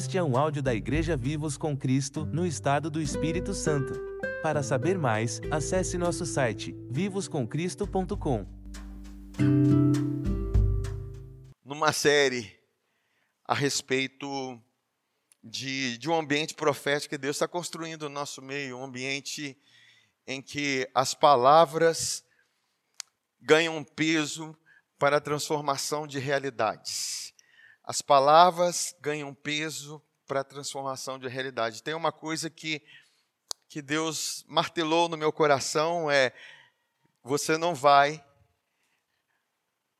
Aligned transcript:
Este 0.00 0.16
é 0.16 0.22
um 0.22 0.34
áudio 0.34 0.62
da 0.62 0.74
Igreja 0.74 1.14
Vivos 1.14 1.58
com 1.58 1.76
Cristo, 1.76 2.24
no 2.24 2.46
estado 2.46 2.90
do 2.90 3.02
Espírito 3.02 3.52
Santo. 3.52 3.92
Para 4.42 4.62
saber 4.62 4.96
mais, 4.96 5.42
acesse 5.50 5.98
nosso 5.98 6.24
site 6.24 6.74
vivoscomcristo.com. 6.90 8.46
Numa 11.62 11.92
série 11.92 12.58
a 13.44 13.52
respeito 13.52 14.58
de, 15.44 15.98
de 15.98 16.08
um 16.08 16.18
ambiente 16.18 16.54
profético 16.54 17.10
que 17.10 17.18
Deus 17.18 17.36
está 17.36 17.46
construindo 17.46 18.08
no 18.08 18.14
nosso 18.14 18.40
meio, 18.40 18.78
um 18.78 18.84
ambiente 18.84 19.54
em 20.26 20.40
que 20.40 20.88
as 20.94 21.12
palavras 21.12 22.24
ganham 23.38 23.84
peso 23.84 24.56
para 24.98 25.18
a 25.18 25.20
transformação 25.20 26.06
de 26.06 26.18
realidades. 26.18 27.29
As 27.90 28.00
palavras 28.00 28.94
ganham 29.00 29.34
peso 29.34 30.00
para 30.24 30.42
a 30.42 30.44
transformação 30.44 31.18
de 31.18 31.26
realidade. 31.26 31.82
Tem 31.82 31.92
uma 31.92 32.12
coisa 32.12 32.48
que, 32.48 32.80
que 33.68 33.82
Deus 33.82 34.44
martelou 34.46 35.08
no 35.08 35.16
meu 35.16 35.32
coração 35.32 36.08
é 36.08 36.32
você 37.20 37.58
não 37.58 37.74
vai 37.74 38.24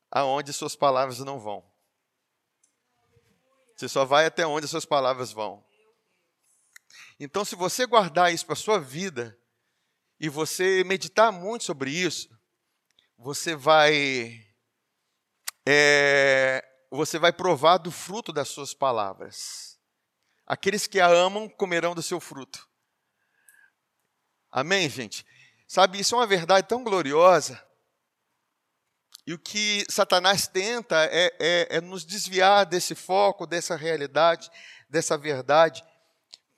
aonde 0.09 0.53
suas 0.53 0.73
palavras 0.73 1.19
não 1.19 1.37
vão. 1.37 1.69
Você 3.75 3.89
só 3.89 4.05
vai 4.05 4.25
até 4.25 4.47
onde 4.47 4.69
suas 4.69 4.85
palavras 4.85 5.33
vão. 5.33 5.61
Então, 7.19 7.43
se 7.43 7.57
você 7.57 7.85
guardar 7.85 8.33
isso 8.33 8.45
para 8.45 8.53
a 8.53 8.55
sua 8.55 8.79
vida 8.79 9.37
e 10.17 10.29
você 10.29 10.81
meditar 10.85 11.29
muito 11.29 11.65
sobre 11.65 11.91
isso, 11.91 12.29
você 13.17 13.53
vai 13.53 14.47
é, 15.67 16.70
você 16.97 17.17
vai 17.17 17.31
provar 17.31 17.77
do 17.77 17.89
fruto 17.89 18.33
das 18.33 18.49
suas 18.49 18.73
palavras. 18.73 19.79
Aqueles 20.45 20.85
que 20.85 20.99
a 20.99 21.07
amam 21.07 21.47
comerão 21.47 21.95
do 21.95 22.03
seu 22.03 22.19
fruto. 22.19 22.67
Amém, 24.51 24.89
gente? 24.89 25.25
Sabe, 25.65 25.99
isso 25.99 26.13
é 26.13 26.17
uma 26.17 26.27
verdade 26.27 26.67
tão 26.67 26.83
gloriosa. 26.83 27.65
E 29.25 29.33
o 29.33 29.39
que 29.39 29.85
Satanás 29.89 30.47
tenta 30.47 31.05
é, 31.05 31.33
é, 31.39 31.77
é 31.77 31.81
nos 31.81 32.03
desviar 32.03 32.65
desse 32.65 32.93
foco, 32.93 33.47
dessa 33.47 33.77
realidade, 33.77 34.51
dessa 34.89 35.17
verdade, 35.17 35.81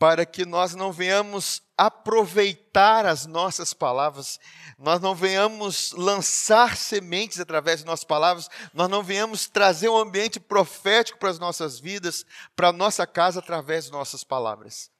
para 0.03 0.25
que 0.25 0.45
nós 0.45 0.75
não 0.75 0.91
venhamos 0.91 1.61
aproveitar 1.77 3.05
as 3.05 3.25
nossas 3.25 3.73
palavras, 3.73 4.37
nós 4.77 4.99
não 4.99 5.15
venhamos 5.15 5.93
lançar 5.93 6.75
sementes 6.75 7.39
através 7.39 7.79
de 7.79 7.85
nossas 7.85 8.03
palavras, 8.03 8.49
nós 8.73 8.89
não 8.89 9.01
venhamos 9.01 9.47
trazer 9.47 9.87
um 9.87 9.95
ambiente 9.95 10.41
profético 10.41 11.17
para 11.17 11.29
as 11.29 11.39
nossas 11.39 11.79
vidas, 11.79 12.25
para 12.53 12.67
a 12.67 12.73
nossa 12.73 13.07
casa 13.07 13.39
através 13.39 13.85
de 13.85 13.93
nossas 13.93 14.25
palavras. 14.25 14.91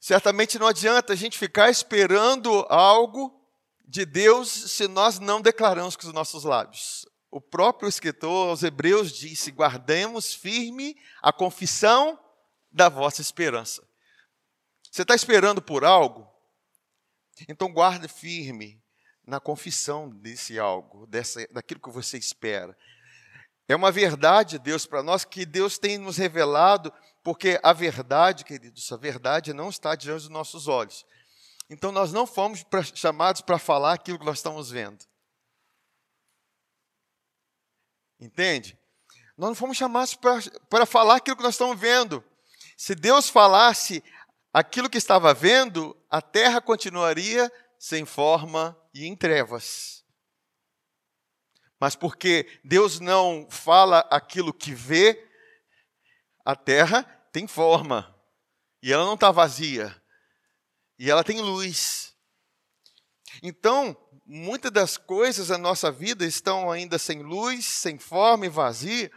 Certamente 0.00 0.58
não 0.58 0.66
adianta 0.66 1.12
a 1.12 1.16
gente 1.16 1.36
ficar 1.36 1.68
esperando 1.68 2.64
algo 2.70 3.38
de 3.86 4.06
Deus 4.06 4.48
se 4.48 4.88
nós 4.88 5.18
não 5.18 5.42
declaramos 5.42 5.94
com 5.94 6.06
os 6.06 6.14
nossos 6.14 6.44
lábios. 6.44 7.04
O 7.30 7.38
próprio 7.38 7.86
escritor 7.86 8.48
aos 8.48 8.62
Hebreus 8.62 9.12
disse: 9.12 9.50
guardemos 9.50 10.32
firme 10.32 10.96
a 11.20 11.30
confissão 11.30 12.18
da 12.72 12.88
vossa 12.88 13.20
esperança. 13.20 13.86
Você 14.90 15.02
está 15.02 15.14
esperando 15.14 15.62
por 15.62 15.84
algo? 15.84 16.28
Então 17.48 17.72
guarde 17.72 18.08
firme 18.08 18.82
na 19.24 19.40
confissão 19.40 20.08
desse 20.08 20.58
algo, 20.58 21.06
dessa, 21.06 21.46
daquilo 21.50 21.80
que 21.80 21.90
você 21.90 22.18
espera. 22.18 22.76
É 23.68 23.76
uma 23.76 23.92
verdade, 23.92 24.58
Deus, 24.58 24.86
para 24.86 25.02
nós, 25.02 25.24
que 25.24 25.46
Deus 25.46 25.78
tem 25.78 25.96
nos 25.96 26.16
revelado, 26.16 26.92
porque 27.22 27.58
a 27.62 27.72
verdade, 27.72 28.44
queridos, 28.44 28.90
a 28.92 28.96
verdade 28.96 29.52
não 29.52 29.70
está 29.70 29.94
diante 29.94 30.22
dos 30.22 30.28
nossos 30.28 30.66
olhos. 30.68 31.06
Então 31.70 31.92
nós 31.92 32.12
não 32.12 32.26
fomos 32.26 32.62
pra, 32.62 32.82
chamados 32.82 33.40
para 33.40 33.58
falar 33.58 33.94
aquilo 33.94 34.18
que 34.18 34.26
nós 34.26 34.38
estamos 34.38 34.70
vendo. 34.70 35.04
Entende? 38.20 38.78
Nós 39.36 39.48
não 39.48 39.54
fomos 39.54 39.76
chamados 39.76 40.14
para 40.68 40.84
falar 40.84 41.16
aquilo 41.16 41.36
que 41.36 41.42
nós 41.42 41.54
estamos 41.54 41.80
vendo. 41.80 42.22
Se 42.82 42.96
Deus 42.96 43.28
falasse 43.28 44.02
aquilo 44.52 44.90
que 44.90 44.98
estava 44.98 45.32
vendo, 45.32 45.96
a 46.10 46.20
terra 46.20 46.60
continuaria 46.60 47.48
sem 47.78 48.04
forma 48.04 48.76
e 48.92 49.06
em 49.06 49.14
trevas. 49.14 50.04
Mas 51.78 51.94
porque 51.94 52.60
Deus 52.64 52.98
não 52.98 53.46
fala 53.48 54.00
aquilo 54.10 54.52
que 54.52 54.74
vê, 54.74 55.30
a 56.44 56.56
terra 56.56 57.04
tem 57.32 57.46
forma. 57.46 58.12
E 58.82 58.92
ela 58.92 59.04
não 59.04 59.14
está 59.14 59.30
vazia. 59.30 60.02
E 60.98 61.08
ela 61.08 61.22
tem 61.22 61.40
luz. 61.40 62.16
Então, 63.44 63.96
muitas 64.26 64.72
das 64.72 64.96
coisas 64.96 65.46
da 65.46 65.56
nossa 65.56 65.88
vida 65.92 66.26
estão 66.26 66.68
ainda 66.68 66.98
sem 66.98 67.22
luz, 67.22 67.64
sem 67.64 67.96
forma 67.96 68.46
e 68.46 68.48
vazia, 68.48 69.08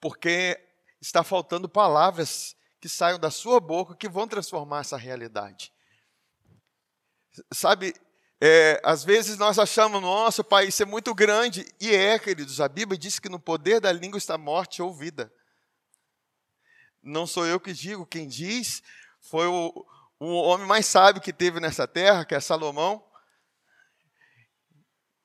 porque 0.00 0.58
está 1.00 1.22
faltando 1.22 1.68
palavras 1.68 2.58
que 2.80 2.88
saiam 2.88 3.18
da 3.18 3.30
sua 3.30 3.60
boca 3.60 3.94
que 3.94 4.08
vão 4.08 4.26
transformar 4.26 4.80
essa 4.80 4.96
realidade. 4.96 5.72
Sabe, 7.52 7.94
é, 8.40 8.80
às 8.82 9.04
vezes 9.04 9.36
nós 9.36 9.58
achamos, 9.58 10.00
nosso 10.00 10.42
Pai, 10.42 10.68
isso 10.68 10.82
é 10.82 10.86
muito 10.86 11.14
grande. 11.14 11.66
E 11.78 11.94
é, 11.94 12.18
queridos, 12.18 12.60
a 12.60 12.68
Bíblia 12.68 12.98
diz 12.98 13.18
que 13.18 13.28
no 13.28 13.38
poder 13.38 13.80
da 13.80 13.92
língua 13.92 14.16
está 14.16 14.38
morte 14.38 14.80
ou 14.80 14.94
vida. 14.94 15.32
Não 17.02 17.26
sou 17.26 17.46
eu 17.46 17.60
que 17.60 17.72
digo, 17.72 18.06
quem 18.06 18.26
diz 18.26 18.82
foi 19.20 19.46
o, 19.46 19.86
o 20.18 20.26
homem 20.42 20.66
mais 20.66 20.86
sábio 20.86 21.20
que 21.20 21.32
teve 21.32 21.60
nessa 21.60 21.86
terra, 21.86 22.24
que 22.24 22.34
é 22.34 22.40
Salomão. 22.40 23.06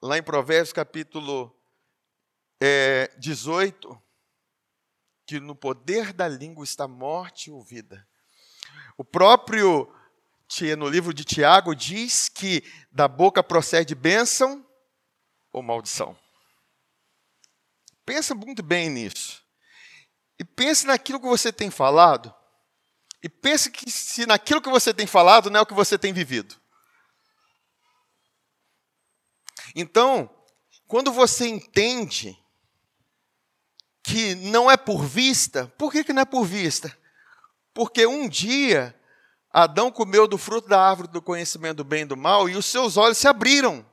Lá 0.02 0.18
em 0.18 0.24
Provérbios 0.24 0.74
capítulo 0.74 1.58
é, 2.62 3.10
18, 3.18 4.02
que 5.26 5.40
no 5.40 5.56
poder 5.56 6.14
da 6.14 6.28
língua 6.28 6.64
está 6.64 6.88
morte 6.88 7.50
ou 7.50 7.64
vida. 7.64 8.08
O 8.98 9.04
próprio 9.04 9.92
no 10.78 10.88
livro 10.88 11.14
de 11.14 11.26
Tiago 11.26 11.76
diz 11.76 12.30
que 12.30 12.64
da 12.92 13.08
boca 13.08 13.44
procede 13.44 13.96
bênção 13.96 14.66
ou 15.52 15.62
maldição. 15.62 16.18
Pensa 18.06 18.36
muito 18.36 18.62
bem 18.62 18.90
nisso. 18.90 19.44
E 20.38 20.44
pense 20.44 20.86
naquilo 20.86 21.20
que 21.20 21.28
você 21.28 21.52
tem 21.52 21.72
falado. 21.72 22.34
E 23.24 23.28
pense 23.28 23.72
que 23.72 23.90
se 23.90 24.26
naquilo 24.26 24.62
que 24.62 24.70
você 24.70 24.94
tem 24.94 25.08
falado 25.08 25.50
não 25.50 25.60
é 25.60 25.64
o 25.64 25.66
que 25.66 25.74
você 25.74 25.98
tem 25.98 26.14
vivido. 26.14 26.56
Então, 29.76 30.30
quando 30.88 31.12
você 31.12 31.48
entende 31.48 32.38
que 34.06 34.36
não 34.36 34.70
é 34.70 34.78
por 34.78 35.04
vista, 35.04 35.72
por 35.78 35.92
que, 35.92 36.04
que 36.04 36.14
não 36.14 36.22
é 36.22 36.26
por 36.26 36.46
vista? 36.46 36.96
Porque 37.74 38.06
um 38.06 38.30
dia 38.30 38.96
Adão 39.56 39.90
comeu 39.90 40.28
do 40.28 40.38
fruto 40.38 40.68
da 40.68 40.82
árvore 40.82 41.08
do 41.08 41.22
conhecimento 41.22 41.78
do 41.78 41.86
bem 41.86 42.02
e 42.02 42.06
do 42.06 42.18
mal 42.18 42.50
e 42.50 42.58
os 42.58 42.66
seus 42.66 42.98
olhos 42.98 43.18
se 43.18 43.26
abriram. 43.26 43.86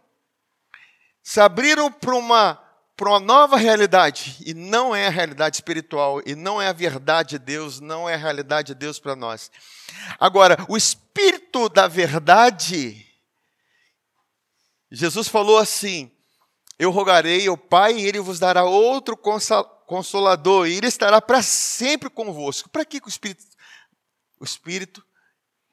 Se 1.23 1.41
abriram 1.41 1.91
para 1.91 2.17
uma, 2.17 2.61
para 2.97 3.09
uma 3.09 3.21
nova 3.21 3.56
realidade. 3.56 4.39
E 4.45 4.55
não 4.55 4.93
é 4.93 5.06
a 5.06 5.11
realidade 5.11 5.59
espiritual, 5.59 6.21
e 6.27 6.34
não 6.34 6.61
é 6.61 6.67
a 6.67 6.73
verdade 6.73 7.39
de 7.39 7.39
Deus, 7.39 7.79
não 7.79 8.09
é 8.09 8.15
a 8.15 8.17
realidade 8.17 8.69
de 8.69 8.75
Deus 8.75 8.99
para 8.99 9.15
nós. 9.15 9.53
Agora, 10.19 10.59
o 10.69 10.77
espírito 10.77 11.69
da 11.69 11.87
verdade, 11.87 13.06
Jesus 14.91 15.29
falou 15.29 15.59
assim: 15.59 16.11
Eu 16.76 16.91
rogarei 16.91 17.47
ao 17.47 17.56
Pai 17.56 17.94
e 17.94 18.05
ele 18.05 18.19
vos 18.19 18.41
dará 18.41 18.65
outro 18.65 19.17
consolador, 19.93 20.67
e 20.67 20.79
ele 20.79 20.87
estará 20.87 21.21
para 21.21 21.43
sempre 21.43 22.09
convosco. 22.09 22.71
Para 22.71 22.83
que 22.83 22.99
o 23.05 23.09
Espírito, 23.09 23.44
o 24.41 24.44
Espírito 24.44 25.06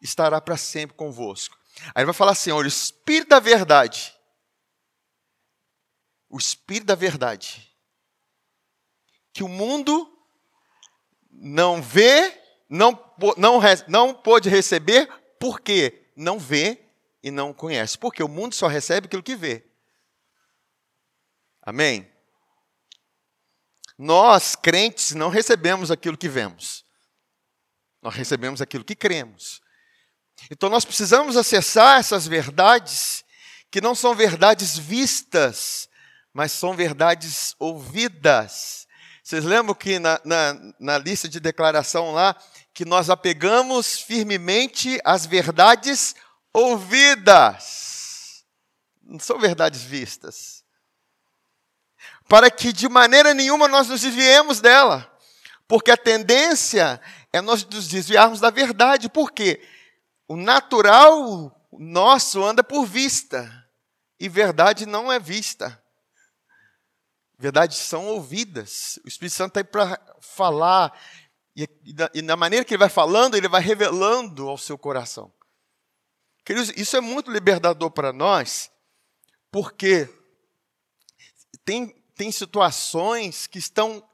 estará 0.01 0.41
para 0.41 0.57
sempre 0.57 0.93
convosco? 0.93 1.57
Aí 1.95 2.01
ele 2.01 2.07
vai 2.07 2.13
falar 2.13 2.33
assim: 2.33 2.51
olha, 2.51 2.65
o 2.65 2.67
Espírito 2.67 3.29
da 3.29 3.39
verdade. 3.39 4.13
O 6.29 6.37
Espírito 6.37 6.87
da 6.87 6.95
verdade. 6.95 7.73
Que 9.31 9.41
o 9.41 9.47
mundo 9.47 10.13
não 11.31 11.81
vê, 11.81 12.37
não, 12.67 12.91
não, 13.37 13.61
não 13.87 14.13
pôde 14.13 14.49
receber, 14.49 15.07
porque 15.39 16.11
não 16.13 16.37
vê 16.37 16.77
e 17.23 17.31
não 17.31 17.53
conhece. 17.53 17.97
Porque 17.97 18.21
o 18.21 18.27
mundo 18.27 18.53
só 18.53 18.67
recebe 18.67 19.07
aquilo 19.07 19.23
que 19.23 19.37
vê. 19.37 19.65
Amém? 21.61 22.18
Nós, 24.01 24.55
crentes, 24.55 25.13
não 25.13 25.27
recebemos 25.27 25.91
aquilo 25.91 26.17
que 26.17 26.29
vemos. 26.29 26.85
Nós 28.01 28.15
recebemos 28.15 28.61
aquilo 28.61 28.85
que 28.85 28.95
cremos. 28.95 29.61
Então 30.49 30.69
nós 30.69 30.85
precisamos 30.85 31.35
acessar 31.35 31.99
essas 31.99 32.25
verdades, 32.25 33.25
que 33.69 33.81
não 33.81 33.93
são 33.93 34.15
verdades 34.15 34.77
vistas, 34.77 35.89
mas 36.33 36.53
são 36.53 36.73
verdades 36.77 37.53
ouvidas. 37.59 38.87
Vocês 39.21 39.43
lembram 39.43 39.75
que 39.75 39.99
na, 39.99 40.17
na, 40.23 40.55
na 40.79 40.97
lista 40.97 41.27
de 41.27 41.41
declaração 41.41 42.13
lá, 42.13 42.33
que 42.73 42.85
nós 42.85 43.09
apegamos 43.09 43.99
firmemente 43.99 44.97
às 45.03 45.25
verdades 45.25 46.15
ouvidas, 46.53 48.45
não 49.03 49.19
são 49.19 49.37
verdades 49.37 49.83
vistas, 49.83 50.58
para 52.29 52.51
que 52.51 52.71
de 52.71 52.87
maneira 52.87 53.33
nenhuma 53.33 53.67
nós 53.67 53.87
nos 53.87 54.01
desviemos 54.01 54.61
dela, 54.61 55.11
porque 55.67 55.89
a 55.89 55.97
tendência 55.97 57.01
é 57.33 57.41
nós 57.41 57.65
nos 57.65 57.87
desviarmos 57.87 58.39
da 58.39 58.51
verdade, 58.51 59.09
porque 59.09 59.61
o 60.27 60.37
natural 60.37 61.67
nosso 61.71 62.43
anda 62.43 62.63
por 62.63 62.85
vista, 62.85 63.67
e 64.19 64.29
verdade 64.29 64.85
não 64.85 65.11
é 65.11 65.19
vista. 65.19 65.81
Verdades 67.37 67.77
são 67.77 68.05
ouvidas. 68.07 68.99
O 69.05 69.07
Espírito 69.07 69.35
Santo 69.35 69.57
está 69.57 69.61
aí 69.61 69.63
para 69.63 69.99
falar. 70.19 70.91
E, 71.55 71.67
e, 72.13 72.21
na 72.21 72.35
maneira 72.35 72.65
que 72.65 72.73
ele 72.73 72.79
vai 72.79 72.89
falando, 72.89 73.37
ele 73.37 73.47
vai 73.47 73.61
revelando 73.61 74.49
ao 74.49 74.57
seu 74.57 74.77
coração. 74.77 75.33
Queridos, 76.43 76.69
isso 76.75 76.97
é 76.97 77.01
muito 77.01 77.31
libertador 77.31 77.91
para 77.91 78.11
nós, 78.11 78.69
porque 79.49 80.09
tem, 81.63 81.98
tem 82.19 82.33
situações 82.33 83.47
que 83.47 83.57
estão 83.57 84.05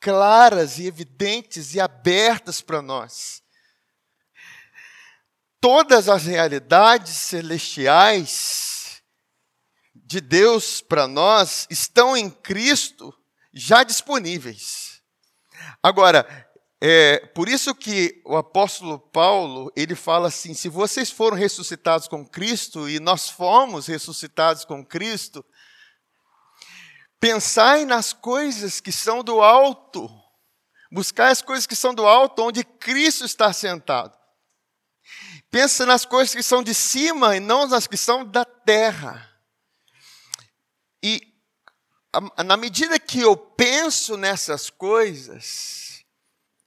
claras 0.00 0.78
e 0.78 0.86
evidentes 0.86 1.74
e 1.74 1.80
abertas 1.80 2.62
para 2.62 2.80
nós. 2.80 3.42
Todas 5.60 6.08
as 6.08 6.24
realidades 6.24 7.12
celestiais 7.16 9.02
de 9.94 10.22
Deus 10.22 10.80
para 10.80 11.06
nós 11.06 11.66
estão 11.68 12.16
em 12.16 12.30
Cristo 12.30 13.14
já 13.52 13.84
disponíveis. 13.84 15.02
Agora, 15.82 16.26
é 16.80 17.26
por 17.34 17.46
isso 17.46 17.74
que 17.74 18.22
o 18.24 18.38
apóstolo 18.38 18.98
Paulo, 18.98 19.70
ele 19.76 19.94
fala 19.94 20.28
assim: 20.28 20.54
se 20.54 20.70
vocês 20.70 21.10
foram 21.10 21.36
ressuscitados 21.36 22.08
com 22.08 22.26
Cristo 22.26 22.88
e 22.88 22.98
nós 22.98 23.28
fomos 23.28 23.86
ressuscitados 23.86 24.64
com 24.64 24.82
Cristo, 24.82 25.44
pensai 27.20 27.84
nas 27.84 28.12
coisas 28.12 28.80
que 28.80 28.90
são 28.90 29.22
do 29.22 29.40
alto, 29.42 30.10
buscai 30.90 31.30
as 31.30 31.42
coisas 31.42 31.66
que 31.66 31.76
são 31.76 31.94
do 31.94 32.06
alto, 32.06 32.42
onde 32.42 32.64
Cristo 32.64 33.24
está 33.24 33.52
sentado. 33.52 34.18
Pensa 35.50 35.84
nas 35.84 36.04
coisas 36.04 36.34
que 36.34 36.42
são 36.42 36.62
de 36.62 36.72
cima 36.72 37.36
e 37.36 37.40
não 37.40 37.66
nas 37.66 37.86
que 37.86 37.96
são 37.96 38.24
da 38.24 38.44
terra. 38.44 39.28
E 41.02 41.20
na 42.44 42.56
medida 42.56 42.98
que 42.98 43.20
eu 43.20 43.36
penso 43.36 44.16
nessas 44.16 44.70
coisas, 44.70 46.04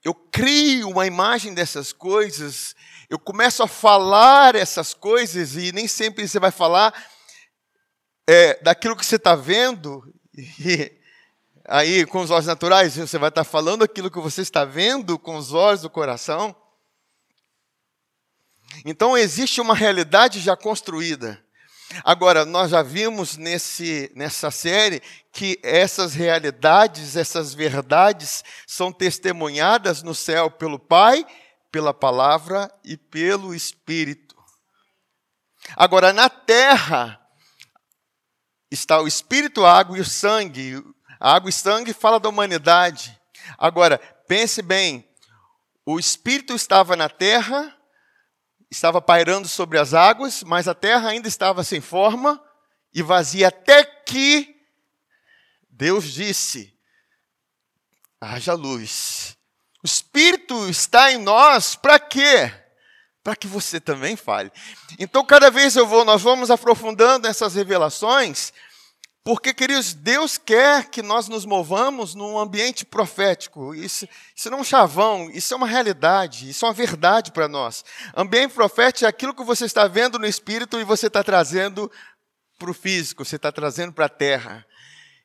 eu 0.04 0.14
crio 0.14 0.90
uma 0.90 1.08
imagem 1.08 1.54
dessas 1.54 1.92
coisas, 1.92 2.76
eu 3.10 3.18
começo 3.18 3.64
a 3.64 3.68
falar 3.68 4.56
essas 4.56 4.94
coisas, 4.94 5.56
e 5.56 5.72
nem 5.72 5.88
sempre 5.88 6.28
você 6.28 6.40
vai 6.40 6.52
falar 6.52 6.94
é, 8.28 8.62
daquilo 8.62 8.96
que 8.96 9.06
você 9.06 9.16
está 9.16 9.36
vendo, 9.36 10.04
e 10.38 10.92
aí 11.68 12.06
com 12.06 12.22
os 12.22 12.32
olhos 12.32 12.46
naturais, 12.46 12.96
você 12.96 13.18
vai 13.18 13.30
estar 13.30 13.44
falando 13.44 13.84
aquilo 13.84 14.12
que 14.12 14.20
você 14.20 14.42
está 14.42 14.66
vendo 14.66 15.18
com 15.18 15.36
os 15.38 15.54
olhos 15.54 15.82
do 15.82 15.90
coração. 15.90 16.56
Então 18.86 19.18
existe 19.18 19.62
uma 19.62 19.76
realidade 19.76 20.40
já 20.40 20.56
construída. 20.58 21.44
Agora, 22.04 22.44
nós 22.44 22.72
já 22.72 22.82
vimos 22.82 23.38
nesse, 23.38 24.12
nessa 24.16 24.50
série 24.50 25.02
que 25.32 25.60
essas 25.62 26.16
realidades, 26.16 27.16
essas 27.16 27.54
verdades 27.54 28.44
são 28.66 28.92
testemunhadas 28.92 30.02
no 30.02 30.16
céu 30.16 30.50
pelo 30.50 30.80
Pai, 30.80 31.26
pela 31.72 31.94
palavra 31.94 32.72
e 32.84 32.98
pelo 32.98 33.54
Espírito. 33.54 34.36
Agora, 35.76 36.12
na 36.12 36.30
terra 36.30 37.23
está 38.74 39.00
o 39.00 39.08
Espírito, 39.08 39.66
a 39.66 39.78
água 39.78 39.98
e 39.98 40.02
o 40.02 40.06
sangue. 40.06 40.84
A 41.20 41.36
água 41.36 41.50
e 41.50 41.54
sangue 41.54 41.94
fala 41.94 42.20
da 42.20 42.30
humanidade. 42.30 43.20
Agora, 43.58 43.98
pense 44.28 44.62
bem: 44.62 45.08
o 45.86 46.00
Espírito 46.00 46.54
estava 46.54 46.96
na 46.96 47.08
terra, 47.08 47.76
estava 48.70 49.02
pairando 49.02 49.48
sobre 49.48 49.78
as 49.78 49.94
águas, 49.94 50.44
mas 50.44 50.68
a 50.68 50.74
terra 50.74 51.10
ainda 51.10 51.28
estava 51.28 51.64
sem 51.64 51.80
forma 51.80 52.42
e 52.94 53.02
vazia, 53.02 53.48
até 53.48 53.84
que 53.84 54.56
Deus 55.70 56.06
disse: 56.06 56.74
haja 58.20 58.54
luz. 58.54 59.38
O 59.84 59.86
Espírito 59.86 60.70
está 60.70 61.12
em 61.12 61.18
nós 61.18 61.76
para 61.76 62.00
quê? 62.00 62.63
Para 63.24 63.36
que 63.36 63.48
você 63.48 63.80
também 63.80 64.16
fale. 64.16 64.52
Então, 65.00 65.26
cada 65.26 65.50
vez 65.50 65.76
eu 65.76 65.88
vou, 65.88 66.04
nós 66.04 66.22
vamos 66.22 66.52
aprofundando 66.52 67.28
essas 67.28 67.56
revelações 67.56 68.52
porque, 69.24 69.54
queridos, 69.54 69.94
Deus 69.94 70.38
quer 70.38 70.90
que 70.90 71.02
nós 71.02 71.30
nos 71.30 71.46
movamos 71.46 72.14
num 72.14 72.38
ambiente 72.38 72.84
profético. 72.84 73.74
Isso, 73.74 74.06
isso 74.36 74.50
não 74.50 74.58
é 74.58 74.62
um 74.62 74.66
chavão, 74.66 75.32
isso 75.32 75.54
é 75.54 75.58
uma 75.58 75.68
realidade, 75.68 76.50
isso 76.50 76.66
é 76.66 76.68
uma 76.68 76.74
verdade 76.74 77.32
para 77.32 77.48
nós. 77.48 77.86
Ambiente 78.18 78.54
profético 78.54 79.06
é 79.06 79.08
aquilo 79.08 79.34
que 79.34 79.44
você 79.44 79.64
está 79.64 79.88
vendo 79.88 80.20
no 80.20 80.26
espírito 80.26 80.78
e 80.78 80.84
você 80.84 81.08
está 81.08 81.24
trazendo 81.24 81.90
para 82.60 82.70
o 82.70 82.74
físico, 82.74 83.24
você 83.24 83.38
está 83.38 83.50
trazendo 83.50 83.94
para 83.94 84.08
a 84.08 84.10
terra. 84.10 84.66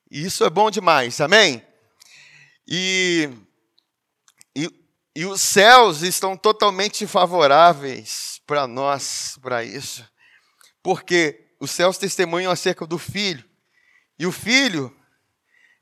E 0.08 0.24
isso 0.24 0.44
é 0.44 0.50
bom 0.50 0.70
demais, 0.70 1.20
amém? 1.20 1.60
E, 2.68 3.28
e, 5.18 5.26
os 5.26 5.42
céus 5.42 6.02
estão 6.02 6.36
totalmente 6.36 7.04
favoráveis 7.06 8.40
para 8.46 8.68
nós, 8.68 9.36
para 9.42 9.64
isso. 9.64 10.08
Porque 10.82 11.48
os 11.58 11.72
céus 11.72 11.98
testemunham 11.98 12.52
acerca 12.52 12.86
do 12.86 12.98
Filho. 12.98 13.44
E 14.16 14.26
o 14.26 14.32
filho 14.32 14.96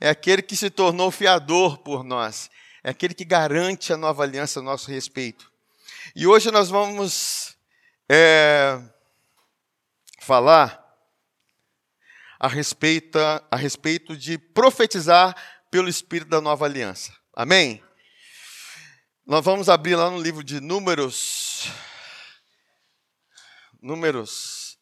é 0.00 0.08
aquele 0.08 0.40
que 0.40 0.56
se 0.56 0.70
tornou 0.70 1.10
fiador 1.10 1.78
por 1.78 2.02
nós, 2.02 2.50
é 2.82 2.90
aquele 2.90 3.12
que 3.12 3.24
garante 3.24 3.92
a 3.92 3.96
nova 3.96 4.22
aliança 4.22 4.60
a 4.60 4.62
nosso 4.62 4.90
respeito. 4.90 5.52
E 6.14 6.26
hoje 6.26 6.50
nós 6.50 6.68
vamos 6.68 7.56
é, 8.08 8.80
falar 10.20 10.82
a 12.38 12.48
respeito, 12.48 13.18
a 13.18 13.56
respeito 13.56 14.16
de 14.16 14.38
profetizar 14.38 15.34
pelo 15.70 15.88
Espírito 15.88 16.28
da 16.28 16.40
nova 16.40 16.64
aliança. 16.64 17.14
Amém? 17.34 17.85
Nós 19.28 19.44
vamos 19.44 19.68
abrir 19.68 19.96
lá 19.96 20.08
no 20.08 20.22
livro 20.22 20.44
de 20.44 20.60
Números, 20.60 21.68
Números, 23.82 24.78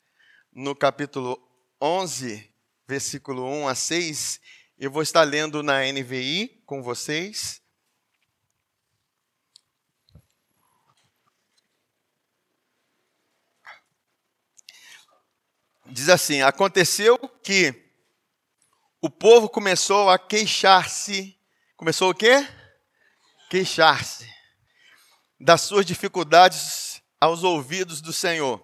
no 0.53 0.77
capítulo 0.77 1.41
11, 1.81 2.53
versículo 2.87 3.43
1 3.43 3.69
a 3.69 3.75
6. 3.75 4.39
Eu 4.79 4.91
vou 4.91 5.01
estar 5.01 5.23
lendo 5.23 5.63
na 5.63 5.91
NVI 5.91 6.63
com 6.67 6.83
vocês. 6.83 7.63
Diz 15.87 16.11
assim: 16.11 16.43
Aconteceu 16.43 17.19
que 17.43 17.91
o 19.01 19.09
povo 19.09 19.49
começou 19.49 20.11
a 20.11 20.19
queixar-se. 20.19 21.35
Começou 21.79 22.11
o 22.11 22.15
quê? 22.15 22.47
Queixar-se 23.49 24.34
das 25.39 25.63
suas 25.63 25.85
dificuldades 25.85 27.03
aos 27.21 27.43
ouvidos 27.43 28.01
do 28.01 28.13
Senhor. 28.13 28.63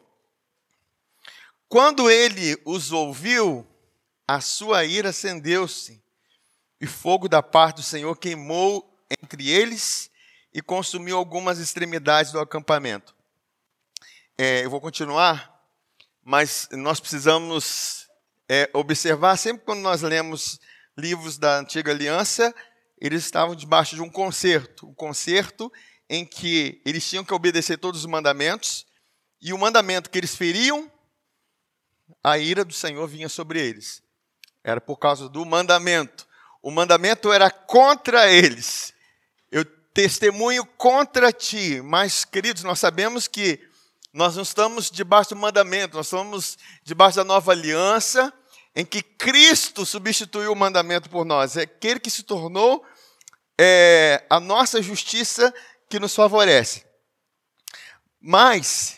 Quando 1.68 2.10
ele 2.10 2.60
os 2.64 2.92
ouviu, 2.92 3.66
a 4.26 4.40
sua 4.40 4.84
ira 4.84 5.10
acendeu-se, 5.10 6.02
e 6.80 6.86
fogo 6.86 7.28
da 7.28 7.42
parte 7.42 7.76
do 7.76 7.82
Senhor 7.82 8.16
queimou 8.16 8.98
entre 9.20 9.50
eles 9.50 10.10
e 10.52 10.62
consumiu 10.62 11.16
algumas 11.16 11.58
extremidades 11.58 12.32
do 12.32 12.40
acampamento. 12.40 13.14
É, 14.38 14.64
eu 14.64 14.70
vou 14.70 14.80
continuar, 14.80 15.62
mas 16.22 16.68
nós 16.72 16.98
precisamos 16.98 18.08
é, 18.48 18.68
observar, 18.72 19.36
sempre 19.36 19.64
quando 19.64 19.80
nós 19.80 20.02
lemos 20.02 20.58
livros 20.96 21.38
da 21.38 21.58
Antiga 21.58 21.92
Aliança, 21.92 22.54
eles 23.00 23.24
estavam 23.24 23.54
debaixo 23.54 23.94
de 23.94 24.02
um 24.02 24.10
concerto, 24.10 24.88
um 24.88 24.94
concerto 24.94 25.70
em 26.12 26.26
que 26.26 26.82
eles 26.84 27.08
tinham 27.08 27.24
que 27.24 27.32
obedecer 27.32 27.78
todos 27.78 28.00
os 28.00 28.06
mandamentos, 28.06 28.84
e 29.40 29.52
o 29.52 29.58
mandamento 29.58 30.10
que 30.10 30.18
eles 30.18 30.34
feriam, 30.34 30.90
a 32.22 32.36
ira 32.36 32.64
do 32.64 32.74
Senhor 32.74 33.06
vinha 33.06 33.28
sobre 33.28 33.60
eles. 33.64 34.02
Era 34.64 34.80
por 34.80 34.96
causa 34.96 35.28
do 35.28 35.46
mandamento. 35.46 36.26
O 36.60 36.70
mandamento 36.72 37.32
era 37.32 37.48
contra 37.48 38.30
eles. 38.30 38.92
Eu 39.52 39.64
testemunho 39.94 40.66
contra 40.66 41.32
ti. 41.32 41.80
Mas, 41.80 42.24
queridos, 42.24 42.64
nós 42.64 42.80
sabemos 42.80 43.28
que 43.28 43.60
nós 44.12 44.34
não 44.34 44.42
estamos 44.42 44.90
debaixo 44.90 45.30
do 45.30 45.36
mandamento, 45.36 45.96
nós 45.96 46.06
estamos 46.06 46.58
debaixo 46.82 47.16
da 47.16 47.24
nova 47.24 47.52
aliança, 47.52 48.32
em 48.74 48.84
que 48.84 49.00
Cristo 49.00 49.86
substituiu 49.86 50.52
o 50.52 50.56
mandamento 50.56 51.08
por 51.08 51.24
nós. 51.24 51.56
É 51.56 51.62
aquele 51.62 52.00
que 52.00 52.10
se 52.10 52.24
tornou 52.24 52.84
é 53.62 54.24
a 54.30 54.40
nossa 54.40 54.80
justiça 54.80 55.52
que 55.90 55.98
nos 55.98 56.14
favorece. 56.14 56.86
Mas 58.20 58.96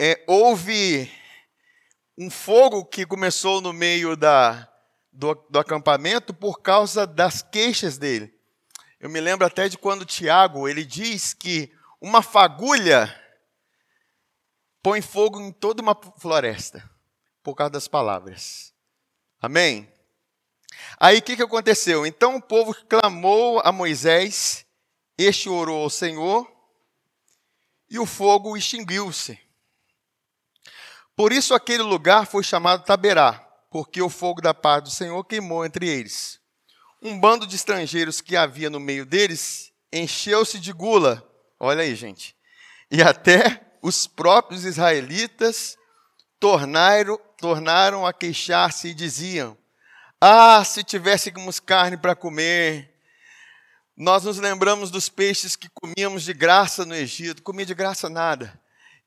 é, 0.00 0.24
houve 0.26 1.12
um 2.18 2.30
fogo 2.30 2.84
que 2.84 3.04
começou 3.04 3.60
no 3.60 3.72
meio 3.72 4.16
da, 4.16 4.68
do, 5.12 5.34
do 5.50 5.58
acampamento 5.58 6.32
por 6.32 6.60
causa 6.60 7.06
das 7.06 7.42
queixas 7.42 7.98
dele. 7.98 8.34
Eu 8.98 9.10
me 9.10 9.20
lembro 9.20 9.46
até 9.46 9.68
de 9.68 9.76
quando 9.76 10.06
Tiago 10.06 10.66
ele 10.66 10.84
diz 10.84 11.34
que 11.34 11.70
uma 12.00 12.22
fagulha 12.22 13.14
põe 14.82 15.02
fogo 15.02 15.40
em 15.40 15.52
toda 15.52 15.82
uma 15.82 15.98
floresta 16.18 16.88
por 17.42 17.54
causa 17.54 17.72
das 17.72 17.86
palavras. 17.86 18.72
Amém? 19.40 19.92
Aí 20.98 21.18
o 21.18 21.22
que, 21.22 21.36
que 21.36 21.42
aconteceu? 21.42 22.06
Então 22.06 22.36
o 22.36 22.42
povo 22.42 22.74
clamou 22.88 23.60
a 23.62 23.70
Moisés, 23.70 24.65
este 25.18 25.48
orou 25.48 25.82
ao 25.82 25.90
Senhor, 25.90 26.50
e 27.88 27.98
o 27.98 28.06
fogo 28.06 28.56
extinguiu-se. 28.56 29.38
Por 31.14 31.32
isso 31.32 31.54
aquele 31.54 31.82
lugar 31.82 32.26
foi 32.26 32.42
chamado 32.42 32.84
Taberá, 32.84 33.34
porque 33.70 34.02
o 34.02 34.10
fogo 34.10 34.40
da 34.40 34.52
paz 34.52 34.82
do 34.82 34.90
Senhor 34.90 35.24
queimou 35.24 35.64
entre 35.64 35.88
eles. 35.88 36.40
Um 37.00 37.18
bando 37.18 37.46
de 37.46 37.56
estrangeiros 37.56 38.20
que 38.20 38.36
havia 38.36 38.68
no 38.68 38.80
meio 38.80 39.06
deles 39.06 39.72
encheu-se 39.92 40.58
de 40.58 40.72
gula. 40.72 41.26
Olha 41.58 41.82
aí, 41.82 41.94
gente. 41.94 42.36
E 42.90 43.02
até 43.02 43.78
os 43.82 44.06
próprios 44.06 44.64
israelitas 44.64 45.76
tornaram, 46.38 47.18
tornaram 47.38 48.06
a 48.06 48.12
queixar-se 48.12 48.88
e 48.88 48.94
diziam: 48.94 49.56
Ah, 50.20 50.62
se 50.64 50.84
tivéssemos 50.84 51.60
carne 51.60 51.96
para 51.96 52.14
comer. 52.14 52.95
Nós 53.96 54.24
nos 54.24 54.38
lembramos 54.38 54.90
dos 54.90 55.08
peixes 55.08 55.56
que 55.56 55.70
comíamos 55.70 56.22
de 56.22 56.34
graça 56.34 56.84
no 56.84 56.94
Egito, 56.94 57.42
comia 57.42 57.64
de 57.64 57.74
graça 57.74 58.08
nada 58.08 58.60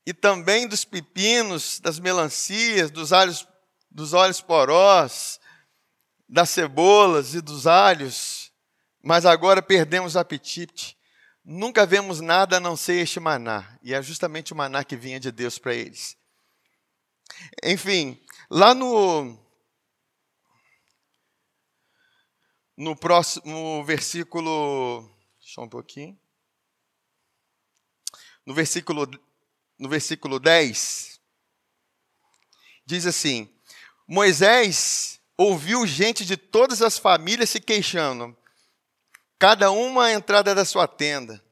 e 0.06 0.14
também 0.14 0.66
dos 0.66 0.84
pepinos, 0.84 1.78
das 1.78 1.98
melancias, 1.98 2.90
dos 2.90 3.12
alhos, 3.12 3.46
dos 3.90 4.12
olhos 4.12 4.40
porós, 4.40 5.38
das 6.28 6.50
cebolas 6.50 7.34
e 7.34 7.40
dos 7.40 7.66
alhos, 7.66 8.52
mas 9.02 9.26
agora 9.26 9.62
perdemos 9.62 10.14
o 10.14 10.18
apetite. 10.18 10.96
Nunca 11.44 11.86
vemos 11.86 12.20
nada 12.20 12.56
a 12.56 12.60
não 12.60 12.76
ser 12.76 13.02
este 13.02 13.18
maná, 13.18 13.78
e 13.82 13.94
é 13.94 14.02
justamente 14.02 14.52
o 14.52 14.56
maná 14.56 14.84
que 14.84 14.96
vinha 14.96 15.20
de 15.20 15.30
Deus 15.30 15.58
para 15.58 15.74
eles. 15.74 16.16
Enfim, 17.62 18.20
lá 18.50 18.74
no 18.74 19.38
no 22.80 22.96
próximo 22.96 23.84
versículo, 23.84 25.06
deixa 25.38 25.60
um 25.60 25.68
pouquinho. 25.68 26.18
No 28.46 28.54
versículo 28.54 29.06
no 29.78 29.86
versículo 29.86 30.40
10, 30.40 31.20
diz 32.86 33.04
assim: 33.04 33.52
Moisés 34.08 35.20
ouviu 35.36 35.86
gente 35.86 36.24
de 36.24 36.38
todas 36.38 36.80
as 36.80 36.98
famílias 36.98 37.50
se 37.50 37.60
queixando, 37.60 38.34
cada 39.38 39.70
uma 39.70 40.06
à 40.06 40.12
entrada 40.14 40.54
da 40.54 40.64
sua 40.64 40.88
tenda. 40.88 41.44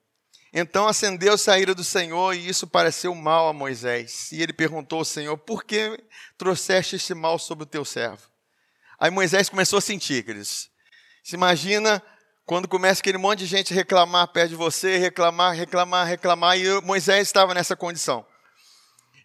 Então 0.51 0.89
acendeu 0.89 1.35
a 1.47 1.59
ira 1.59 1.75
do 1.75 1.85
Senhor 1.85 2.33
e 2.33 2.49
isso 2.49 2.67
pareceu 2.67 3.15
mal 3.15 3.49
a 3.49 3.53
Moisés. 3.53 4.33
E 4.33 4.41
ele 4.41 4.55
perguntou 4.55 5.01
ao 5.01 5.05
Senhor: 5.05 5.37
Por 5.37 5.63
que 5.63 6.03
trouxeste 6.39 6.97
este 6.97 7.13
mal 7.13 7.39
sobre 7.39 7.65
o 7.65 7.67
teu 7.67 7.85
servo? 7.85 8.27
Aí 8.99 9.11
Moisés 9.11 9.51
começou 9.51 9.79
a 9.79 9.83
sentir, 9.83 10.25
queridos. 10.25 10.71
Se 11.29 11.37
imagina 11.37 12.03
quando 12.47 12.67
começa 12.67 13.03
aquele 13.03 13.19
monte 13.19 13.41
de 13.41 13.45
gente 13.45 13.75
reclamar 13.75 14.29
perto 14.29 14.49
de 14.49 14.55
você, 14.55 14.97
reclamar, 14.97 15.55
reclamar, 15.55 16.07
reclamar, 16.07 16.59
e 16.59 16.81
Moisés 16.81 17.29
estava 17.29 17.53
nessa 17.53 17.77
condição. 17.77 18.25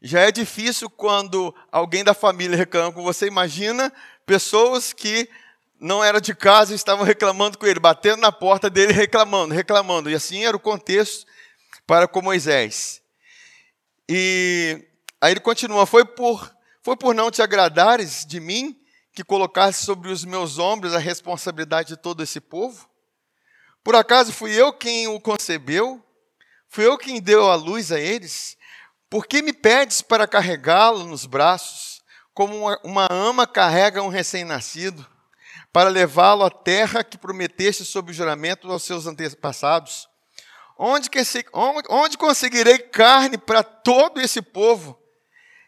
Já 0.01 0.19
é 0.19 0.29
difícil 0.29 0.89
quando 0.89 1.55
alguém 1.71 2.03
da 2.03 2.13
família 2.13 2.57
reclama 2.57 2.91
com 2.91 3.01
você. 3.01 3.25
Imagina 3.25 3.89
pessoas 4.25 4.91
que 4.91 5.29
não 5.79 6.03
eram 6.03 6.19
de 6.19 6.35
casa 6.35 6.73
e 6.73 6.75
estavam 6.75 7.05
reclamando 7.05 7.57
com 7.57 7.65
ele, 7.65 7.79
batendo 7.79 8.19
na 8.19 8.33
porta 8.33 8.69
dele, 8.69 8.91
reclamando, 8.91 9.53
reclamando. 9.53 10.09
E 10.09 10.13
assim 10.13 10.43
era 10.43 10.57
o 10.57 10.59
contexto 10.59 11.25
para 11.87 12.05
com 12.05 12.21
Moisés. 12.21 13.01
E 14.09 14.85
aí 15.21 15.31
ele 15.31 15.39
continua: 15.39 15.85
Foi 15.85 16.03
por, 16.03 16.53
foi 16.81 16.97
por 16.97 17.15
não 17.15 17.31
te 17.31 17.41
agradares 17.41 18.25
de 18.25 18.41
mim 18.41 18.82
que 19.13 19.23
colocaste 19.23 19.85
sobre 19.85 20.11
os 20.11 20.25
meus 20.25 20.57
ombros 20.57 20.93
a 20.93 20.99
responsabilidade 20.99 21.89
de 21.89 21.97
todo 21.97 22.23
esse 22.23 22.41
povo? 22.41 22.89
Por 23.83 23.95
acaso 23.95 24.33
fui 24.33 24.51
eu 24.51 24.73
quem 24.73 25.07
o 25.07 25.19
concebeu? 25.19 26.03
Fui 26.67 26.85
eu 26.85 26.97
quem 26.97 27.21
deu 27.21 27.51
a 27.51 27.55
luz 27.55 27.91
a 27.91 27.99
eles? 27.99 28.57
Por 29.09 29.27
que 29.27 29.43
me 29.43 29.53
pedes 29.53 30.01
para 30.01 30.27
carregá-lo 30.27 31.05
nos 31.05 31.27
braços, 31.27 32.01
como 32.33 32.57
uma, 32.57 32.79
uma 32.83 33.07
ama 33.11 33.45
carrega 33.45 34.01
um 34.01 34.07
recém-nascido, 34.07 35.05
para 35.71 35.89
levá-lo 35.89 36.43
à 36.43 36.49
terra 36.49 37.03
que 37.03 37.17
prometeste 37.17 37.85
sob 37.85 38.11
juramento 38.11 38.71
aos 38.71 38.81
seus 38.83 39.05
antepassados? 39.05 40.09
Onde, 40.75 41.09
que, 41.09 41.21
onde 41.53 42.17
conseguirei 42.17 42.79
carne 42.79 43.37
para 43.37 43.61
todo 43.61 44.19
esse 44.19 44.41
povo? 44.41 44.99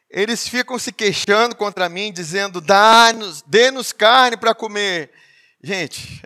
Eles 0.10 0.48
ficam 0.48 0.78
se 0.78 0.92
queixando 0.92 1.56
contra 1.56 1.90
mim, 1.90 2.12
dizendo: 2.12 2.62
dá-nos, 2.62 3.42
dê-nos 3.42 3.92
carne 3.92 4.38
para 4.38 4.54
comer. 4.54 5.12
Gente, 5.62 6.22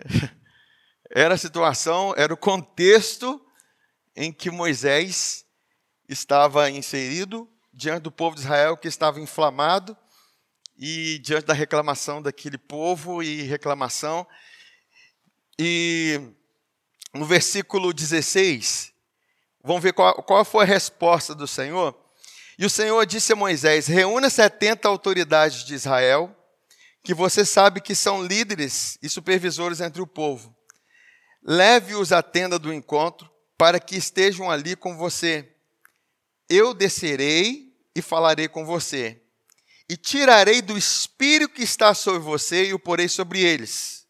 era 1.10 1.34
a 1.34 1.38
situação, 1.38 2.14
era 2.16 2.32
o 2.32 2.36
contexto 2.36 3.44
em 4.14 4.32
que 4.32 4.50
Moisés 4.50 5.44
estava 6.08 6.68
inserido 6.70 7.48
diante 7.72 8.02
do 8.02 8.12
povo 8.12 8.36
de 8.36 8.42
Israel 8.42 8.76
que 8.76 8.88
estava 8.88 9.20
inflamado 9.20 9.96
e 10.76 11.18
diante 11.20 11.46
da 11.46 11.54
reclamação 11.54 12.20
daquele 12.20 12.58
povo 12.58 13.22
e 13.22 13.42
reclamação. 13.42 14.26
E 15.58 16.20
no 17.14 17.24
versículo 17.24 17.92
16, 17.92 18.92
vamos 19.62 19.82
ver 19.82 19.92
qual, 19.92 20.22
qual 20.22 20.44
foi 20.44 20.64
a 20.64 20.68
resposta 20.68 21.34
do 21.34 21.46
Senhor. 21.46 21.94
E 22.60 22.64
o 22.64 22.70
Senhor 22.70 23.04
disse 23.04 23.32
a 23.32 23.36
Moisés: 23.36 23.88
Reúna 23.88 24.30
70 24.30 24.86
autoridades 24.86 25.64
de 25.64 25.74
Israel, 25.74 26.32
que 27.02 27.12
você 27.12 27.44
sabe 27.44 27.80
que 27.80 27.96
são 27.96 28.22
líderes 28.22 28.96
e 29.02 29.08
supervisores 29.08 29.80
entre 29.80 30.00
o 30.00 30.06
povo 30.06 30.54
leve-os 31.42 32.12
à 32.12 32.22
tenda 32.22 32.58
do 32.58 32.72
encontro, 32.72 33.30
para 33.56 33.78
que 33.78 33.96
estejam 33.96 34.50
ali 34.50 34.74
com 34.76 34.96
você. 34.96 35.54
Eu 36.48 36.74
descerei 36.74 37.74
e 37.94 38.02
falarei 38.02 38.48
com 38.48 38.64
você, 38.64 39.20
e 39.88 39.96
tirarei 39.96 40.62
do 40.62 40.78
espírito 40.78 41.54
que 41.54 41.62
está 41.62 41.92
sobre 41.94 42.20
você 42.20 42.66
e 42.66 42.74
o 42.74 42.78
porei 42.78 43.08
sobre 43.08 43.40
eles. 43.40 44.06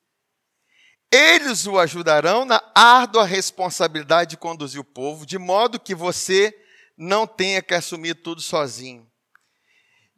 Eles 1.11 1.66
o 1.66 1.78
ajudarão 1.78 2.45
na 2.45 2.62
árdua 2.75 3.25
responsabilidade 3.25 4.30
de 4.30 4.37
conduzir 4.37 4.80
o 4.80 4.85
povo, 4.85 5.26
de 5.26 5.38
modo 5.38 5.80
que 5.80 5.95
você 5.95 6.57
não 7.00 7.26
tenha 7.26 7.62
que 7.62 7.75
assumir 7.75 8.14
tudo 8.14 8.40
sozinho. 8.40 9.11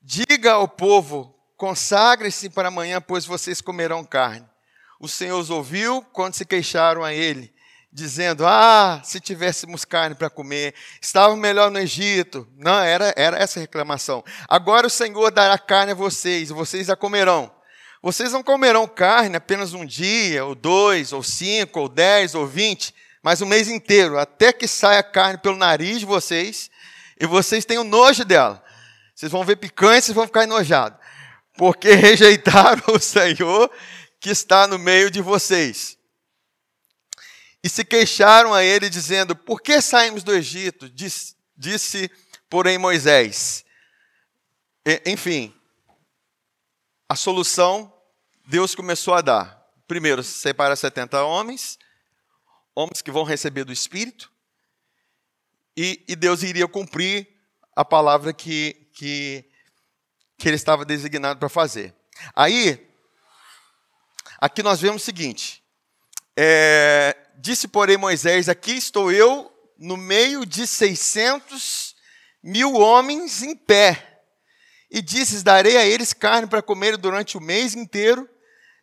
Diga 0.02 0.52
ao 0.52 0.68
povo: 0.68 1.34
consagre-se 1.56 2.50
para 2.50 2.68
amanhã, 2.68 3.00
pois 3.00 3.24
vocês 3.24 3.60
comerão 3.60 4.04
carne 4.04 4.52
o 5.02 5.08
Senhor 5.08 5.36
os 5.40 5.50
ouviu 5.50 6.00
quando 6.12 6.34
se 6.34 6.46
queixaram 6.46 7.02
a 7.02 7.12
ele, 7.12 7.52
dizendo: 7.92 8.46
Ah, 8.46 9.02
se 9.04 9.18
tivéssemos 9.18 9.84
carne 9.84 10.14
para 10.14 10.30
comer, 10.30 10.74
estava 11.00 11.34
melhor 11.34 11.72
no 11.72 11.78
Egito. 11.80 12.46
Não, 12.56 12.78
era, 12.78 13.12
era 13.16 13.36
essa 13.36 13.58
reclamação. 13.58 14.22
Agora 14.48 14.86
o 14.86 14.90
Senhor 14.90 15.32
dará 15.32 15.58
carne 15.58 15.90
a 15.90 15.96
vocês, 15.96 16.50
vocês 16.50 16.88
a 16.88 16.94
comerão. 16.94 17.52
Vocês 18.00 18.32
não 18.32 18.44
comerão 18.44 18.86
carne 18.86 19.36
apenas 19.36 19.74
um 19.74 19.84
dia, 19.84 20.44
ou 20.44 20.54
dois, 20.54 21.12
ou 21.12 21.22
cinco, 21.22 21.80
ou 21.80 21.88
dez, 21.88 22.36
ou 22.36 22.46
vinte, 22.46 22.94
mas 23.22 23.40
o 23.40 23.44
um 23.44 23.48
mês 23.48 23.68
inteiro, 23.68 24.18
até 24.18 24.52
que 24.52 24.68
saia 24.68 25.02
carne 25.02 25.38
pelo 25.38 25.56
nariz 25.56 25.98
de 25.98 26.06
vocês, 26.06 26.70
e 27.22 27.26
vocês 27.26 27.64
tenham 27.64 27.84
nojo 27.84 28.24
dela. 28.24 28.60
Vocês 29.14 29.30
vão 29.30 29.44
ver 29.44 29.54
picanha 29.54 30.02
e 30.08 30.12
vão 30.12 30.26
ficar 30.26 30.42
enojados, 30.42 30.98
porque 31.56 31.92
rejeitaram 31.94 32.82
o 32.92 32.98
Senhor 32.98 33.70
que 34.18 34.30
está 34.30 34.66
no 34.66 34.76
meio 34.76 35.08
de 35.08 35.22
vocês. 35.22 35.96
E 37.62 37.68
se 37.68 37.84
queixaram 37.84 38.52
a 38.52 38.64
ele, 38.64 38.90
dizendo: 38.90 39.36
Por 39.36 39.62
que 39.62 39.80
saímos 39.80 40.24
do 40.24 40.34
Egito? 40.34 40.90
Disse, 40.90 41.36
disse 41.56 42.10
porém, 42.50 42.76
Moisés. 42.76 43.64
E, 44.84 45.00
enfim, 45.06 45.54
a 47.08 47.14
solução 47.14 47.92
Deus 48.48 48.74
começou 48.74 49.14
a 49.14 49.20
dar. 49.20 49.64
Primeiro, 49.86 50.24
separa 50.24 50.74
70 50.74 51.22
homens, 51.22 51.78
homens 52.74 53.00
que 53.00 53.12
vão 53.12 53.22
receber 53.22 53.62
do 53.62 53.72
Espírito, 53.72 54.31
e, 55.76 56.04
e 56.08 56.16
Deus 56.16 56.42
iria 56.42 56.68
cumprir 56.68 57.28
a 57.74 57.84
palavra 57.84 58.32
que, 58.32 58.88
que, 58.94 59.44
que 60.38 60.48
ele 60.48 60.56
estava 60.56 60.84
designado 60.84 61.38
para 61.38 61.48
fazer. 61.48 61.94
Aí, 62.34 62.92
Aqui 64.42 64.60
nós 64.60 64.80
vemos 64.80 65.02
o 65.02 65.04
seguinte: 65.04 65.62
é, 66.36 67.16
disse, 67.38 67.68
porém, 67.68 67.96
Moisés: 67.96 68.48
Aqui 68.48 68.72
estou 68.72 69.12
eu 69.12 69.48
no 69.78 69.96
meio 69.96 70.44
de 70.44 70.66
seiscentos 70.66 71.94
mil 72.42 72.74
homens 72.74 73.40
em 73.44 73.54
pé. 73.54 74.24
E 74.90 75.00
disse: 75.00 75.44
Darei 75.44 75.76
a 75.76 75.86
eles 75.86 76.12
carne 76.12 76.48
para 76.48 76.60
comer 76.60 76.96
durante 76.96 77.38
o 77.38 77.40
mês 77.40 77.76
inteiro. 77.76 78.28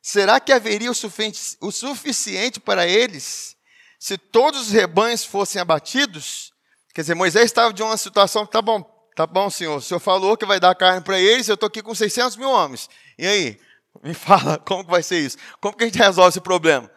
Será 0.02 0.40
que 0.40 0.54
haveria 0.54 0.90
o 0.90 1.72
suficiente 1.74 2.58
para 2.58 2.88
eles 2.88 3.58
se 4.00 4.18
todos 4.18 4.68
os 4.68 4.72
rebanhos 4.72 5.26
fossem 5.26 5.62
abatidos? 5.62 6.54
Quer 7.00 7.04
dizer, 7.04 7.16
Moisés 7.16 7.46
estava 7.46 7.72
de 7.72 7.82
uma 7.82 7.96
situação 7.96 8.46
que 8.46 8.52
tá 8.52 8.62
bom, 8.62 8.84
tá 9.16 9.26
bom, 9.26 9.50
senhor. 9.50 9.78
O 9.78 9.82
senhor 9.82 10.02
falou 10.02 10.36
que 10.36 10.46
vai 10.46 10.60
dar 10.60 10.76
carne 10.76 11.00
para 11.00 11.18
eles. 11.18 11.48
Eu 11.48 11.54
estou 11.54 11.68
aqui 11.68 11.82
com 11.82 11.96
600 11.96 12.36
mil 12.36 12.50
homens. 12.50 12.90
E 13.18 13.26
aí? 13.26 13.58
Me 14.04 14.12
fala, 14.14 14.58
como 14.58 14.84
que 14.84 14.92
vai 14.92 15.02
ser 15.02 15.20
isso? 15.20 15.38
Como 15.62 15.78
que 15.78 15.86
a 15.86 15.88
gente 15.88 15.98
resolve 15.98 16.28
esse 16.28 16.42
problema? 16.42 16.92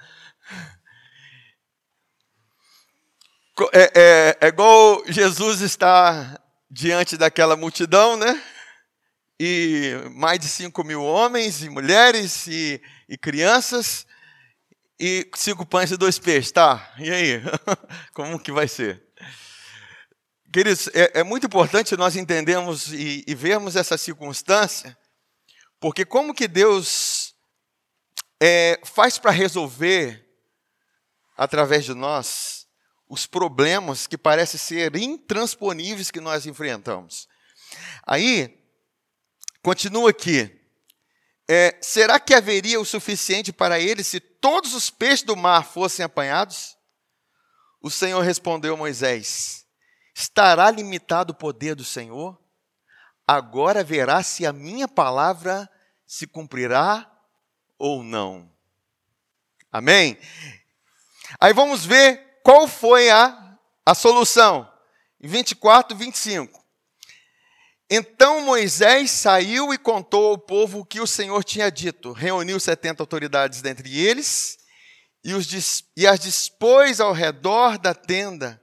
É, 3.72 3.92
é, 3.94 4.38
é 4.40 4.48
igual 4.48 5.04
Jesus 5.06 5.60
está 5.60 6.36
diante 6.68 7.16
daquela 7.16 7.54
multidão, 7.54 8.16
né? 8.16 8.42
E 9.38 9.92
mais 10.16 10.40
de 10.40 10.48
5 10.48 10.82
mil 10.82 11.04
homens 11.04 11.62
e 11.62 11.68
mulheres 11.68 12.48
e, 12.48 12.82
e 13.08 13.16
crianças 13.16 14.04
e 14.98 15.28
cinco 15.34 15.66
pães 15.66 15.90
e 15.90 15.96
dois 15.96 16.18
peixes, 16.18 16.52
tá? 16.52 16.92
E 16.98 17.10
aí? 17.10 17.42
Como 18.14 18.38
que 18.38 18.50
vai 18.50 18.66
ser? 18.66 19.02
Queridos, 20.52 20.88
é, 20.88 21.20
é 21.20 21.22
muito 21.24 21.46
importante 21.46 21.96
nós 21.96 22.14
entendermos 22.14 22.92
e, 22.92 23.24
e 23.26 23.34
vermos 23.34 23.74
essa 23.74 23.96
circunstância, 23.96 24.94
porque 25.80 26.04
como 26.04 26.34
que 26.34 26.46
Deus 26.46 27.34
é, 28.38 28.78
faz 28.84 29.16
para 29.16 29.30
resolver, 29.30 30.28
através 31.38 31.86
de 31.86 31.94
nós, 31.94 32.66
os 33.08 33.24
problemas 33.26 34.06
que 34.06 34.18
parecem 34.18 34.60
ser 34.60 34.94
intransponíveis 34.94 36.10
que 36.10 36.20
nós 36.20 36.44
enfrentamos. 36.44 37.26
Aí, 38.06 38.62
continua 39.62 40.10
aqui. 40.10 40.60
É, 41.48 41.78
será 41.80 42.20
que 42.20 42.34
haveria 42.34 42.78
o 42.78 42.84
suficiente 42.84 43.54
para 43.54 43.80
eles 43.80 44.06
se 44.06 44.20
todos 44.20 44.74
os 44.74 44.90
peixes 44.90 45.22
do 45.22 45.34
mar 45.34 45.64
fossem 45.64 46.04
apanhados? 46.04 46.76
O 47.80 47.90
Senhor 47.90 48.20
respondeu 48.20 48.74
a 48.74 48.76
Moisés: 48.76 49.61
Estará 50.14 50.70
limitado 50.70 51.32
o 51.32 51.36
poder 51.36 51.74
do 51.74 51.84
Senhor? 51.84 52.40
Agora 53.26 53.82
verá 53.82 54.22
se 54.22 54.44
a 54.46 54.52
minha 54.52 54.86
palavra 54.86 55.68
se 56.06 56.26
cumprirá 56.26 57.10
ou 57.78 58.02
não. 58.02 58.50
Amém? 59.70 60.18
Aí 61.40 61.52
vamos 61.52 61.86
ver 61.86 62.40
qual 62.42 62.68
foi 62.68 63.10
a, 63.10 63.58
a 63.86 63.94
solução. 63.94 64.70
24, 65.20 65.96
25. 65.96 66.62
Então 67.88 68.40
Moisés 68.40 69.10
saiu 69.10 69.74
e 69.74 69.76
contou 69.76 70.30
ao 70.30 70.38
povo 70.38 70.80
o 70.80 70.84
que 70.84 71.00
o 71.00 71.06
Senhor 71.06 71.44
tinha 71.44 71.70
dito. 71.70 72.12
Reuniu 72.12 72.58
setenta 72.58 73.02
autoridades 73.02 73.60
dentre 73.60 73.98
eles 73.98 74.58
e, 75.24 75.34
os, 75.34 75.84
e 75.96 76.06
as 76.06 76.18
dispôs 76.18 77.00
ao 77.00 77.12
redor 77.12 77.78
da 77.78 77.94
tenda. 77.94 78.61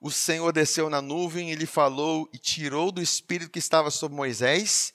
O 0.00 0.10
Senhor 0.10 0.52
desceu 0.52 0.90
na 0.90 1.00
nuvem 1.00 1.50
e 1.50 1.54
lhe 1.54 1.66
falou 1.66 2.28
e 2.32 2.38
tirou 2.38 2.92
do 2.92 3.00
espírito 3.00 3.50
que 3.50 3.58
estava 3.58 3.90
sobre 3.90 4.16
Moisés 4.16 4.92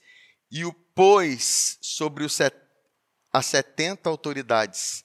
e 0.51 0.65
o 0.65 0.73
pôs 0.73 1.77
sobre 1.81 2.23
os 2.23 2.33
set, 2.33 2.55
as 3.31 3.45
setenta 3.45 4.09
autoridades. 4.09 5.03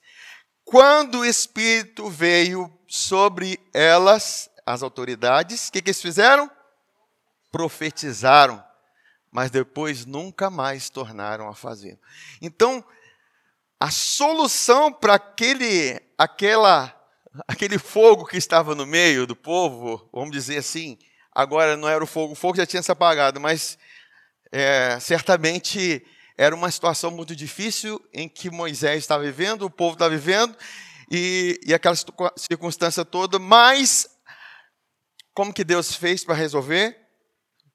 Quando 0.64 1.20
o 1.20 1.24
espírito 1.24 2.10
veio 2.10 2.72
sobre 2.88 3.58
elas, 3.72 4.50
as 4.64 4.82
autoridades, 4.82 5.68
o 5.68 5.72
que, 5.72 5.80
que 5.80 5.90
eles 5.90 6.02
fizeram? 6.02 6.50
Profetizaram 7.52 8.66
mas 9.36 9.50
depois 9.50 10.06
nunca 10.06 10.48
mais 10.48 10.88
tornaram 10.88 11.46
a 11.46 11.54
fazer. 11.54 12.00
Então, 12.40 12.82
a 13.78 13.90
solução 13.90 14.90
para 14.90 15.16
aquele, 15.16 16.00
aquela, 16.16 16.95
aquele 17.46 17.78
fogo 17.78 18.24
que 18.24 18.36
estava 18.36 18.74
no 18.74 18.86
meio 18.86 19.26
do 19.26 19.34
povo, 19.34 20.08
vamos 20.12 20.30
dizer 20.30 20.58
assim, 20.58 20.98
agora 21.32 21.76
não 21.76 21.88
era 21.88 22.02
o 22.02 22.06
fogo, 22.06 22.32
o 22.32 22.36
fogo 22.36 22.56
já 22.56 22.66
tinha 22.66 22.82
se 22.82 22.90
apagado, 22.90 23.40
mas 23.40 23.78
é, 24.52 24.98
certamente 25.00 26.06
era 26.36 26.54
uma 26.54 26.70
situação 26.70 27.10
muito 27.10 27.34
difícil 27.34 28.00
em 28.12 28.28
que 28.28 28.50
Moisés 28.50 28.98
estava 28.98 29.24
vivendo, 29.24 29.62
o 29.62 29.70
povo 29.70 29.94
estava 29.94 30.16
vivendo, 30.16 30.56
e, 31.10 31.58
e 31.64 31.74
aquela 31.74 31.96
circunstância 32.36 33.04
toda, 33.04 33.38
mas 33.38 34.08
como 35.34 35.52
que 35.52 35.64
Deus 35.64 35.94
fez 35.94 36.24
para 36.24 36.34
resolver? 36.34 36.98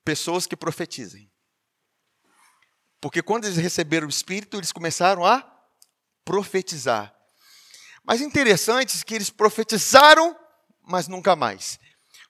Pessoas 0.04 0.48
que 0.48 0.56
profetizem. 0.56 1.32
Porque 3.00 3.22
quando 3.22 3.46
eles 3.46 3.58
receberam 3.58 4.08
o 4.08 4.10
Espírito, 4.10 4.58
eles 4.58 4.72
começaram 4.72 5.26
a 5.26 5.48
profetizar. 6.24 7.16
Mas 8.04 8.22
interessante 8.22 9.00
é 9.00 9.06
que 9.06 9.14
eles 9.14 9.30
profetizaram, 9.30 10.36
mas 10.82 11.08
nunca 11.08 11.36
mais. 11.36 11.80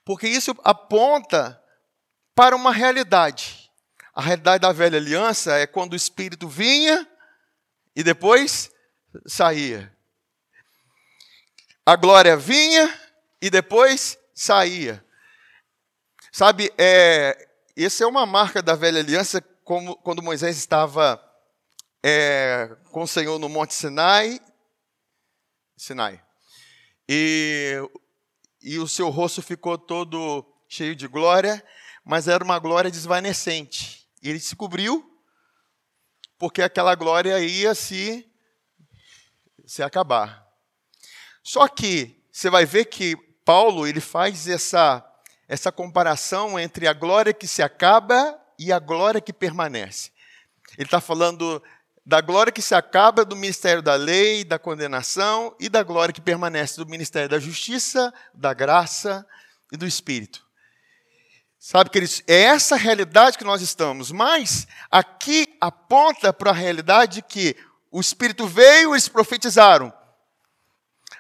Porque 0.04 0.28
isso 0.28 0.56
aponta 0.64 1.62
para 2.36 2.56
uma 2.56 2.72
realidade. 2.72 3.72
A 4.14 4.22
realidade 4.22 4.62
da 4.62 4.72
velha 4.72 4.98
aliança 4.98 5.58
é 5.58 5.66
quando 5.66 5.94
o 5.94 5.96
Espírito 5.96 6.48
vinha 6.48 7.08
e 7.96 8.04
depois 8.04 8.70
saía. 9.26 9.96
A 11.86 11.96
glória 11.96 12.36
vinha 12.36 12.94
e 13.42 13.50
depois 13.50 14.18
saía. 14.34 15.04
Sabe, 16.32 16.72
é, 16.78 17.50
essa 17.76 18.04
é 18.04 18.08
uma 18.08 18.26
marca 18.26 18.62
da 18.62 18.76
velha 18.76 19.00
aliança 19.00 19.42
como, 19.64 19.96
quando 19.98 20.22
Moisés 20.22 20.58
estava 20.58 21.22
é, 22.04 22.70
com 22.92 23.04
o 23.04 23.08
Senhor 23.08 23.38
no 23.40 23.50
Monte 23.50 23.74
Sinai, 23.74 24.40
Sinai, 25.82 26.22
e, 27.10 27.76
e 28.62 28.78
o 28.78 28.88
seu 28.88 29.10
rosto 29.10 29.42
ficou 29.42 29.80
todo 29.80 30.46
cheio 30.70 30.96
de 30.96 31.08
glória, 31.08 31.66
mas 32.06 32.28
era 32.28 32.44
uma 32.44 32.60
glória 32.60 32.92
desvanecente. 32.92 34.08
E 34.22 34.30
ele 34.30 34.40
se 34.40 34.56
cobriu, 34.56 35.04
porque 36.38 36.62
aquela 36.62 36.94
glória 36.94 37.40
ia 37.40 37.74
se, 37.74 38.32
se 39.66 39.82
acabar. 39.82 40.48
Só 41.44 41.68
que 41.68 42.24
você 42.32 42.48
vai 42.48 42.64
ver 42.64 42.86
que 42.86 43.16
Paulo 43.44 43.88
ele 43.88 44.00
faz 44.00 44.48
essa, 44.48 45.04
essa 45.48 45.72
comparação 45.72 46.60
entre 46.60 46.88
a 46.88 46.94
glória 46.94 47.34
que 47.34 47.48
se 47.48 47.64
acaba 47.64 48.40
e 48.60 48.72
a 48.72 48.78
glória 48.78 49.20
que 49.20 49.34
permanece. 49.34 50.12
Ele 50.78 50.86
está 50.86 51.02
falando 51.02 51.60
da 52.06 52.20
glória 52.20 52.52
que 52.52 52.62
se 52.62 52.74
acaba 52.74 53.24
do 53.24 53.36
ministério 53.36 53.82
da 53.82 53.96
lei, 53.96 54.44
da 54.44 54.58
condenação, 54.58 55.56
e 55.60 55.70
da 55.70 55.84
glória 55.84 56.14
que 56.14 56.22
permanece 56.22 56.78
do 56.78 56.86
ministério 56.86 57.30
da 57.30 57.40
justiça, 57.40 58.14
da 58.34 58.54
graça 58.54 59.26
e 59.72 59.78
do 59.78 59.86
Espírito. 59.86 60.46
Sabe, 61.60 61.92
queridos, 61.92 62.24
é 62.28 62.42
essa 62.42 62.76
realidade 62.76 63.38
que 63.38 63.44
nós 63.44 63.62
estamos, 63.62 64.12
mas 64.12 64.68
aqui 64.90 65.56
aponta 65.62 66.34
para 66.34 66.50
a 66.50 66.56
realidade 66.56 67.22
que 67.22 67.56
o 67.92 68.02
Espírito 68.02 68.48
veio, 68.48 68.94
eles 68.94 69.08
profetizaram, 69.08 69.94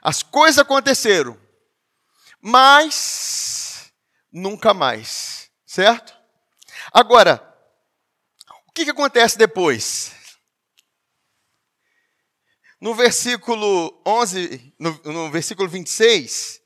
as 0.02 0.24
coisas 0.24 0.58
aconteceram, 0.58 1.40
mas 2.42 3.94
nunca 4.32 4.74
mais, 4.74 5.52
certo? 5.64 6.18
Agora, 6.92 7.48
o 8.68 8.72
que, 8.72 8.84
que 8.84 8.90
acontece 8.90 9.38
depois? 9.38 10.12
No 12.82 12.96
versículo 12.96 14.02
11, 14.06 14.74
no, 14.78 15.00
no 15.06 15.32
versículo 15.32 15.70
26, 15.70 16.60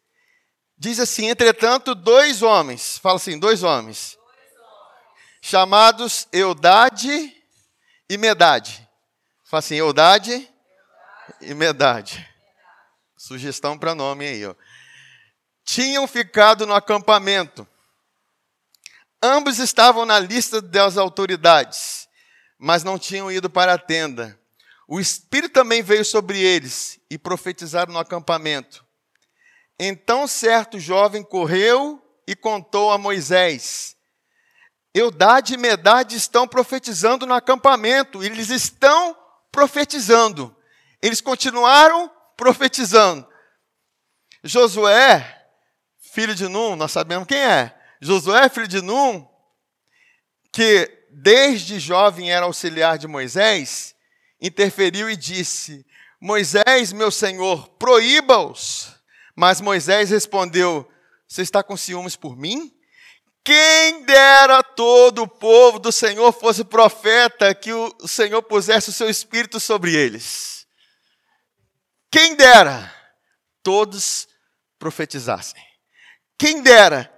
diz 0.78 1.00
assim: 1.00 1.28
Entretanto, 1.28 1.94
dois 1.94 2.42
homens, 2.42 2.98
fala 2.98 3.18
assim, 3.18 3.38
dois 3.38 3.62
homens, 3.62 4.18
chamados 5.42 6.28
Eudade 6.32 7.36
e 8.10 8.18
Medade. 8.18 8.88
Fala 9.44 9.60
assim, 9.60 9.76
Eudade, 9.76 10.50
e 11.42 11.54
Medade. 11.54 12.26
Sugestão 13.18 13.78
para 13.78 13.94
nome 13.94 14.26
aí, 14.26 14.46
ó. 14.46 14.56
Tinham 15.66 16.08
ficado 16.08 16.66
no 16.66 16.74
acampamento 16.74 17.68
Ambos 19.26 19.58
estavam 19.58 20.06
na 20.06 20.20
lista 20.20 20.62
das 20.62 20.98
autoridades, 20.98 22.08
mas 22.60 22.84
não 22.84 23.00
tinham 23.00 23.32
ido 23.32 23.50
para 23.50 23.74
a 23.74 23.78
tenda. 23.78 24.40
O 24.88 25.00
Espírito 25.00 25.54
também 25.54 25.82
veio 25.82 26.06
sobre 26.06 26.40
eles 26.40 27.00
e 27.10 27.18
profetizaram 27.18 27.94
no 27.94 28.00
acampamento. 28.00 28.86
Então 29.80 30.28
certo 30.28 30.80
jovem 30.80 31.24
correu 31.24 32.02
e 32.28 32.36
contou 32.36 32.92
a 32.92 32.98
Moisés: 32.98 33.96
Eudade 34.94 35.56
e 35.56 35.58
Medade 35.58 36.16
estão 36.16 36.48
profetizando 36.48 37.26
no 37.26 37.34
acampamento. 37.34 38.24
Eles 38.24 38.50
estão 38.50 39.18
profetizando. 39.52 40.56
Eles 41.02 41.22
continuaram 41.22 42.12
profetizando. 42.38 43.28
Josué, 44.44 45.48
filho 46.00 46.36
de 46.36 46.48
Num, 46.48 46.76
nós 46.76 46.92
sabemos 46.92 47.28
quem 47.28 47.40
é. 47.40 47.76
Josué, 48.00 48.48
filho 48.50 48.68
de 48.68 48.82
Num, 48.82 49.28
que 50.54 51.08
desde 51.10 51.80
jovem 51.80 52.32
era 52.32 52.46
auxiliar 52.46 52.98
de 52.98 53.08
Moisés, 53.08 53.95
interferiu 54.42 55.10
e 55.10 55.16
disse: 55.16 55.86
Moisés, 56.20 56.92
meu 56.92 57.12
senhor, 57.12 57.70
proíba-os. 57.78 58.94
Mas 59.36 59.62
Moisés 59.62 60.10
respondeu: 60.10 60.90
Você 61.28 61.42
está 61.42 61.64
com 61.64 61.76
ciúmes 61.76 62.16
por 62.16 62.38
mim? 62.38 62.72
Quem 63.44 64.04
dera 64.06 64.64
todo 64.64 65.22
o 65.22 65.28
povo 65.28 65.78
do 65.78 65.92
Senhor 65.92 66.32
fosse 66.32 66.64
profeta, 66.64 67.54
que 67.54 67.72
o 67.72 68.08
Senhor 68.08 68.42
pusesse 68.42 68.90
o 68.90 68.94
seu 68.94 69.08
espírito 69.08 69.60
sobre 69.60 69.94
eles. 69.94 70.66
Quem 72.10 72.36
dera 72.36 72.92
todos 73.62 74.28
profetizassem. 74.80 75.62
Quem 76.40 76.64
dera 76.64 77.12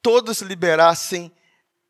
todos 0.00 0.40
liberassem 0.40 1.30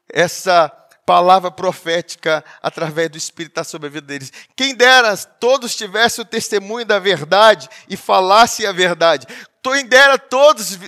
essa 0.08 0.68
palavra 1.06 1.50
profética 1.50 2.44
através 2.62 3.10
do 3.10 3.18
Espírito 3.18 3.52
estar 3.52 3.64
sobre 3.64 3.88
a 3.88 3.90
vida 3.90 4.06
deles. 4.06 4.32
Quem 4.56 4.74
dera 4.74 5.16
todos 5.16 5.76
tivessem 5.76 6.22
o 6.22 6.26
testemunho 6.26 6.84
da 6.84 6.98
verdade 6.98 7.68
e 7.88 7.96
falassem 7.96 8.66
a 8.66 8.72
verdade. 8.72 9.26
Quem 9.62 9.86
dera 9.86 10.18
todos 10.18 10.78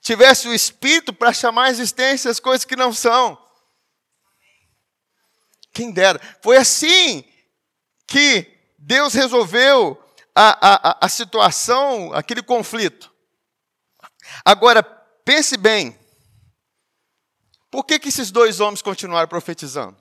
tivessem 0.00 0.50
o 0.50 0.54
Espírito 0.54 1.12
para 1.12 1.32
chamar 1.32 1.64
a 1.64 1.70
existência 1.70 2.30
as 2.30 2.40
coisas 2.40 2.64
que 2.64 2.76
não 2.76 2.92
são. 2.92 3.38
Quem 5.72 5.90
dera. 5.90 6.20
Foi 6.42 6.56
assim 6.56 7.24
que 8.06 8.46
Deus 8.78 9.14
resolveu 9.14 10.00
a, 10.34 10.90
a, 10.90 11.06
a 11.06 11.08
situação, 11.08 12.12
aquele 12.12 12.42
conflito. 12.42 13.12
Agora, 14.44 14.82
pense 15.24 15.56
bem. 15.56 15.98
Por 17.74 17.82
que, 17.82 17.98
que 17.98 18.08
esses 18.08 18.30
dois 18.30 18.60
homens 18.60 18.80
continuaram 18.80 19.26
profetizando? 19.26 20.00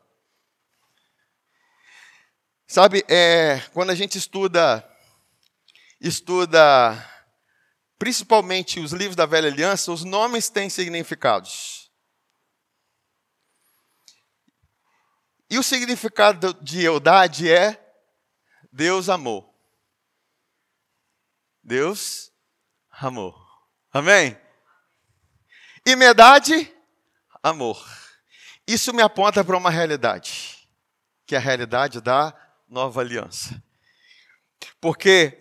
Sabe, 2.67 3.03
é, 3.09 3.61
quando 3.73 3.89
a 3.89 3.95
gente 3.95 4.15
estuda, 4.15 4.87
estuda 5.99 6.61
principalmente 7.97 8.79
os 8.79 8.91
livros 8.91 9.15
da 9.15 9.25
Velha 9.25 9.49
Aliança, 9.49 9.91
os 9.91 10.03
nomes 10.03 10.49
têm 10.49 10.69
significados. 10.69 11.91
E 15.49 15.57
o 15.57 15.63
significado 15.63 16.53
de 16.61 16.83
Eudade 16.83 17.51
é 17.51 17.83
Deus 18.71 19.09
amou. 19.09 19.51
Deus 21.63 22.31
amou. 22.91 23.35
Amém? 23.91 24.39
E 25.83 25.95
Medade 25.95 26.71
amor. 27.43 27.85
Isso 28.65 28.93
me 28.93 29.01
aponta 29.01 29.43
para 29.43 29.57
uma 29.57 29.69
realidade, 29.69 30.65
que 31.27 31.35
é 31.35 31.37
a 31.37 31.41
realidade 31.41 31.99
da 31.99 32.33
nova 32.67 33.01
aliança. 33.01 33.61
Porque 34.79 35.37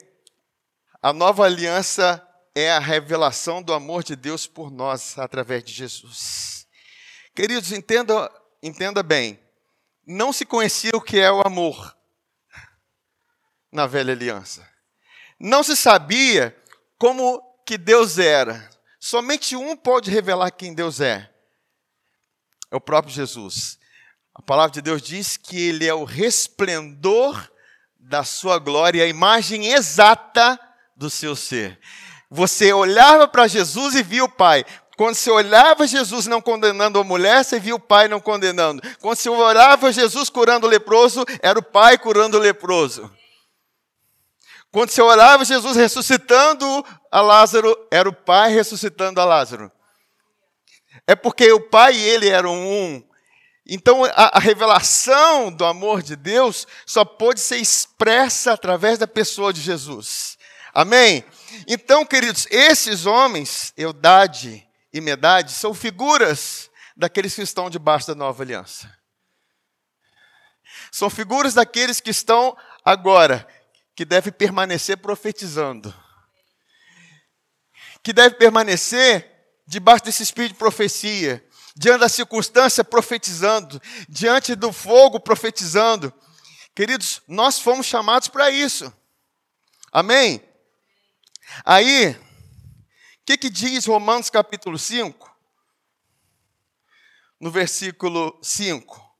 a 1.01 1.13
nova 1.13 1.45
aliança 1.45 2.27
é 2.55 2.73
a 2.73 2.81
revelação 2.81 3.63
do 3.63 3.73
amor 3.73 4.03
de 4.03 4.17
Deus 4.17 4.47
por 4.47 4.71
nós 4.71 5.17
através 5.17 5.63
de 5.63 5.73
Jesus. 5.73 6.67
Queridos, 7.35 7.71
entenda, 7.71 8.31
entenda 8.61 9.03
bem. 9.03 9.41
Não 10.05 10.33
se 10.33 10.45
conhecia 10.45 10.91
o 10.95 11.01
que 11.01 11.19
é 11.19 11.31
o 11.31 11.41
amor 11.47 11.97
na 13.71 13.87
velha 13.87 14.13
aliança. 14.13 14.69
Não 15.39 15.63
se 15.63 15.77
sabia 15.77 16.57
como 16.99 17.41
que 17.65 17.79
Deus 17.79 18.19
era. 18.19 18.69
Somente 18.99 19.55
um 19.57 19.77
pode 19.77 20.11
revelar 20.11 20.51
quem 20.51 20.75
Deus 20.75 21.01
é 21.01 21.32
é 22.73 22.77
o 22.77 22.81
próprio 22.81 23.15
Jesus. 23.15 23.79
A 24.35 24.41
palavra 24.41 24.73
de 24.73 24.81
Deus 24.81 25.03
diz 25.03 25.37
que 25.37 25.69
ele 25.69 25.87
é 25.87 25.93
o 25.93 26.05
resplendor 26.05 27.51
da 28.01 28.25
sua 28.25 28.59
glória, 28.59 29.05
a 29.05 29.07
imagem 29.07 29.69
exata 29.69 30.59
do 30.97 31.11
seu 31.11 31.37
ser. 31.37 31.79
Você 32.31 32.73
olhava 32.73 33.29
para 33.29 33.47
Jesus 33.47 33.95
e 33.95 34.03
via 34.03 34.25
o 34.25 34.29
Pai. 34.29 34.65
Quando 34.97 35.15
você 35.15 35.31
olhava 35.31 35.87
Jesus 35.87 36.27
não 36.27 36.41
condenando 36.41 36.99
a 36.99 37.05
mulher, 37.05 37.45
você 37.45 37.61
via 37.61 37.75
o 37.75 37.81
Pai 37.81 38.09
não 38.09 38.21
condenando. 38.21 38.83
Quando 39.01 39.17
você 39.17 39.29
orava 39.29 39.93
Jesus 39.93 40.31
curando 40.31 40.67
o 40.67 40.71
leproso, 40.71 41.25
era 41.43 41.59
o 41.59 41.63
Pai 41.63 41.99
curando 41.99 42.39
o 42.39 42.41
leproso. 42.41 43.11
Quando 44.71 44.89
você 44.89 45.03
orava 45.03 45.45
Jesus 45.45 45.77
ressuscitando 45.77 46.65
a 47.11 47.21
Lázaro, 47.21 47.77
era 47.91 48.09
o 48.09 48.15
Pai 48.15 48.51
ressuscitando 48.51 49.21
a 49.21 49.27
Lázaro. 49.27 49.71
É 51.07 51.15
porque 51.15 51.51
o 51.53 51.61
Pai 51.61 51.95
e 51.95 52.09
ele 52.09 52.29
eram 52.29 52.55
um. 52.55 53.03
Então, 53.67 54.05
a, 54.05 54.37
a, 54.37 54.41
revelação 54.41 55.51
do 55.53 55.65
amor 55.65 56.03
de 56.03 56.17
Deus 56.17 56.67
só 56.85 57.05
pode 57.05 57.41
ser 57.41 57.59
expressa 57.59 58.53
através 58.53 58.99
da 58.99 59.07
pessoa 59.07 59.53
de 59.53 59.61
Jesus. 59.61 60.37
Amém? 60.75 61.25
Então, 61.69 62.05
queridos, 62.05 62.47
esses 62.51 63.07
homens, 63.07 63.73
Eudade 63.77 64.67
e 64.93 65.01
Medade, 65.01 65.53
são 65.53 65.73
figuras 65.75 66.71
daqueles 66.97 67.35
que 67.35 67.43
estão 67.43 67.71
debaixo 67.71 68.09
da 68.09 68.15
nova 68.15 68.43
aliança. 68.43 68.93
São 70.91 71.09
figuras 71.09 71.55
daqueles 71.55 72.01
que 72.01 72.11
estão 72.11 72.57
agora, 72.85 73.47
que 73.95 74.05
devem 74.05 74.33
permanecer 74.33 74.97
profetizando. 74.99 75.95
Que 78.03 78.13
devem 78.13 78.37
permanecer 78.37 79.32
debaixo 79.73 80.05
desse 80.05 80.23
espírito 80.23 80.53
de 80.53 80.59
profecia, 80.59 81.43
diante 81.75 82.01
da 82.01 82.09
circunstância 82.09 82.85
profetizando, 82.85 83.81
diante 84.07 84.55
do 84.55 84.71
fogo 84.71 85.19
profetizando. 85.19 86.13
Queridos, 86.75 87.23
nós 87.27 87.59
fomos 87.59 87.87
chamados 87.87 88.29
para 88.29 88.51
isso. 88.51 88.93
Amém? 89.91 90.47
Aí, 91.65 92.11
o 92.11 93.25
que, 93.25 93.39
que 93.39 93.49
diz 93.49 93.87
Romanos 93.87 94.29
capítulo 94.29 94.79
5? 94.79 95.35
No 97.41 97.51
versículo 97.51 98.39
5. 98.43 99.11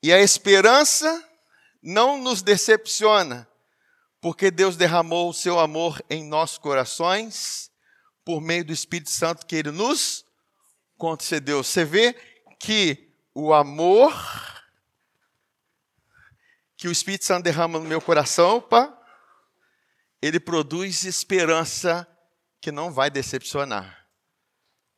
E 0.00 0.12
a 0.12 0.20
esperança 0.20 1.28
não 1.82 2.18
nos 2.18 2.40
decepciona, 2.40 3.48
porque 4.24 4.50
Deus 4.50 4.74
derramou 4.74 5.28
o 5.28 5.34
seu 5.34 5.58
amor 5.60 6.02
em 6.08 6.24
nossos 6.24 6.56
corações 6.56 7.70
por 8.24 8.40
meio 8.40 8.64
do 8.64 8.72
Espírito 8.72 9.10
Santo 9.10 9.44
que 9.44 9.54
ele 9.54 9.70
nos 9.70 10.24
concedeu. 10.96 11.62
Você 11.62 11.84
vê 11.84 12.14
que 12.58 13.12
o 13.34 13.52
amor 13.52 14.14
que 16.74 16.88
o 16.88 16.90
Espírito 16.90 17.26
Santo 17.26 17.44
derrama 17.44 17.78
no 17.78 17.84
meu 17.84 18.00
coração, 18.00 18.56
opa, 18.56 18.98
ele 20.22 20.40
produz 20.40 21.04
esperança 21.04 22.08
que 22.62 22.72
não 22.72 22.90
vai 22.90 23.10
decepcionar. 23.10 24.08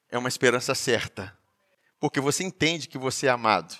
É 0.08 0.16
uma 0.16 0.28
esperança 0.28 0.72
certa. 0.72 1.36
Porque 1.98 2.20
você 2.20 2.44
entende 2.44 2.86
que 2.86 2.96
você 2.96 3.26
é 3.26 3.30
amado 3.30 3.76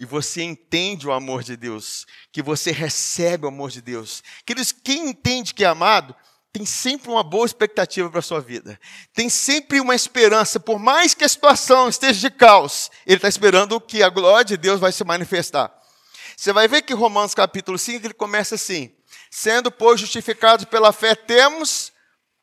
e 0.00 0.06
você 0.06 0.42
entende 0.42 1.06
o 1.06 1.12
amor 1.12 1.42
de 1.42 1.58
Deus, 1.58 2.06
que 2.32 2.42
você 2.42 2.72
recebe 2.72 3.44
o 3.44 3.48
amor 3.48 3.70
de 3.70 3.82
Deus. 3.82 4.22
Queridos, 4.46 4.72
quem 4.72 5.10
entende 5.10 5.52
que 5.52 5.62
é 5.62 5.66
amado, 5.66 6.16
tem 6.50 6.64
sempre 6.64 7.10
uma 7.10 7.22
boa 7.22 7.44
expectativa 7.44 8.08
para 8.08 8.20
a 8.20 8.22
sua 8.22 8.40
vida. 8.40 8.80
Tem 9.12 9.28
sempre 9.28 9.78
uma 9.78 9.94
esperança, 9.94 10.58
por 10.58 10.78
mais 10.78 11.12
que 11.12 11.22
a 11.22 11.28
situação 11.28 11.86
esteja 11.86 12.18
de 12.18 12.30
caos, 12.30 12.90
ele 13.04 13.16
está 13.16 13.28
esperando 13.28 13.78
que 13.78 14.02
a 14.02 14.08
glória 14.08 14.46
de 14.46 14.56
Deus 14.56 14.80
vai 14.80 14.90
se 14.90 15.04
manifestar. 15.04 15.70
Você 16.34 16.50
vai 16.50 16.66
ver 16.66 16.80
que 16.80 16.94
Romanos 16.94 17.34
capítulo 17.34 17.76
5, 17.76 18.06
ele 18.06 18.14
começa 18.14 18.54
assim, 18.54 18.90
sendo, 19.30 19.70
pois, 19.70 20.00
justificados 20.00 20.64
pela 20.64 20.92
fé, 20.92 21.14
temos 21.14 21.92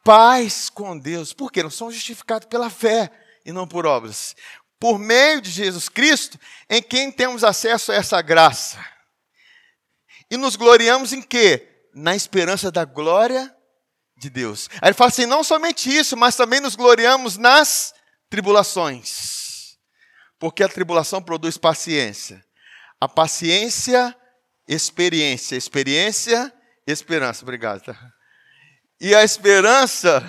paz 0.04 0.70
com 0.70 0.96
Deus. 0.96 1.34
Por 1.34 1.52
quê? 1.52 1.64
Não 1.64 1.72
somos 1.72 1.96
justificados 1.96 2.48
pela 2.48 2.70
fé 2.70 3.12
e 3.44 3.52
não 3.52 3.68
por 3.68 3.88
obras 3.88 4.36
por 4.80 5.00
meio 5.00 5.42
de 5.42 5.50
Jesus 5.50 5.90
Cristo, 5.90 6.40
em 6.70 6.82
quem 6.82 7.12
temos 7.12 7.44
acesso 7.44 7.92
a 7.92 7.96
essa 7.96 8.22
graça. 8.22 8.84
E 10.30 10.38
nos 10.38 10.56
gloriamos 10.56 11.14
em 11.14 11.22
quê? 11.22 11.68
Na 11.94 12.16
esperança 12.16 12.72
da 12.72 12.86
glória 12.86 13.54
de 14.18 14.30
Deus. 14.30 14.70
Aí 14.82 14.90
ele 14.90 14.94
fala 14.94 15.10
assim: 15.10 15.26
não 15.26 15.44
somente 15.44 15.90
isso, 15.90 16.16
mas 16.18 16.36
também 16.36 16.60
nos 16.60 16.76
gloriamos 16.76 17.38
nas 17.38 17.94
tribulações. 18.30 19.78
Porque 20.40 20.64
a 20.64 20.70
tribulação 20.70 21.22
produz 21.22 21.58
paciência. 21.58 22.44
A 23.00 23.08
paciência, 23.08 24.16
experiência. 24.68 25.56
Experiência, 25.56 26.54
esperança. 26.86 27.44
Obrigado. 27.44 27.82
Tá? 27.82 27.96
E 29.00 29.16
a 29.16 29.24
esperança, 29.24 30.22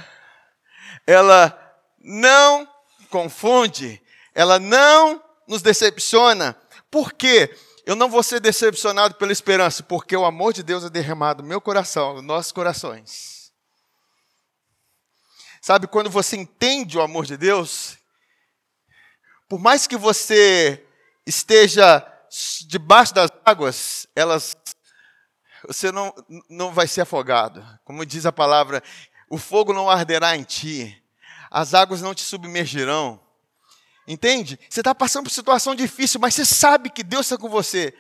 ela 1.06 1.56
não 1.98 2.66
confunde 3.10 4.00
ela 4.38 4.60
não 4.60 5.20
nos 5.48 5.62
decepciona. 5.62 6.56
Por 6.88 7.12
quê? 7.12 7.52
Eu 7.84 7.96
não 7.96 8.08
vou 8.08 8.22
ser 8.22 8.38
decepcionado 8.38 9.16
pela 9.16 9.32
esperança, 9.32 9.82
porque 9.82 10.16
o 10.16 10.24
amor 10.24 10.52
de 10.52 10.62
Deus 10.62 10.84
é 10.84 10.88
derramado 10.88 11.42
no 11.42 11.48
meu 11.48 11.60
coração, 11.60 12.14
nos 12.14 12.22
nossos 12.22 12.52
corações. 12.52 13.52
Sabe, 15.60 15.88
quando 15.88 16.08
você 16.08 16.36
entende 16.36 16.96
o 16.96 17.02
amor 17.02 17.26
de 17.26 17.36
Deus, 17.36 17.98
por 19.48 19.58
mais 19.58 19.88
que 19.88 19.96
você 19.96 20.86
esteja 21.26 22.06
debaixo 22.68 23.12
das 23.14 23.32
águas, 23.44 24.06
elas 24.14 24.56
você 25.66 25.90
não, 25.90 26.14
não 26.48 26.72
vai 26.72 26.86
ser 26.86 27.00
afogado. 27.00 27.66
Como 27.84 28.06
diz 28.06 28.24
a 28.24 28.30
palavra, 28.30 28.84
o 29.28 29.36
fogo 29.36 29.72
não 29.72 29.90
arderá 29.90 30.36
em 30.36 30.44
ti, 30.44 31.02
as 31.50 31.74
águas 31.74 32.00
não 32.00 32.14
te 32.14 32.22
submergirão. 32.22 33.26
Entende? 34.08 34.58
Você 34.70 34.80
está 34.80 34.94
passando 34.94 35.24
por 35.24 35.30
situação 35.30 35.74
difícil, 35.74 36.18
mas 36.18 36.34
você 36.34 36.42
sabe 36.42 36.88
que 36.88 37.02
Deus 37.02 37.26
está 37.26 37.36
com 37.36 37.50
você. 37.50 37.94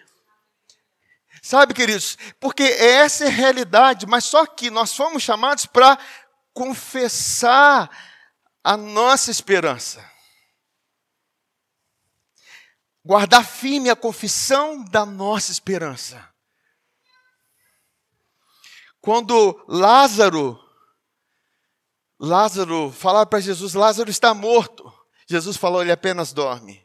Sabe, 1.42 1.74
queridos? 1.74 2.16
Porque 2.40 2.62
essa 2.62 3.24
é 3.24 3.26
a 3.26 3.30
realidade, 3.30 4.06
mas 4.06 4.24
só 4.24 4.46
que 4.46 4.70
nós 4.70 4.96
fomos 4.96 5.22
chamados 5.22 5.66
para 5.66 5.98
confessar 6.54 7.90
a 8.64 8.74
nossa 8.74 9.30
esperança. 9.30 10.02
Guardar 13.04 13.44
firme 13.44 13.90
a 13.90 13.96
confissão 13.96 14.82
da 14.84 15.04
nossa 15.04 15.52
esperança. 15.52 16.26
Quando 19.02 19.62
Lázaro, 19.68 20.58
Lázaro 22.18 22.90
falava 22.90 23.26
para 23.26 23.40
Jesus: 23.40 23.74
Lázaro 23.74 24.10
está 24.10 24.32
morto. 24.32 24.97
Jesus 25.28 25.56
falou: 25.56 25.82
ele 25.82 25.92
apenas 25.92 26.32
dorme. 26.32 26.84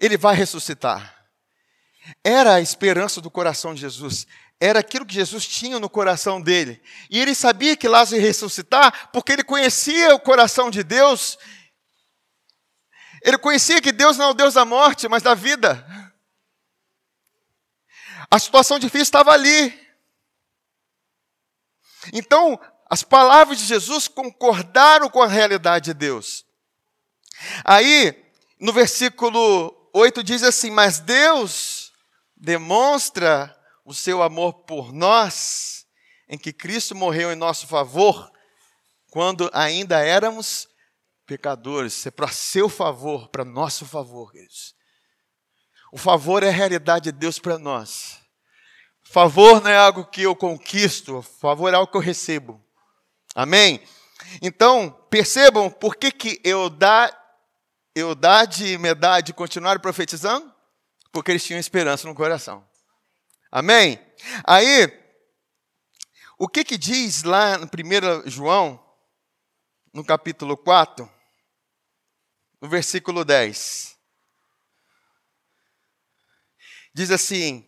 Ele 0.00 0.16
vai 0.16 0.34
ressuscitar. 0.34 1.16
Era 2.24 2.54
a 2.54 2.60
esperança 2.60 3.20
do 3.20 3.30
coração 3.30 3.74
de 3.74 3.80
Jesus. 3.80 4.26
Era 4.60 4.80
aquilo 4.80 5.04
que 5.04 5.14
Jesus 5.14 5.46
tinha 5.46 5.78
no 5.78 5.90
coração 5.90 6.40
dele. 6.40 6.82
E 7.10 7.20
ele 7.20 7.34
sabia 7.34 7.76
que 7.76 7.86
Lázaro 7.86 8.20
ia 8.20 8.26
ressuscitar 8.26 9.10
porque 9.12 9.32
ele 9.32 9.44
conhecia 9.44 10.14
o 10.14 10.20
coração 10.20 10.70
de 10.70 10.82
Deus. 10.82 11.38
Ele 13.22 13.38
conhecia 13.38 13.80
que 13.80 13.92
Deus 13.92 14.16
não 14.16 14.26
é 14.26 14.30
o 14.30 14.34
Deus 14.34 14.54
da 14.54 14.64
morte, 14.64 15.08
mas 15.08 15.22
da 15.22 15.34
vida. 15.34 15.84
A 18.30 18.38
situação 18.38 18.78
difícil 18.78 19.02
estava 19.02 19.32
ali. 19.32 19.87
Então, 22.12 22.58
as 22.88 23.02
palavras 23.02 23.58
de 23.58 23.66
Jesus 23.66 24.08
concordaram 24.08 25.10
com 25.10 25.22
a 25.22 25.26
realidade 25.26 25.86
de 25.86 25.94
Deus. 25.94 26.44
Aí, 27.64 28.24
no 28.58 28.72
versículo 28.72 29.74
8 29.92 30.22
diz 30.22 30.42
assim: 30.42 30.70
Mas 30.70 30.98
Deus 30.98 31.92
demonstra 32.36 33.54
o 33.84 33.94
seu 33.94 34.22
amor 34.22 34.52
por 34.64 34.92
nós, 34.92 35.86
em 36.28 36.38
que 36.38 36.52
Cristo 36.52 36.94
morreu 36.94 37.32
em 37.32 37.36
nosso 37.36 37.66
favor, 37.66 38.30
quando 39.10 39.50
ainda 39.52 40.04
éramos 40.04 40.68
pecadores. 41.26 42.06
É 42.06 42.10
para 42.10 42.28
seu 42.28 42.68
favor, 42.68 43.28
para 43.28 43.44
nosso 43.44 43.86
favor, 43.86 44.32
queridos. 44.32 44.74
O 45.92 45.98
favor 45.98 46.42
é 46.42 46.48
a 46.48 46.52
realidade 46.52 47.04
de 47.04 47.12
Deus 47.12 47.38
para 47.38 47.58
nós. 47.58 48.18
Favor 49.10 49.62
não 49.62 49.70
é 49.70 49.76
algo 49.76 50.04
que 50.04 50.22
eu 50.22 50.36
conquisto, 50.36 51.22
favor 51.22 51.72
é 51.72 51.76
algo 51.76 51.90
que 51.90 51.96
eu 51.96 52.00
recebo. 52.00 52.62
Amém? 53.34 53.82
Então, 54.42 54.90
percebam 55.08 55.70
por 55.70 55.96
que, 55.96 56.12
que 56.12 56.38
Eudade, 56.44 57.16
Eudade 57.94 58.66
e 58.66 58.76
Medade 58.76 59.32
continuaram 59.32 59.80
profetizando? 59.80 60.52
Porque 61.10 61.30
eles 61.30 61.42
tinham 61.42 61.58
esperança 61.58 62.06
no 62.06 62.14
coração. 62.14 62.68
Amém? 63.50 63.98
Aí, 64.44 64.92
o 66.36 66.46
que 66.46 66.62
que 66.62 66.76
diz 66.76 67.22
lá 67.22 67.56
no 67.56 67.64
1 67.64 68.28
João, 68.28 68.78
no 69.90 70.04
capítulo 70.04 70.54
4, 70.54 71.10
no 72.60 72.68
versículo 72.68 73.24
10? 73.24 73.96
Diz 76.92 77.10
assim: 77.10 77.67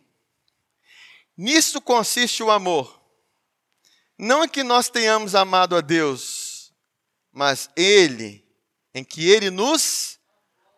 Nisto 1.41 1.81
consiste 1.81 2.43
o 2.43 2.51
amor. 2.51 3.01
Não 4.15 4.43
é 4.43 4.47
que 4.47 4.61
nós 4.61 4.89
tenhamos 4.89 5.33
amado 5.33 5.75
a 5.75 5.81
Deus, 5.81 6.71
mas 7.31 7.67
Ele, 7.75 8.47
em 8.93 9.03
que 9.03 9.27
Ele 9.27 9.49
nos 9.49 10.19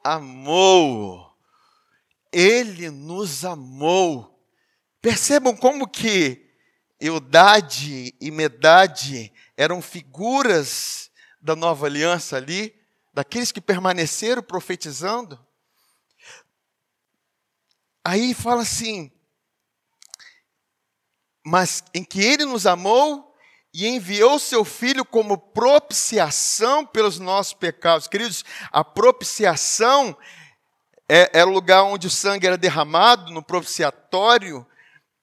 amou. 0.02 1.38
Ele 2.32 2.89
nos 2.89 3.43
amou. 3.43 4.41
Percebam 5.02 5.54
como 5.54 5.86
que 5.86 6.49
Eudade 6.97 8.15
e 8.21 8.32
Medade 8.32 9.34
eram 9.58 9.82
figuras 9.82 11.12
da 11.41 11.58
nova 11.58 11.88
aliança 11.88 12.38
ali, 12.38 12.73
daqueles 13.13 13.52
que 13.52 13.60
permaneceram 13.60 14.41
profetizando. 14.41 15.45
Aí 18.02 18.34
fala 18.34 18.62
assim: 18.62 19.12
mas 21.45 21.84
em 21.93 22.03
que 22.03 22.21
ele 22.21 22.45
nos 22.45 22.65
amou 22.65 23.34
e 23.73 23.88
enviou 23.88 24.38
seu 24.38 24.63
filho 24.63 25.03
como 25.03 25.38
propiciação 25.38 26.86
pelos 26.86 27.19
nossos 27.19 27.53
pecados. 27.53 28.08
Queridos, 28.08 28.45
a 28.71 28.84
propiciação 28.84 30.15
é, 31.10 31.39
é 31.39 31.45
o 31.45 31.49
lugar 31.49 31.84
onde 31.84 32.08
o 32.08 32.12
sangue 32.12 32.47
era 32.47 32.58
derramado 32.58 33.32
no 33.32 33.43
propiciatório 33.43 34.65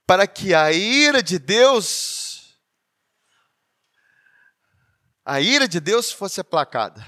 para 0.07 0.27
que 0.27 0.53
a 0.53 0.73
ira 0.73 1.23
de 1.23 1.39
Deus 1.39 2.59
a 5.25 5.41
ira 5.41 5.69
de 5.69 5.79
Deus 5.79 6.11
fosse 6.11 6.41
aplacada. 6.41 7.07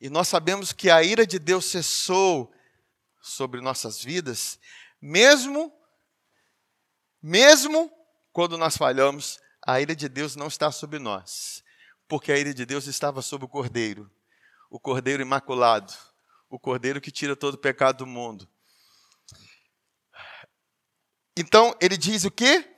E 0.00 0.08
nós 0.08 0.28
sabemos 0.28 0.72
que 0.72 0.88
a 0.88 1.02
ira 1.02 1.26
de 1.26 1.38
Deus 1.38 1.64
cessou 1.64 2.54
sobre 3.20 3.60
nossas 3.60 4.00
vidas, 4.00 4.58
mesmo 5.00 5.72
mesmo 7.20 7.90
quando 8.34 8.58
nós 8.58 8.76
falhamos, 8.76 9.38
a 9.64 9.80
ira 9.80 9.94
de 9.94 10.08
Deus 10.08 10.34
não 10.34 10.48
está 10.48 10.72
sobre 10.72 10.98
nós, 10.98 11.62
porque 12.08 12.32
a 12.32 12.36
ira 12.36 12.52
de 12.52 12.66
Deus 12.66 12.88
estava 12.88 13.22
sobre 13.22 13.46
o 13.46 13.48
Cordeiro, 13.48 14.10
o 14.68 14.80
Cordeiro 14.80 15.22
imaculado, 15.22 15.94
o 16.50 16.58
Cordeiro 16.58 17.00
que 17.00 17.12
tira 17.12 17.36
todo 17.36 17.54
o 17.54 17.58
pecado 17.58 17.98
do 17.98 18.06
mundo. 18.08 18.48
Então, 21.36 21.76
ele 21.80 21.96
diz 21.96 22.24
o 22.24 22.30
quê? 22.30 22.68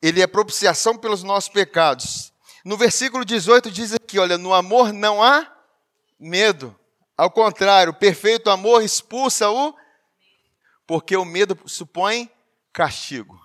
Ele 0.00 0.22
é 0.22 0.28
propiciação 0.28 0.96
pelos 0.96 1.24
nossos 1.24 1.50
pecados. 1.50 2.32
No 2.64 2.76
versículo 2.76 3.24
18 3.24 3.68
diz 3.68 3.92
aqui, 3.92 4.16
olha, 4.16 4.38
no 4.38 4.54
amor 4.54 4.92
não 4.92 5.20
há 5.20 5.52
medo. 6.20 6.78
Ao 7.16 7.32
contrário, 7.32 7.92
o 7.92 7.98
perfeito 7.98 8.48
amor 8.48 8.80
expulsa 8.80 9.50
o 9.50 9.74
porque 10.86 11.16
o 11.16 11.24
medo 11.24 11.58
supõe 11.66 12.30
castigo. 12.72 13.41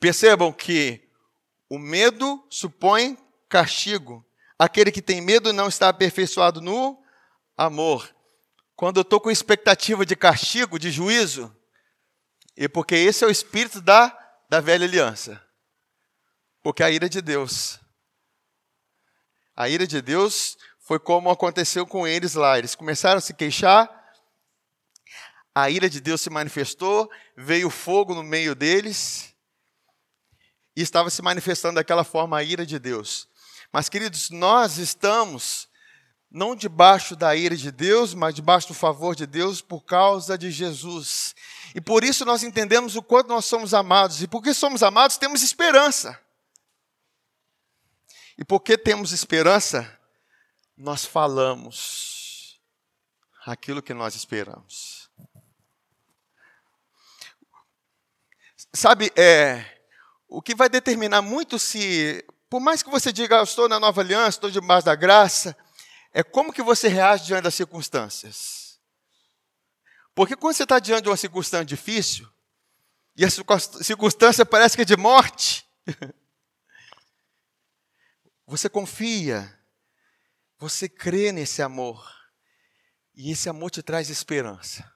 Percebam 0.00 0.52
que 0.52 1.08
o 1.68 1.78
medo 1.78 2.44
supõe 2.50 3.18
castigo. 3.48 4.26
Aquele 4.58 4.90
que 4.90 5.02
tem 5.02 5.20
medo 5.20 5.52
não 5.52 5.68
está 5.68 5.88
aperfeiçoado 5.88 6.60
no 6.60 7.00
amor. 7.56 8.12
Quando 8.74 8.96
eu 8.96 9.02
estou 9.02 9.20
com 9.20 9.30
expectativa 9.30 10.04
de 10.06 10.16
castigo, 10.16 10.78
de 10.78 10.90
juízo, 10.90 11.54
e 12.56 12.68
porque 12.68 12.94
esse 12.94 13.22
é 13.22 13.26
o 13.26 13.30
espírito 13.30 13.80
da, 13.80 14.16
da 14.48 14.60
velha 14.60 14.86
aliança. 14.86 15.40
Porque 16.62 16.82
a 16.82 16.90
ira 16.90 17.08
de 17.08 17.20
Deus. 17.20 17.78
A 19.54 19.68
ira 19.68 19.86
de 19.86 20.00
Deus 20.00 20.56
foi 20.80 20.98
como 20.98 21.30
aconteceu 21.30 21.86
com 21.86 22.06
eles 22.06 22.34
lá. 22.34 22.58
Eles 22.58 22.74
começaram 22.74 23.18
a 23.18 23.20
se 23.20 23.34
queixar, 23.34 23.88
a 25.54 25.68
ira 25.68 25.90
de 25.90 26.00
Deus 26.00 26.20
se 26.20 26.30
manifestou, 26.30 27.10
veio 27.36 27.70
fogo 27.70 28.14
no 28.14 28.22
meio 28.22 28.54
deles, 28.54 29.29
e 30.76 30.82
estava 30.82 31.10
se 31.10 31.22
manifestando 31.22 31.76
daquela 31.76 32.04
forma 32.04 32.38
a 32.38 32.42
ira 32.42 32.64
de 32.64 32.78
Deus. 32.78 33.28
Mas, 33.72 33.88
queridos, 33.88 34.30
nós 34.30 34.78
estamos 34.78 35.68
não 36.30 36.54
debaixo 36.54 37.16
da 37.16 37.34
ira 37.34 37.56
de 37.56 37.72
Deus, 37.72 38.14
mas 38.14 38.34
debaixo 38.34 38.68
do 38.68 38.74
favor 38.74 39.16
de 39.16 39.26
Deus 39.26 39.60
por 39.60 39.84
causa 39.84 40.38
de 40.38 40.50
Jesus. 40.50 41.34
E 41.74 41.80
por 41.80 42.04
isso 42.04 42.24
nós 42.24 42.42
entendemos 42.42 42.94
o 42.94 43.02
quanto 43.02 43.28
nós 43.28 43.44
somos 43.44 43.74
amados. 43.74 44.22
E 44.22 44.28
porque 44.28 44.54
somos 44.54 44.82
amados, 44.82 45.16
temos 45.16 45.42
esperança. 45.42 46.18
E 48.38 48.44
porque 48.44 48.78
temos 48.78 49.12
esperança, 49.12 49.98
nós 50.76 51.04
falamos 51.04 52.60
aquilo 53.44 53.82
que 53.82 53.92
nós 53.92 54.14
esperamos. 54.14 55.10
Sabe, 58.72 59.12
é, 59.16 59.79
o 60.30 60.40
que 60.40 60.54
vai 60.54 60.68
determinar 60.68 61.20
muito 61.20 61.58
se, 61.58 62.24
por 62.48 62.60
mais 62.60 62.84
que 62.84 62.88
você 62.88 63.12
diga, 63.12 63.36
eu 63.36 63.42
estou 63.42 63.68
na 63.68 63.80
nova 63.80 64.00
aliança, 64.00 64.36
estou 64.38 64.48
debaixo 64.48 64.86
da 64.86 64.94
graça, 64.94 65.56
é 66.12 66.22
como 66.22 66.52
que 66.52 66.62
você 66.62 66.86
reage 66.86 67.26
diante 67.26 67.42
das 67.42 67.54
circunstâncias. 67.56 68.78
Porque 70.14 70.36
quando 70.36 70.54
você 70.54 70.62
está 70.62 70.78
diante 70.78 71.02
de 71.02 71.08
uma 71.08 71.16
circunstância 71.16 71.64
difícil, 71.64 72.28
e 73.16 73.24
a 73.24 73.28
circunstância 73.28 74.46
parece 74.46 74.76
que 74.76 74.82
é 74.82 74.84
de 74.84 74.96
morte, 74.96 75.68
você 78.46 78.68
confia, 78.68 79.58
você 80.58 80.88
crê 80.88 81.32
nesse 81.32 81.60
amor, 81.60 82.08
e 83.16 83.32
esse 83.32 83.48
amor 83.48 83.70
te 83.70 83.82
traz 83.82 84.08
esperança. 84.10 84.88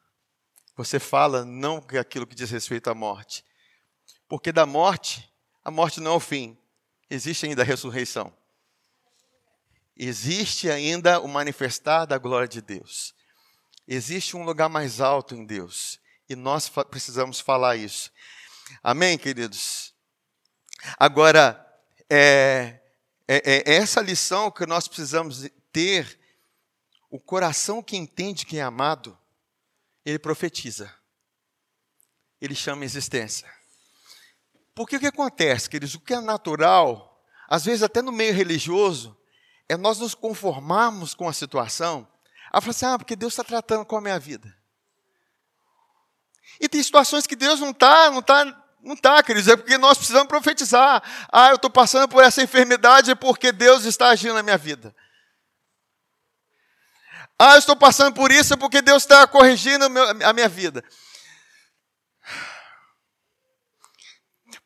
Você 0.76 1.00
fala 1.00 1.44
não 1.44 1.84
aquilo 1.98 2.26
que 2.26 2.36
diz 2.36 2.50
respeito 2.50 2.88
à 2.88 2.94
morte, 2.94 3.44
porque 4.28 4.52
da 4.52 4.66
morte, 4.66 5.30
a 5.64 5.70
morte 5.70 6.00
não 6.00 6.12
é 6.12 6.14
o 6.16 6.20
fim, 6.20 6.56
existe 7.08 7.46
ainda 7.46 7.62
a 7.62 7.64
ressurreição. 7.64 8.32
Existe 9.96 10.68
ainda 10.70 11.20
o 11.20 11.28
manifestar 11.28 12.04
da 12.04 12.18
glória 12.18 12.48
de 12.48 12.60
Deus. 12.60 13.14
Existe 13.86 14.36
um 14.36 14.44
lugar 14.44 14.68
mais 14.68 15.00
alto 15.00 15.34
em 15.34 15.44
Deus. 15.44 16.00
E 16.28 16.34
nós 16.34 16.68
precisamos 16.90 17.38
falar 17.38 17.76
isso. 17.76 18.10
Amém, 18.82 19.16
queridos? 19.16 19.94
Agora, 20.98 21.64
é, 22.10 22.80
é, 23.28 23.72
é 23.72 23.74
essa 23.74 24.00
lição 24.00 24.50
que 24.50 24.66
nós 24.66 24.88
precisamos 24.88 25.48
ter. 25.70 26.18
O 27.10 27.20
coração 27.20 27.80
que 27.80 27.96
entende 27.96 28.44
quem 28.44 28.58
é 28.58 28.62
amado, 28.62 29.16
ele 30.04 30.18
profetiza. 30.18 30.92
Ele 32.40 32.54
chama 32.54 32.84
existência. 32.84 33.48
Porque 34.74 34.96
o 34.96 35.00
que 35.00 35.06
acontece, 35.06 35.70
queridos? 35.70 35.94
O 35.94 36.00
que 36.00 36.14
é 36.14 36.20
natural, 36.20 37.22
às 37.48 37.64
vezes 37.64 37.82
até 37.82 38.02
no 38.02 38.10
meio 38.10 38.34
religioso, 38.34 39.16
é 39.68 39.76
nós 39.76 39.98
nos 39.98 40.14
conformarmos 40.14 41.14
com 41.14 41.28
a 41.28 41.32
situação. 41.32 42.06
A 42.52 42.60
falar 42.60 42.70
assim, 42.70 42.86
ah, 42.86 42.98
porque 42.98 43.16
Deus 43.16 43.32
está 43.32 43.44
tratando 43.44 43.84
com 43.84 43.96
a 43.96 44.00
minha 44.00 44.18
vida. 44.18 44.54
E 46.60 46.68
tem 46.68 46.82
situações 46.82 47.26
que 47.26 47.36
Deus 47.36 47.60
não 47.60 47.70
está, 47.70 48.10
não 48.10 48.20
está, 48.20 48.44
não 48.80 48.94
está, 48.94 49.22
queridos, 49.22 49.48
é 49.48 49.56
porque 49.56 49.78
nós 49.78 49.96
precisamos 49.96 50.28
profetizar. 50.28 51.02
Ah, 51.32 51.48
eu 51.50 51.56
estou 51.56 51.70
passando 51.70 52.08
por 52.08 52.22
essa 52.22 52.42
enfermidade 52.42 53.14
porque 53.16 53.52
Deus 53.52 53.84
está 53.84 54.08
agindo 54.08 54.34
na 54.34 54.42
minha 54.42 54.58
vida. 54.58 54.94
Ah, 57.38 57.54
eu 57.54 57.58
estou 57.58 57.76
passando 57.76 58.14
por 58.14 58.30
isso 58.30 58.56
porque 58.56 58.80
Deus 58.80 59.02
está 59.02 59.26
corrigindo 59.26 59.86
a 60.24 60.32
minha 60.32 60.48
vida. 60.48 60.84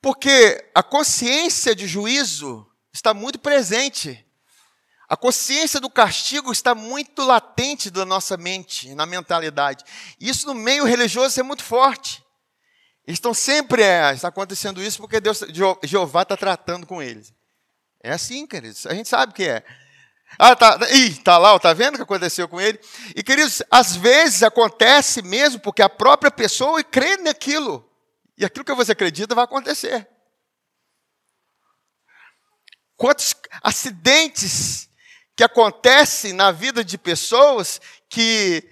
Porque 0.01 0.71
a 0.75 0.83
consciência 0.83 1.75
de 1.75 1.87
juízo 1.87 2.67
está 2.93 3.13
muito 3.13 3.39
presente. 3.39 4.25
A 5.09 5.17
consciência 5.17 5.81
do 5.81 5.89
castigo 5.89 6.53
está 6.53 6.75
muito 6.75 7.25
latente 7.25 7.91
da 7.91 8.05
nossa 8.05 8.37
mente, 8.37 8.95
na 8.95 9.07
mentalidade. 9.07 9.85
Isso 10.21 10.47
no 10.47 10.55
meio 10.55 10.85
religioso 10.85 11.41
é 11.41 11.43
muito 11.43 11.65
forte. 11.65 12.23
Eles 13.07 13.17
estão 13.17 13.33
sempre, 13.33 13.83
é, 13.83 14.13
está 14.13 14.29
acontecendo 14.29 14.83
isso 14.83 14.99
porque 14.99 15.19
Deus, 15.19 15.43
Jeová 15.83 16.23
está 16.23 16.37
tratando 16.37 16.87
com 16.87 17.03
eles. 17.03 17.33
É 18.03 18.13
assim, 18.13 18.47
queridos. 18.47 18.87
A 18.87 18.93
gente 18.93 19.09
sabe 19.09 19.33
que 19.33 19.45
é. 19.45 19.65
Ah, 20.39 20.55
tá, 20.55 20.79
ih, 20.91 21.15
tá 21.15 21.39
lá, 21.39 21.59
tá 21.59 21.73
vendo 21.73 21.95
o 21.95 21.97
que 21.97 22.03
aconteceu 22.03 22.47
com 22.47 22.61
ele? 22.61 22.79
E, 23.17 23.23
queridos, 23.23 23.63
às 23.71 23.97
vezes 23.97 24.43
acontece 24.43 25.23
mesmo 25.23 25.59
porque 25.59 25.81
a 25.81 25.89
própria 25.89 26.31
pessoa 26.31 26.85
crê 26.85 27.17
naquilo. 27.17 27.88
E 28.39 28.45
aquilo 28.45 28.65
que 28.65 28.73
você 28.73 28.93
acredita 28.93 29.35
vai 29.35 29.45
acontecer. 29.45 30.09
Quantos 32.97 33.35
acidentes 33.63 34.89
que 35.35 35.43
acontecem 35.43 36.33
na 36.33 36.53
vida 36.53 36.85
de 36.85 36.97
pessoas 36.97 37.81
que 38.09 38.63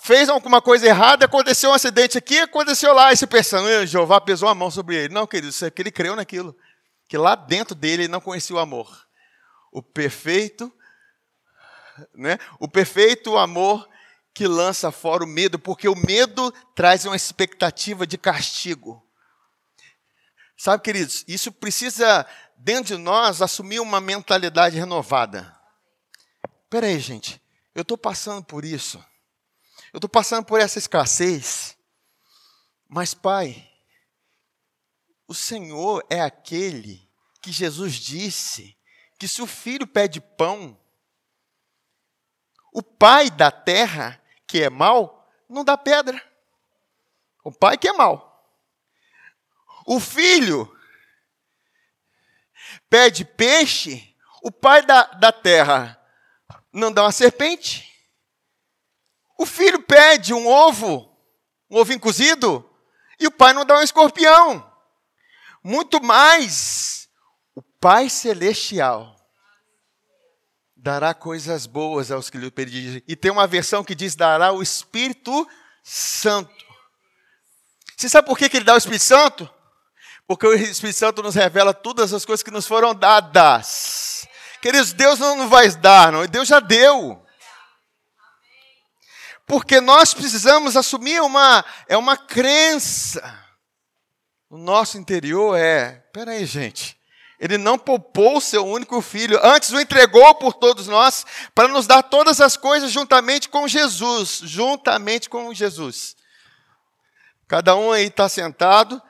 fez 0.00 0.28
alguma 0.28 0.62
coisa 0.62 0.86
errada, 0.86 1.26
aconteceu 1.26 1.70
um 1.70 1.74
acidente 1.74 2.16
aqui, 2.16 2.38
aconteceu 2.38 2.94
lá, 2.94 3.12
e 3.12 3.16
você 3.16 3.26
pensando, 3.26 3.86
Jeová 3.86 4.20
pesou 4.20 4.48
a 4.48 4.54
mão 4.54 4.70
sobre 4.70 4.96
ele. 4.96 5.14
Não, 5.14 5.26
querido, 5.26 5.48
isso 5.48 5.64
é 5.64 5.70
que 5.70 5.82
ele 5.82 5.90
creu 5.90 6.14
naquilo. 6.14 6.56
Que 7.08 7.18
lá 7.18 7.34
dentro 7.34 7.74
dele 7.74 8.04
ele 8.04 8.12
não 8.12 8.20
conhecia 8.20 8.54
o 8.54 8.60
amor. 8.60 9.06
O 9.72 9.82
perfeito, 9.82 10.72
né? 12.14 12.38
O 12.60 12.68
perfeito 12.68 13.36
amor 13.36 13.88
que 14.34 14.46
lança 14.46 14.90
fora 14.90 15.24
o 15.24 15.26
medo, 15.26 15.58
porque 15.58 15.88
o 15.88 15.96
medo 15.96 16.50
traz 16.74 17.04
uma 17.04 17.16
expectativa 17.16 18.06
de 18.06 18.16
castigo. 18.16 19.06
Sabe, 20.56 20.82
queridos, 20.82 21.24
isso 21.26 21.50
precisa, 21.50 22.26
dentro 22.56 22.96
de 22.96 23.02
nós, 23.02 23.42
assumir 23.42 23.80
uma 23.80 24.00
mentalidade 24.00 24.78
renovada. 24.78 25.54
Espera 26.64 26.86
aí, 26.86 26.98
gente, 26.98 27.42
eu 27.74 27.82
estou 27.82 27.98
passando 27.98 28.44
por 28.44 28.64
isso. 28.64 29.04
Eu 29.92 29.98
estou 29.98 30.08
passando 30.08 30.44
por 30.44 30.60
essa 30.60 30.78
escassez. 30.78 31.76
Mas, 32.88 33.12
Pai, 33.12 33.68
o 35.26 35.34
Senhor 35.34 36.04
é 36.08 36.20
aquele 36.20 37.10
que 37.42 37.50
Jesus 37.50 37.94
disse 37.94 38.76
que 39.18 39.26
se 39.26 39.42
o 39.42 39.46
filho 39.46 39.86
pede 39.86 40.20
pão, 40.20 40.78
o 42.72 42.82
pai 42.82 43.30
da 43.30 43.50
terra 43.50 44.21
que 44.52 44.62
é 44.62 44.68
mal, 44.68 45.26
não 45.48 45.64
dá 45.64 45.78
pedra. 45.78 46.22
O 47.42 47.50
pai 47.50 47.78
que 47.78 47.88
é 47.88 47.92
mal. 47.94 48.46
O 49.86 49.98
filho 49.98 50.70
pede 52.90 53.24
peixe, 53.24 54.14
o 54.42 54.52
pai 54.52 54.84
da, 54.84 55.04
da 55.04 55.32
terra 55.32 55.98
não 56.70 56.92
dá 56.92 57.04
uma 57.04 57.12
serpente. 57.12 57.90
O 59.38 59.46
filho 59.46 59.82
pede 59.82 60.34
um 60.34 60.46
ovo, 60.46 61.10
um 61.70 61.78
ovo 61.78 61.98
cozido, 61.98 62.70
e 63.18 63.26
o 63.26 63.30
pai 63.30 63.54
não 63.54 63.64
dá 63.64 63.78
um 63.78 63.82
escorpião. 63.82 64.70
Muito 65.64 66.02
mais, 66.02 67.08
o 67.54 67.62
Pai 67.62 68.10
Celestial 68.10 69.16
dará 70.82 71.14
coisas 71.14 71.64
boas 71.64 72.10
aos 72.10 72.28
que 72.28 72.36
lhe 72.36 72.50
pedirem. 72.50 73.02
E 73.06 73.14
tem 73.14 73.30
uma 73.30 73.46
versão 73.46 73.84
que 73.84 73.94
diz: 73.94 74.16
dará 74.16 74.52
o 74.52 74.60
Espírito 74.60 75.48
Santo. 75.82 76.52
Você 77.96 78.08
sabe 78.08 78.26
por 78.26 78.36
que, 78.36 78.48
que 78.48 78.56
ele 78.56 78.64
dá 78.64 78.74
o 78.74 78.78
Espírito 78.78 79.04
Santo? 79.04 79.48
Porque 80.26 80.44
o 80.44 80.52
Espírito 80.52 80.98
Santo 80.98 81.22
nos 81.22 81.36
revela 81.36 81.72
todas 81.72 82.12
as 82.12 82.24
coisas 82.24 82.42
que 82.42 82.50
nos 82.50 82.66
foram 82.66 82.92
dadas. 82.94 84.26
Queridos, 84.60 84.92
Deus 84.92 85.20
não 85.20 85.48
vai 85.48 85.70
dar, 85.70 86.10
não, 86.10 86.26
Deus 86.26 86.48
já 86.48 86.58
deu. 86.58 87.24
Porque 89.46 89.80
nós 89.80 90.12
precisamos 90.14 90.76
assumir 90.76 91.20
uma, 91.20 91.64
é 91.86 91.96
uma 91.96 92.16
crença. 92.16 93.40
O 94.50 94.58
nosso 94.58 94.98
interior 94.98 95.56
é, 95.56 96.04
peraí, 96.12 96.44
gente, 96.44 96.98
ele 97.42 97.58
não 97.58 97.76
poupou 97.76 98.36
o 98.36 98.40
seu 98.40 98.64
único 98.64 99.02
filho, 99.02 99.36
antes 99.42 99.72
o 99.72 99.80
entregou 99.80 100.32
por 100.36 100.54
todos 100.54 100.86
nós, 100.86 101.26
para 101.52 101.66
nos 101.66 101.88
dar 101.88 102.00
todas 102.04 102.40
as 102.40 102.56
coisas 102.56 102.92
juntamente 102.92 103.48
com 103.48 103.66
Jesus. 103.66 104.42
Juntamente 104.44 105.28
com 105.28 105.52
Jesus. 105.52 106.14
Cada 107.48 107.74
um 107.74 107.90
aí 107.90 108.06
está 108.06 108.28
sentado, 108.28 109.02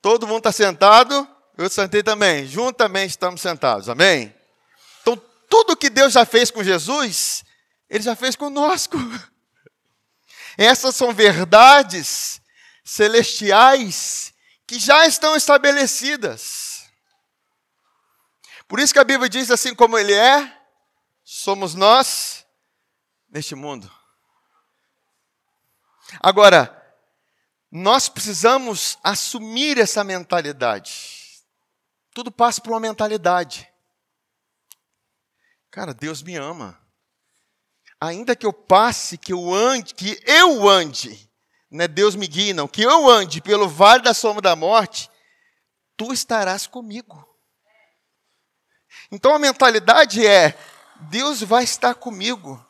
todo 0.00 0.24
mundo 0.24 0.38
está 0.38 0.52
sentado, 0.52 1.28
eu 1.58 1.68
sentei 1.68 2.00
também, 2.00 2.46
juntamente 2.46 3.10
estamos 3.10 3.40
sentados, 3.40 3.88
amém? 3.88 4.32
Então, 5.02 5.20
tudo 5.50 5.76
que 5.76 5.90
Deus 5.90 6.12
já 6.12 6.24
fez 6.24 6.52
com 6.52 6.62
Jesus, 6.62 7.44
Ele 7.90 8.04
já 8.04 8.14
fez 8.14 8.36
conosco. 8.36 8.96
Essas 10.56 10.94
são 10.94 11.12
verdades 11.12 12.40
celestiais 12.84 14.32
que 14.64 14.78
já 14.78 15.08
estão 15.08 15.34
estabelecidas. 15.34 16.63
Por 18.66 18.80
isso 18.80 18.92
que 18.92 18.98
a 18.98 19.04
Bíblia 19.04 19.28
diz 19.28 19.50
assim 19.50 19.74
como 19.74 19.98
ele 19.98 20.12
é, 20.12 20.60
somos 21.22 21.74
nós 21.74 22.46
neste 23.28 23.54
mundo. 23.54 23.90
Agora, 26.20 26.80
nós 27.70 28.08
precisamos 28.08 28.98
assumir 29.02 29.78
essa 29.78 30.04
mentalidade. 30.04 31.42
Tudo 32.12 32.30
passa 32.30 32.60
por 32.60 32.70
uma 32.70 32.80
mentalidade. 32.80 33.68
Cara, 35.70 35.92
Deus 35.92 36.22
me 36.22 36.36
ama. 36.36 36.80
Ainda 38.00 38.36
que 38.36 38.46
eu 38.46 38.52
passe, 38.52 39.18
que 39.18 39.32
eu 39.32 39.52
ande, 39.52 39.94
que 39.94 40.22
eu 40.24 40.68
ande, 40.68 41.28
né, 41.70 41.88
Deus 41.88 42.14
me 42.14 42.28
guie, 42.28 42.52
não, 42.52 42.68
que 42.68 42.82
eu 42.82 43.08
ande 43.08 43.40
pelo 43.40 43.68
vale 43.68 44.02
da 44.02 44.14
sombra 44.14 44.42
da 44.42 44.54
morte, 44.54 45.10
tu 45.96 46.12
estarás 46.12 46.66
comigo. 46.66 47.28
Então 49.10 49.34
a 49.34 49.38
mentalidade 49.38 50.26
é: 50.26 50.56
Deus 50.96 51.42
vai 51.42 51.64
estar 51.64 51.94
comigo. 51.94 52.64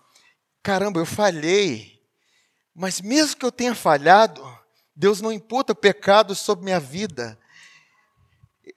Caramba, 0.63 1.01
eu 1.01 1.07
falhei. 1.07 2.01
Mas 2.75 3.01
mesmo 3.01 3.37
que 3.37 3.47
eu 3.47 3.53
tenha 3.53 3.75
falhado, 3.75 4.43
Deus 4.97 5.21
não 5.21 5.33
imputa 5.33 5.75
pecado 5.75 6.35
sobre 6.35 6.65
minha 6.65 6.81
vida. 6.81 7.39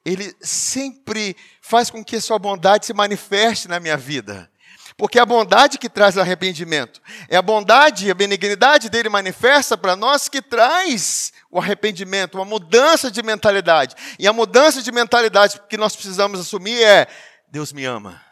Ele 0.06 0.36
sempre 0.42 1.36
faz 1.62 1.90
com 1.90 2.04
que 2.04 2.20
sua 2.20 2.38
bondade 2.38 2.86
se 2.86 2.94
manifeste 2.94 3.68
na 3.68 3.80
minha 3.80 3.98
vida. 3.98 4.52
Porque 4.98 5.20
é 5.20 5.22
a 5.22 5.26
bondade 5.26 5.78
que 5.78 5.88
traz 5.88 6.18
arrependimento. 6.18 7.00
É 7.30 7.38
a 7.38 7.42
bondade 7.42 8.08
e 8.08 8.12
a 8.12 8.16
benignidade 8.16 8.90
dele 8.90 9.10
manifesta 9.10 9.78
para 9.78 9.96
nós 9.96 10.28
que 10.28 10.42
traz 10.42 11.32
o 11.52 11.60
arrependimento, 11.60 12.36
uma 12.36 12.46
mudança 12.46 13.12
de 13.12 13.22
mentalidade. 13.22 13.96
E 14.18 14.28
a 14.28 14.34
mudança 14.34 14.82
de 14.82 14.92
mentalidade 14.92 15.62
que 15.70 15.78
nós 15.78 15.96
precisamos 15.96 16.40
assumir 16.40 16.82
é: 16.82 17.08
Deus 17.48 17.72
me 17.72 17.86
ama. 17.86 18.24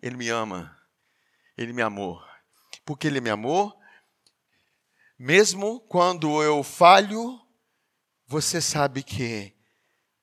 Ele 0.00 0.16
me 0.16 0.28
ama. 0.28 0.76
Ele 1.56 1.72
me 1.72 1.82
amou. 1.82 2.22
Porque 2.84 3.06
Ele 3.06 3.20
me 3.20 3.30
amou, 3.30 3.78
mesmo 5.18 5.80
quando 5.80 6.42
eu 6.42 6.62
falho, 6.62 7.40
você 8.26 8.60
sabe 8.60 9.02
que 9.02 9.52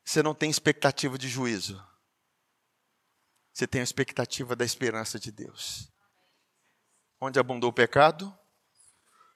você 0.04 0.24
não 0.24 0.34
tem 0.34 0.50
expectativa 0.50 1.18
de 1.18 1.28
juízo. 1.28 1.84
Você 3.52 3.68
tem 3.68 3.82
a 3.82 3.84
expectativa 3.84 4.56
da 4.56 4.64
esperança 4.64 5.20
de 5.20 5.32
Deus. 5.32 5.92
Onde 7.20 7.40
abundou 7.40 7.70
o 7.70 7.74
pecado, 7.74 8.38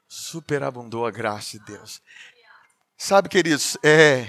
superabundou 0.08 1.06
a 1.06 1.12
graça 1.12 1.58
de 1.58 1.66
Deus. 1.66 2.02
Sabe, 2.98 3.30
queridos, 3.30 3.78
é, 3.84 4.26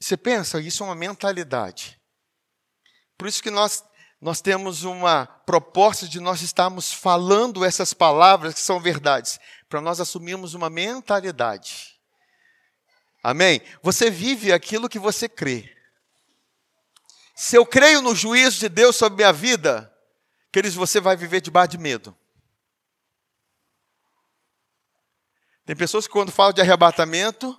você 0.00 0.16
pensa, 0.16 0.60
isso 0.60 0.82
é 0.82 0.86
uma 0.86 0.94
mentalidade. 0.94 2.01
Por 3.22 3.28
isso 3.28 3.40
que 3.40 3.52
nós, 3.52 3.84
nós 4.20 4.40
temos 4.40 4.82
uma 4.82 5.26
proposta 5.26 6.08
de 6.08 6.18
nós 6.18 6.42
estarmos 6.42 6.92
falando 6.92 7.64
essas 7.64 7.94
palavras 7.94 8.52
que 8.52 8.60
são 8.60 8.80
verdades, 8.80 9.38
para 9.68 9.80
nós 9.80 10.00
assumirmos 10.00 10.54
uma 10.54 10.68
mentalidade. 10.68 12.00
Amém? 13.22 13.62
Você 13.80 14.10
vive 14.10 14.52
aquilo 14.52 14.88
que 14.88 14.98
você 14.98 15.28
crê. 15.28 15.72
Se 17.36 17.56
eu 17.56 17.64
creio 17.64 18.02
no 18.02 18.12
juízo 18.12 18.58
de 18.58 18.68
Deus 18.68 18.96
sobre 18.96 19.18
minha 19.18 19.32
vida, 19.32 19.96
queridos, 20.52 20.74
você 20.74 21.00
vai 21.00 21.16
viver 21.16 21.40
debaixo 21.40 21.70
de 21.70 21.78
medo. 21.78 22.18
Tem 25.64 25.76
pessoas 25.76 26.08
que 26.08 26.12
quando 26.12 26.32
falam 26.32 26.52
de 26.52 26.60
arrebatamento, 26.60 27.56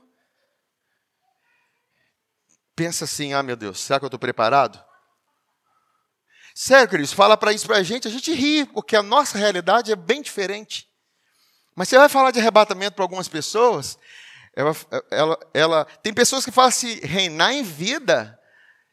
pensa 2.76 3.05
assim: 3.05 3.32
ah, 3.32 3.41
meu 3.41 3.55
Deus, 3.55 3.80
será 3.80 3.97
que 3.97 4.03
eu 4.03 4.07
estou 4.07 4.20
preparado? 4.20 4.91
Sério, 6.55 6.87
queridos, 6.87 7.13
fala 7.13 7.35
para 7.35 7.51
isso 7.51 7.65
para 7.65 7.77
a 7.77 7.83
gente, 7.83 8.07
a 8.07 8.11
gente 8.11 8.31
ri, 8.31 8.65
porque 8.65 8.95
a 8.95 9.01
nossa 9.01 9.37
realidade 9.37 9.91
é 9.91 9.95
bem 9.95 10.21
diferente. 10.21 10.87
Mas 11.75 11.89
você 11.89 11.97
vai 11.97 12.07
falar 12.07 12.29
de 12.29 12.39
arrebatamento 12.39 12.95
para 12.95 13.03
algumas 13.03 13.27
pessoas, 13.27 13.97
ela, 14.55 14.75
ela, 15.09 15.39
ela, 15.53 15.85
tem 16.03 16.13
pessoas 16.13 16.45
que 16.45 16.51
falam 16.51 16.69
assim, 16.69 16.99
reinar 16.99 17.53
em 17.53 17.63
vida, 17.63 18.39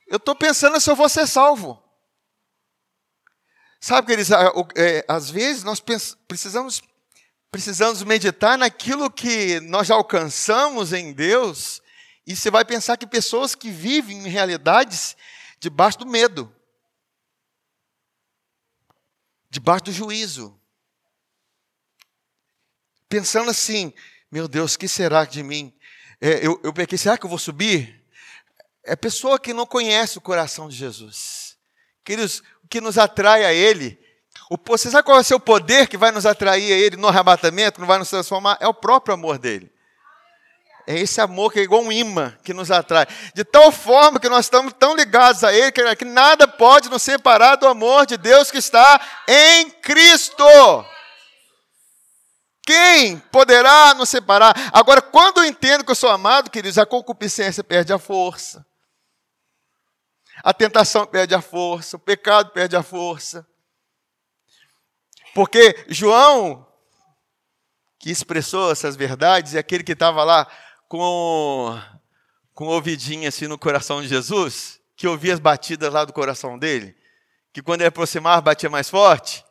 eu 0.09 0.17
estou 0.17 0.35
pensando 0.35 0.81
se 0.81 0.91
eu 0.91 0.97
vou 0.97 1.09
ser 1.09 1.27
salvo. 1.27 1.83
Sabe, 3.79 4.07
queridos, 4.07 4.31
é, 4.77 5.05
às 5.07 5.31
vezes 5.31 5.63
nós 5.63 5.83
precisamos, 6.27 6.83
precisamos 7.51 8.03
meditar 8.03 8.57
naquilo 8.57 9.11
que 9.11 9.61
nós 9.61 9.91
alcançamos 9.91 10.95
em 10.95 11.13
Deus, 11.13 11.83
e 12.27 12.35
você 12.35 12.51
vai 12.51 12.65
pensar 12.65 12.97
que 12.97 13.07
pessoas 13.07 13.55
que 13.55 13.71
vivem 13.71 14.19
em 14.19 14.29
realidades 14.29 15.15
debaixo 15.59 15.99
do 15.99 16.07
medo, 16.07 16.55
debaixo 19.51 19.87
do 19.87 19.93
juízo, 19.93 20.59
pensando 23.09 23.51
assim: 23.51 23.93
meu 24.31 24.47
Deus, 24.47 24.77
que 24.77 24.87
será 24.87 25.25
de 25.25 25.43
mim? 25.43 25.75
É, 26.21 26.47
eu, 26.47 26.61
eu 26.63 26.73
pequei, 26.73 26.97
será 26.97 27.19
que 27.19 27.27
eu 27.27 27.31
vou 27.31 27.39
subir? 27.39 28.01
É 28.85 28.95
pessoa 28.95 29.39
que 29.39 29.53
não 29.53 29.67
conhece 29.67 30.17
o 30.17 30.21
coração 30.21 30.69
de 30.69 30.77
Jesus. 30.77 31.57
Queridos, 32.05 32.43
o 32.63 32.69
que 32.69 32.81
nos 32.81 32.97
atrai 32.97 33.45
a 33.45 33.53
Ele, 33.53 33.99
o, 34.51 34.57
você 34.67 34.91
sabe 34.91 35.05
qual 35.05 35.19
é 35.19 35.21
o 35.21 35.25
seu 35.25 35.41
poder 35.41 35.89
que 35.89 35.97
vai 35.97 36.11
nos 36.13 36.25
atrair 36.25 36.73
a 36.73 36.77
Ele 36.77 36.97
no 36.97 37.09
arrebatamento, 37.09 37.75
que 37.75 37.81
não 37.81 37.87
vai 37.87 37.99
nos 37.99 38.09
transformar? 38.09 38.57
É 38.61 38.69
o 38.69 38.75
próprio 38.75 39.15
amor 39.15 39.39
dele. 39.39 39.71
É 40.87 40.99
esse 40.99 41.21
amor 41.21 41.53
que 41.53 41.61
é 41.61 41.63
igual 41.63 41.83
um 41.83 41.93
imã 41.93 42.37
que 42.43 42.53
nos 42.53 42.71
atrai. 42.71 43.07
De 43.35 43.45
tal 43.45 43.71
forma 43.71 44.19
que 44.19 44.29
nós 44.29 44.47
estamos 44.47 44.73
tão 44.73 44.95
ligados 44.95 45.45
a 45.45 45.53
Ele 45.53 45.73
que, 45.73 46.05
nada 46.05 46.49
pode 46.49 46.89
nos 46.89 47.03
separar 47.03 47.57
do 47.57 47.67
amor 47.67 48.07
de 48.07 48.17
Deus 48.17 48.51
que 48.51 48.59
está 48.59 49.01
em 49.29 49.71
Cristo. 49.71 50.45
Quem 52.65 53.19
poderá 53.19 53.95
nos 53.95 54.09
separar? 54.09 54.55
Agora, 54.73 55.03
quando 55.03 55.39
eu 55.39 55.45
entendo 55.45 55.85
que 55.85 55.91
eu 55.91 55.97
sou 55.97 56.11
amado, 56.11 56.51
queridos, 56.51 56.79
a 56.79 56.87
concupiscência 56.87 57.65
perde 57.65 57.93
a 57.93 57.99
força. 57.99 58.65
A 60.43 60.55
tentação 60.55 61.07
perde 61.07 61.35
a 61.35 61.41
força, 61.41 61.97
o 61.97 62.01
pecado 62.01 62.51
perde 62.51 62.77
a 62.77 62.83
força. 62.83 63.47
Porque 65.35 65.85
João, 65.89 66.67
que 67.99 68.11
expressou 68.11 68.73
essas 68.73 68.97
verdades, 68.97 69.55
é 69.55 69.59
aquele 69.59 69.85
que 69.85 69.93
estava 69.93 70.25
lá 70.25 70.47
com, 70.91 71.81
com 72.53 72.67
o 72.67 72.71
ouvidinho 72.71 73.29
assim 73.29 73.47
no 73.47 73.57
coração 73.57 74.03
de 74.03 74.09
Jesus, 74.09 74.81
que 74.97 75.07
ouvia 75.07 75.33
as 75.33 75.39
batidas 75.39 75.93
lá 75.93 76.05
do 76.05 76.13
coração 76.13 76.59
dele, 76.59 76.97
que 77.53 77.63
quando 77.63 77.83
ele 77.83 77.89
aproximava 77.89 78.41
batia 78.41 78.69
mais 78.69 78.91
forte. 78.91 79.45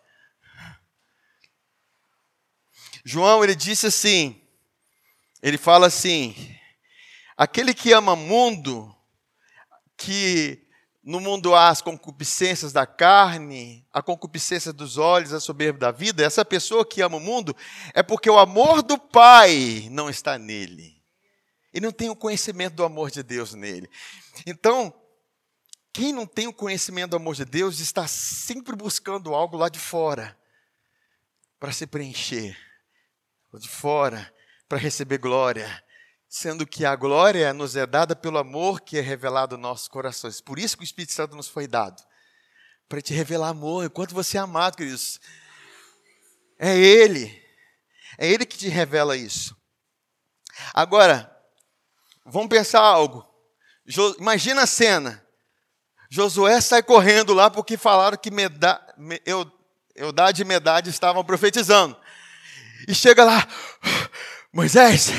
João, 3.06 3.42
ele 3.42 3.56
disse 3.56 3.88
assim, 3.88 4.42
ele 5.42 5.58
fala 5.58 5.88
assim, 5.88 6.36
aquele 7.38 7.74
que 7.74 7.94
ama 7.94 8.18
mundo, 8.18 8.94
que 9.96 10.68
no 11.02 11.22
mundo 11.22 11.56
há 11.56 11.70
as 11.70 11.82
concupiscências 11.82 12.74
da 12.74 12.86
carne, 12.86 13.88
a 13.94 14.02
concupiscência 14.02 14.74
dos 14.74 14.98
olhos, 14.98 15.32
a 15.32 15.40
soberba 15.40 15.80
da 15.80 15.92
vida, 15.92 16.22
essa 16.22 16.44
pessoa 16.44 16.86
que 16.86 17.02
ama 17.02 17.16
o 17.16 17.22
mundo 17.22 17.56
é 17.94 18.04
porque 18.04 18.30
o 18.30 18.38
amor 18.38 18.82
do 18.82 18.98
Pai 18.98 19.88
não 19.90 20.10
está 20.10 20.38
nele. 20.38 20.99
E 21.74 21.80
não 21.80 21.92
tem 21.92 22.10
o 22.10 22.16
conhecimento 22.16 22.76
do 22.76 22.84
amor 22.84 23.12
de 23.12 23.22
Deus 23.22 23.54
nele. 23.54 23.90
Então, 24.46 24.94
quem 25.92 26.14
não 26.14 26.26
tem 26.26 26.48
o 26.48 26.54
conhecimento 26.54 27.12
do 27.12 27.18
amor 27.18 27.36
de 27.36 27.46
Deus 27.46 27.80
está 27.80 28.08
sempre 28.08 28.76
buscando 28.76 29.34
algo 29.34 29.58
lá 29.58 29.70
de 29.70 29.80
fora 29.80 30.38
para 31.60 31.72
se 31.72 31.86
preencher, 31.86 32.58
lá 33.52 33.60
de 33.60 33.68
fora 33.68 34.34
para 34.68 34.78
receber 34.78 35.18
glória, 35.18 35.84
sendo 36.28 36.66
que 36.66 36.86
a 36.86 36.96
glória 36.96 37.52
nos 37.54 37.76
é 37.76 37.86
dada 37.86 38.16
pelo 38.16 38.38
amor 38.38 38.82
que 38.82 38.98
é 38.98 39.02
revelado 39.02 39.58
nos 39.58 39.64
nossos 39.64 39.88
corações. 39.88 40.40
Por 40.40 40.60
isso 40.60 40.78
que 40.78 40.84
o 40.84 40.86
Espírito 40.86 41.14
Santo 41.14 41.36
nos 41.36 41.48
foi 41.48 41.68
dado 41.68 42.02
para 42.88 43.02
te 43.02 43.14
revelar 43.14 43.50
amor, 43.50 43.86
enquanto 43.86 44.14
você 44.14 44.38
é 44.38 44.42
amado, 44.42 44.78
queridos. 44.78 45.20
É 46.58 46.76
Ele, 46.78 47.28
é 48.18 48.28
Ele 48.28 48.46
que 48.46 48.58
te 48.58 48.68
revela 48.68 49.18
isso. 49.18 49.56
Agora, 50.74 51.39
Vamos 52.32 52.50
pensar 52.50 52.82
algo. 52.82 53.28
Jo, 53.86 54.16
imagina 54.20 54.64
a 54.64 54.68
cena. 54.68 55.26
Josué 56.10 56.60
sai 56.62 56.82
correndo 56.84 57.34
lá 57.34 57.50
porque 57.50 57.78
falaram 57.78 58.18
que 58.18 58.32
Meda, 58.32 58.82
eu, 59.26 59.52
Eudade 59.96 60.42
e 60.42 60.46
Medade 60.46 60.90
estavam 60.90 61.24
profetizando. 61.24 62.00
E 62.88 62.96
chega 62.96 63.24
lá, 63.24 63.48
Moisés, 64.54 65.10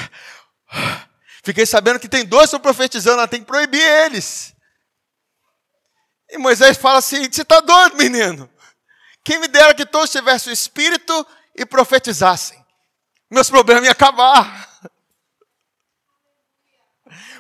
fiquei 1.45 1.67
sabendo 1.67 2.01
que 2.01 2.09
tem 2.09 2.25
dois 2.25 2.43
que 2.43 2.57
estão 2.57 2.61
profetizando, 2.61 3.27
tem 3.29 3.41
que 3.41 3.47
proibir 3.47 3.83
eles. 3.83 4.55
E 6.31 6.39
Moisés 6.39 6.77
fala 6.77 6.99
assim: 6.99 7.31
você 7.31 7.43
está 7.43 7.61
doido, 7.61 7.97
menino? 7.97 8.51
Quem 9.25 9.39
me 9.39 9.49
dera 9.49 9.75
que 9.75 9.85
todos 9.85 10.11
tivessem 10.11 10.51
o 10.51 10.55
espírito 10.55 11.27
e 11.55 11.67
profetizassem. 11.67 12.65
Meus 13.31 13.51
problemas 13.51 13.85
iam 13.85 13.93
acabar 13.93 14.71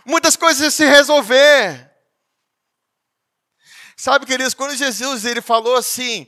muitas 0.04 0.36
coisas 0.36 0.74
se 0.74 0.84
resolver. 0.84 1.90
Sabe, 3.96 4.26
queridos, 4.26 4.54
quando 4.54 4.76
Jesus 4.76 5.24
ele 5.24 5.40
falou 5.40 5.76
assim, 5.76 6.26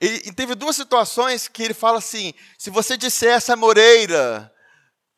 ele, 0.00 0.32
teve 0.32 0.54
duas 0.54 0.76
situações 0.76 1.48
que 1.48 1.62
ele 1.62 1.74
fala 1.74 1.98
assim: 1.98 2.34
se 2.58 2.68
você 2.70 2.96
disser 2.96 3.34
essa 3.34 3.56
moreira, 3.56 4.52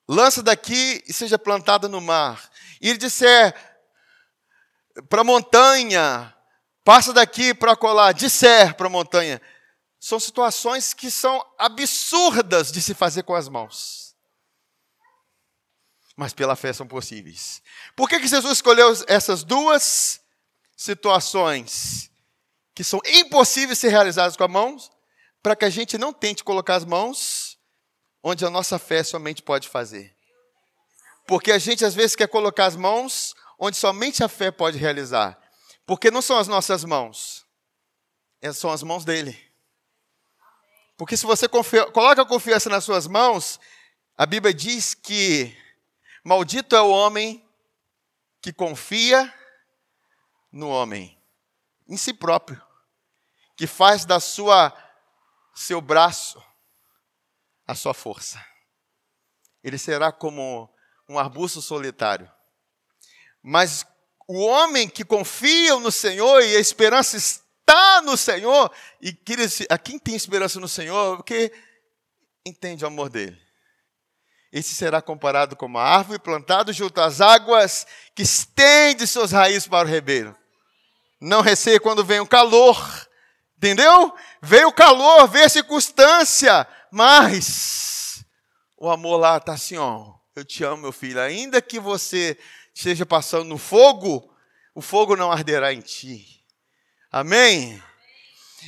lança 0.09 0.43
daqui 0.43 1.03
e 1.07 1.13
seja 1.13 1.39
plantada 1.39 1.89
no 1.89 2.01
mar, 2.01 2.49
e 2.81 2.89
ele 2.89 2.99
disser 2.99 3.55
para 5.09 5.23
a 5.23 5.25
montanha, 5.25 6.35
passa 6.85 7.13
daqui 7.13 7.53
para 7.53 7.77
colar, 7.77 8.13
disser 8.13 8.75
para 8.75 8.87
a 8.87 8.91
montanha, 8.91 9.41
são 9.99 10.21
situações 10.21 10.95
que 10.95 11.11
são 11.11 11.45
absurdas 11.59 12.71
de 12.71 12.81
se 12.81 12.95
fazer 12.95 13.25
com 13.25 13.35
as 13.35 13.49
mãos 13.49 14.08
mas 16.19 16.33
pela 16.33 16.57
fé 16.57 16.73
são 16.73 16.85
possíveis. 16.85 17.63
Por 17.95 18.09
que, 18.09 18.19
que 18.19 18.27
Jesus 18.27 18.55
escolheu 18.55 18.93
essas 19.07 19.45
duas 19.45 20.21
situações 20.77 22.11
que 22.75 22.83
são 22.83 23.01
impossíveis 23.07 23.79
de 23.79 23.83
ser 23.83 23.91
realizadas 23.91 24.37
com 24.37 24.43
as 24.43 24.51
mãos? 24.51 24.91
Para 25.41 25.55
que 25.55 25.65
a 25.65 25.71
gente 25.71 25.97
não 25.97 26.13
tente 26.13 26.43
colocar 26.43 26.75
as 26.75 26.85
mãos 26.85 27.57
onde 28.21 28.45
a 28.45 28.51
nossa 28.51 28.81
fé 28.81 29.05
somente 29.05 29.43
pode 29.43 29.69
fazer. 29.69 30.13
Porque 31.25 31.53
a 31.53 31.59
gente 31.59 31.85
às 31.85 31.95
vezes 31.95 32.17
quer 32.17 32.27
colocar 32.27 32.67
as 32.67 32.75
mãos 32.75 33.33
onde 33.57 33.77
somente 33.77 34.25
a 34.25 34.29
fé 34.29 34.51
pode 34.51 34.77
realizar. 34.77 35.39
Porque 35.87 36.11
não 36.11 36.21
são 36.21 36.37
as 36.37 36.49
nossas 36.49 36.83
mãos, 36.83 37.47
são 38.55 38.73
as 38.73 38.83
mãos 38.83 39.05
dele. 39.05 39.39
Porque 40.97 41.17
se 41.17 41.25
você 41.25 41.47
confia, 41.47 41.87
coloca 41.93 42.23
a 42.23 42.27
confiança 42.27 42.69
nas 42.69 42.83
suas 42.83 43.07
mãos, 43.07 43.61
a 44.17 44.27
Bíblia 44.27 44.53
diz 44.53 44.95
que 44.95 45.57
Maldito 46.29 46.77
é 46.77 46.81
o 46.83 46.91
homem 46.91 47.43
que 48.43 48.53
confia 48.53 49.33
no 50.53 50.69
homem, 50.69 51.19
em 51.89 51.97
si 51.97 52.13
próprio, 52.13 52.63
que 53.57 53.67
faz 53.67 54.05
da 54.05 54.21
sua 54.21 54.77
seu 55.55 55.81
braço 55.81 56.39
a 57.67 57.75
sua 57.75 57.95
força. 57.95 58.45
Ele 59.65 59.79
será 59.79 60.13
como 60.13 60.71
um 61.09 61.19
arbusto 61.19 61.63
solitário. 61.63 62.31
Mas 63.43 63.87
o 64.29 64.39
homem 64.45 64.87
que 64.87 65.07
confia 65.07 65.77
no 65.77 65.91
Senhor 65.91 66.43
e 66.43 66.57
a 66.57 66.61
esperança 66.61 67.17
está 67.17 68.03
no 68.03 68.19
Senhor, 68.19 68.71
e 69.01 69.17
a 69.71 69.79
quem 69.79 69.99
tem 69.99 70.15
esperança 70.15 70.61
no 70.61 70.69
Senhor, 70.69 71.17
porque 71.17 71.51
entende 72.45 72.85
o 72.85 72.89
amor 72.89 73.09
dele. 73.09 73.48
Esse 74.53 74.75
será 74.75 75.03
comparado 75.03 75.55
com 75.55 75.67
uma 75.67 75.83
árvore 75.83 76.19
plantada 76.19 76.73
junto 76.73 77.01
às 77.01 77.21
águas, 77.21 77.87
que 78.15 78.23
estende 78.23 79.07
suas 79.07 79.33
raízes 79.33 79.69
para 79.69 79.87
o 79.87 79.91
ribeiro. 79.91 80.37
Não 81.21 81.41
receia 81.41 81.79
quando 81.79 82.05
vem 82.05 82.21
o 82.21 82.27
calor, 82.27 83.09
entendeu? 83.57 84.15
Veio 84.41 84.69
o 84.69 84.73
calor, 84.73 85.29
veio 85.29 85.47
a 85.47 85.51
circunstância, 85.51 86.67
mas 86.91 88.25
o 88.77 88.89
amor 88.89 89.19
lá 89.19 89.37
está 89.37 89.53
assim, 89.53 89.77
ó. 89.77 90.15
Eu 90.35 90.45
te 90.45 90.63
amo, 90.63 90.83
meu 90.83 90.93
filho. 90.93 91.21
Ainda 91.21 91.61
que 91.61 91.81
você 91.81 92.39
esteja 92.73 93.05
passando 93.05 93.45
no 93.45 93.59
fogo, 93.59 94.33
o 94.73 94.81
fogo 94.81 95.17
não 95.17 95.33
arderá 95.33 95.73
em 95.73 95.81
ti. 95.81 96.45
Amém? 97.11 97.83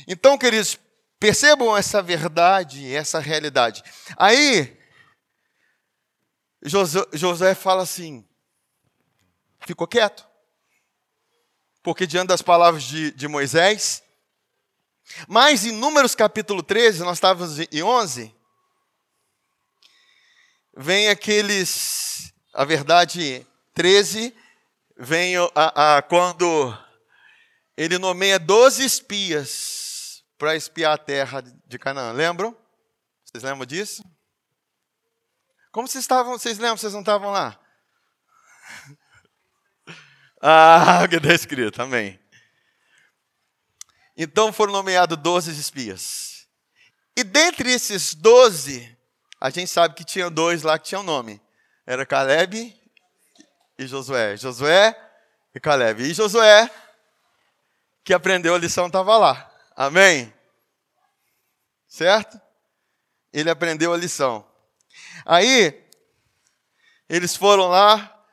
Então, 0.05 0.37
queridos, 0.37 0.77
percebam 1.17 1.77
essa 1.77 2.01
verdade, 2.01 2.93
essa 2.93 3.19
realidade. 3.19 3.81
Aí, 4.17 4.77
José, 6.63 7.03
José 7.13 7.55
fala 7.55 7.83
assim: 7.83 8.25
ficou 9.65 9.87
quieto. 9.87 10.27
Porque 11.83 12.05
diante 12.05 12.27
das 12.27 12.41
palavras 12.41 12.83
de, 12.83 13.11
de 13.11 13.27
Moisés, 13.27 14.03
mas 15.27 15.65
em 15.65 15.71
Números 15.71 16.13
capítulo 16.13 16.61
13, 16.61 16.99
nós 16.99 17.17
estávamos 17.17 17.59
em 17.59 17.81
11, 17.81 18.33
vem 20.77 21.09
aqueles, 21.09 22.31
a 22.53 22.63
verdade 22.63 23.45
13, 23.73 24.35
vem 24.95 25.35
a, 25.37 25.97
a, 25.97 26.01
quando 26.03 26.77
ele 27.75 27.97
nomeia 27.97 28.37
12 28.37 28.85
espias 28.85 30.23
para 30.37 30.55
espiar 30.55 30.93
a 30.93 30.97
terra 30.97 31.41
de 31.41 31.79
Canaã. 31.79 32.11
Lembram? 32.11 32.55
Vocês 33.25 33.43
lembram 33.43 33.65
disso? 33.65 34.03
Como 35.71 35.87
vocês 35.87 36.03
estavam? 36.03 36.37
Vocês 36.37 36.57
lembram? 36.57 36.77
Vocês 36.77 36.93
não 36.93 37.01
estavam 37.01 37.31
lá? 37.31 37.59
Ah, 40.43 41.07
que 41.07 41.17
está 41.17 41.35
escrito, 41.35 41.79
amém. 41.83 42.19
Então 44.17 44.51
foram 44.51 44.73
nomeados 44.73 45.15
12 45.15 45.51
espias. 45.51 46.47
E 47.15 47.23
dentre 47.23 47.71
esses 47.71 48.15
12, 48.15 48.97
a 49.39 49.51
gente 49.51 49.69
sabe 49.69 49.93
que 49.93 50.03
tinha 50.03 50.31
dois 50.31 50.63
lá 50.63 50.79
que 50.79 50.87
tinham 50.87 51.03
nome. 51.03 51.39
Era 51.85 52.07
Caleb 52.07 52.75
e 53.77 53.87
Josué. 53.87 54.35
Josué 54.35 54.99
e 55.53 55.59
Caleb. 55.59 56.01
E 56.01 56.13
Josué, 56.13 56.69
que 58.03 58.13
aprendeu 58.13 58.55
a 58.55 58.57
lição, 58.57 58.87
estava 58.87 59.17
lá. 59.17 59.51
Amém? 59.75 60.33
Certo? 61.87 62.41
Ele 63.31 63.49
aprendeu 63.49 63.93
a 63.93 63.97
lição. 63.97 64.50
Aí, 65.25 65.87
eles 67.09 67.35
foram 67.35 67.67
lá, 67.67 68.25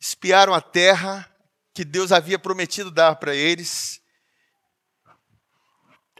espiaram 0.00 0.54
a 0.54 0.60
terra 0.60 1.30
que 1.74 1.84
Deus 1.84 2.12
havia 2.12 2.38
prometido 2.38 2.90
dar 2.90 3.16
para 3.16 3.34
eles. 3.34 4.00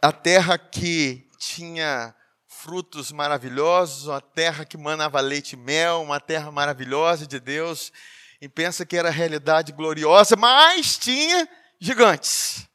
A 0.02 0.12
terra 0.12 0.58
que 0.58 1.28
tinha 1.38 2.14
frutos 2.46 3.12
maravilhosos, 3.12 4.06
uma 4.06 4.20
terra 4.20 4.64
que 4.64 4.76
manava 4.76 5.20
leite 5.20 5.52
e 5.52 5.56
mel, 5.56 6.02
uma 6.02 6.20
terra 6.20 6.50
maravilhosa 6.50 7.26
de 7.26 7.40
Deus 7.40 7.92
e 8.40 8.48
pensa 8.48 8.84
que 8.84 8.96
era 8.96 9.10
realidade 9.10 9.72
gloriosa, 9.72 10.36
mas 10.36 10.98
tinha 10.98 11.48
gigantes. 11.80 12.68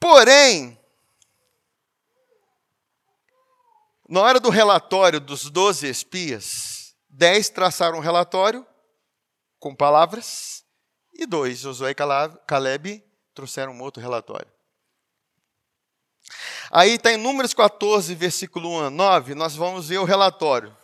Porém, 0.00 0.81
na 4.12 4.20
hora 4.20 4.38
do 4.38 4.50
relatório 4.50 5.18
dos 5.18 5.50
doze 5.50 5.88
espias, 5.88 6.94
dez 7.08 7.48
traçaram 7.48 7.98
um 7.98 8.02
relatório 8.02 8.66
com 9.58 9.74
palavras 9.74 10.64
e 11.14 11.26
dois, 11.26 11.60
Josué 11.60 11.90
e 11.90 11.94
Caleb, 12.46 13.02
trouxeram 13.34 13.72
um 13.72 13.82
outro 13.82 14.02
relatório. 14.02 14.50
Aí 16.70 16.92
está 16.92 17.12
em 17.12 17.16
Números 17.16 17.54
14, 17.54 18.14
versículo 18.14 18.68
1 18.70 18.80
a 18.80 18.90
9, 18.90 19.34
nós 19.34 19.56
vamos 19.56 19.88
ver 19.88 19.98
o 19.98 20.04
relatório 20.04 20.76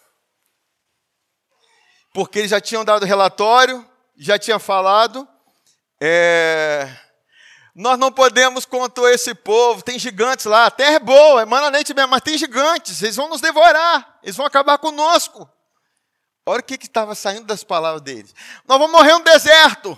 porque 2.12 2.40
eles 2.40 2.50
já 2.50 2.60
tinham 2.60 2.84
dado 2.84 3.06
relatório, 3.06 3.88
já 4.16 4.38
tinha 4.38 4.58
falado. 4.58 5.28
É, 6.00 6.90
nós 7.78 7.96
não 7.96 8.10
podemos 8.10 8.64
contra 8.64 9.14
esse 9.14 9.32
povo, 9.34 9.82
tem 9.82 9.98
gigantes 10.00 10.46
lá, 10.46 10.66
a 10.66 10.70
terra 10.70 10.96
é 10.96 10.98
boa, 10.98 11.42
é 11.42 11.44
mananente 11.44 11.94
mesmo, 11.94 12.10
mas 12.10 12.22
tem 12.22 12.36
gigantes, 12.36 13.00
eles 13.02 13.14
vão 13.14 13.28
nos 13.28 13.40
devorar, 13.40 14.18
eles 14.20 14.36
vão 14.36 14.44
acabar 14.44 14.78
conosco. 14.78 15.48
Olha 16.44 16.60
o 16.60 16.62
que 16.64 16.74
estava 16.74 17.14
saindo 17.14 17.44
das 17.44 17.62
palavras 17.62 18.02
deles. 18.02 18.34
Nós 18.66 18.78
vamos 18.78 18.90
morrer 18.90 19.12
no 19.12 19.22
deserto. 19.22 19.96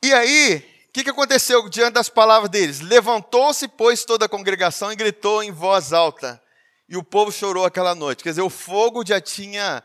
E 0.00 0.12
aí, 0.12 0.86
o 0.88 0.92
que, 0.92 1.02
que 1.02 1.10
aconteceu 1.10 1.68
diante 1.68 1.94
das 1.94 2.08
palavras 2.08 2.50
deles? 2.50 2.80
Levantou-se, 2.80 3.66
pois, 3.66 4.04
toda 4.04 4.26
a 4.26 4.28
congregação 4.28 4.92
e 4.92 4.96
gritou 4.96 5.42
em 5.42 5.50
voz 5.50 5.92
alta: 5.92 6.40
e 6.88 6.96
o 6.96 7.02
povo 7.02 7.32
chorou 7.32 7.64
aquela 7.64 7.94
noite. 7.94 8.22
Quer 8.22 8.30
dizer, 8.30 8.42
o 8.42 8.50
fogo 8.50 9.04
já 9.04 9.20
tinha, 9.20 9.82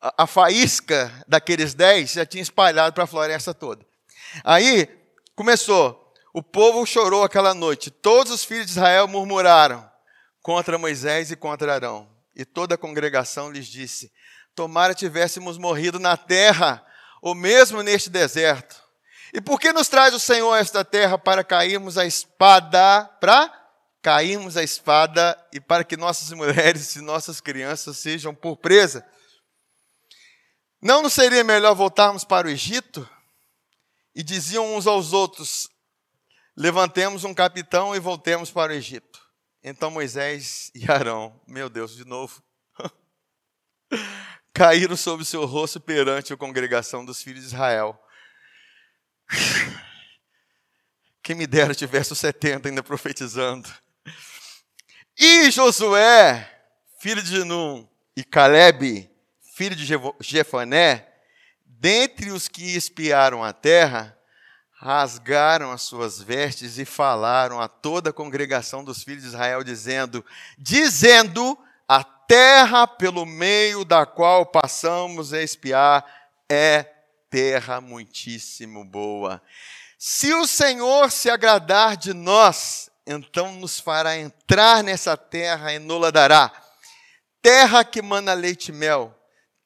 a, 0.00 0.26
faísca 0.26 1.12
daqueles 1.28 1.74
dez 1.74 2.12
já 2.12 2.24
tinha 2.24 2.42
espalhado 2.42 2.94
para 2.94 3.04
a 3.04 3.06
floresta 3.06 3.52
toda. 3.52 3.84
Aí 4.44 4.88
começou, 5.34 6.12
o 6.32 6.42
povo 6.42 6.86
chorou 6.86 7.22
aquela 7.22 7.52
noite. 7.52 7.90
Todos 7.90 8.32
os 8.32 8.44
filhos 8.44 8.66
de 8.66 8.72
Israel 8.72 9.06
murmuraram 9.06 9.88
contra 10.42 10.78
Moisés 10.78 11.30
e 11.30 11.36
contra 11.36 11.74
Arão. 11.74 12.08
E 12.34 12.44
toda 12.44 12.76
a 12.76 12.78
congregação 12.78 13.50
lhes 13.50 13.66
disse: 13.66 14.10
Tomara 14.54 14.94
tivéssemos 14.94 15.58
morrido 15.58 15.98
na 15.98 16.16
terra, 16.16 16.84
ou 17.20 17.34
mesmo 17.34 17.82
neste 17.82 18.08
deserto. 18.08 18.80
E 19.32 19.40
por 19.40 19.60
que 19.60 19.72
nos 19.72 19.88
traz 19.88 20.14
o 20.14 20.20
Senhor 20.20 20.56
esta 20.56 20.84
terra 20.84 21.18
para 21.18 21.44
cairmos 21.44 21.98
a 21.98 22.06
espada 22.06 23.04
para 23.20 23.60
cairmos 24.02 24.56
a 24.56 24.62
espada 24.62 25.36
e 25.52 25.60
para 25.60 25.84
que 25.84 25.96
nossas 25.96 26.30
mulheres 26.36 26.96
e 26.96 27.00
nossas 27.00 27.40
crianças 27.40 27.98
sejam 27.98 28.34
por 28.34 28.56
presa. 28.56 29.04
Não 30.80 31.02
nos 31.02 31.12
seria 31.12 31.44
melhor 31.44 31.74
voltarmos 31.74 32.24
para 32.24 32.46
o 32.46 32.50
Egito? 32.50 33.08
E 34.14 34.22
diziam 34.22 34.74
uns 34.74 34.86
aos 34.86 35.12
outros: 35.12 35.68
Levantemos 36.56 37.24
um 37.24 37.34
capitão 37.34 37.94
e 37.94 38.00
voltemos 38.00 38.50
para 38.50 38.72
o 38.72 38.74
Egito. 38.74 39.20
Então 39.62 39.90
Moisés 39.90 40.70
e 40.74 40.90
Arão, 40.90 41.38
meu 41.46 41.68
Deus, 41.68 41.94
de 41.94 42.06
novo, 42.06 42.42
caíram 44.54 44.96
sobre 44.96 45.22
o 45.22 45.26
seu 45.26 45.44
rosto 45.44 45.78
perante 45.78 46.32
a 46.32 46.36
congregação 46.36 47.04
dos 47.04 47.22
filhos 47.22 47.42
de 47.42 47.48
Israel. 47.48 48.02
Quem 51.22 51.36
me 51.36 51.46
dera 51.46 51.74
tivesse 51.74 52.12
os 52.12 52.18
70 52.18 52.68
ainda 52.68 52.82
profetizando. 52.82 53.68
E 55.18 55.50
Josué, 55.50 56.50
filho 56.98 57.22
de 57.22 57.44
Nun, 57.44 57.86
e 58.16 58.24
Caleb, 58.24 59.09
filho 59.60 59.76
de 59.76 59.86
Jefané, 60.20 61.06
dentre 61.66 62.30
os 62.30 62.48
que 62.48 62.74
espiaram 62.74 63.44
a 63.44 63.52
terra, 63.52 64.18
rasgaram 64.72 65.70
as 65.70 65.82
suas 65.82 66.18
vestes 66.18 66.78
e 66.78 66.86
falaram 66.86 67.60
a 67.60 67.68
toda 67.68 68.08
a 68.08 68.12
congregação 68.12 68.82
dos 68.82 69.04
filhos 69.04 69.20
de 69.20 69.28
Israel, 69.28 69.62
dizendo: 69.62 70.24
dizendo, 70.56 71.58
a 71.86 72.02
terra 72.02 72.86
pelo 72.86 73.26
meio 73.26 73.84
da 73.84 74.06
qual 74.06 74.46
passamos 74.46 75.34
a 75.34 75.42
espiar 75.42 76.06
é 76.48 76.86
terra 77.28 77.82
muitíssimo 77.82 78.82
boa. 78.82 79.42
Se 79.98 80.32
o 80.32 80.46
Senhor 80.46 81.10
se 81.10 81.28
agradar 81.28 81.98
de 81.98 82.14
nós, 82.14 82.90
então 83.06 83.52
nos 83.56 83.78
fará 83.78 84.16
entrar 84.16 84.82
nessa 84.82 85.18
terra 85.18 85.70
e 85.70 85.78
nola 85.78 86.10
dará. 86.10 86.50
Terra 87.42 87.84
que 87.84 88.00
mana 88.00 88.32
leite 88.32 88.70
e 88.70 88.72
mel. 88.72 89.19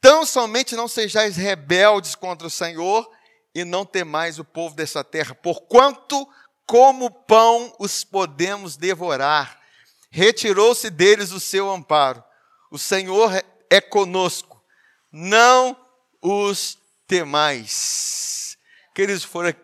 Tão 0.05 0.27
somente 0.27 0.77
não 0.77 0.87
sejais 0.87 1.35
rebeldes 1.35 2.15
contra 2.15 2.47
o 2.47 2.51
Senhor 2.51 3.11
e 3.55 3.65
não 3.65 3.87
temais 3.87 4.39
o 4.39 4.45
povo 4.45 4.77
dessa 4.77 5.03
terra, 5.03 5.35
porquanto 5.35 6.29
como 6.67 7.11
pão 7.11 7.75
os 7.79 8.05
podemos 8.05 8.77
devorar. 8.77 9.59
Retirou-se 10.11 10.91
deles 10.91 11.31
o 11.33 11.41
seu 11.41 11.71
amparo. 11.71 12.23
O 12.71 12.79
Senhor 12.79 13.33
é 13.71 13.81
conosco. 13.81 14.63
Não 15.11 15.75
os 16.21 16.77
temais. 17.07 18.59
Queridos, 18.95 19.25
foram 19.25 19.55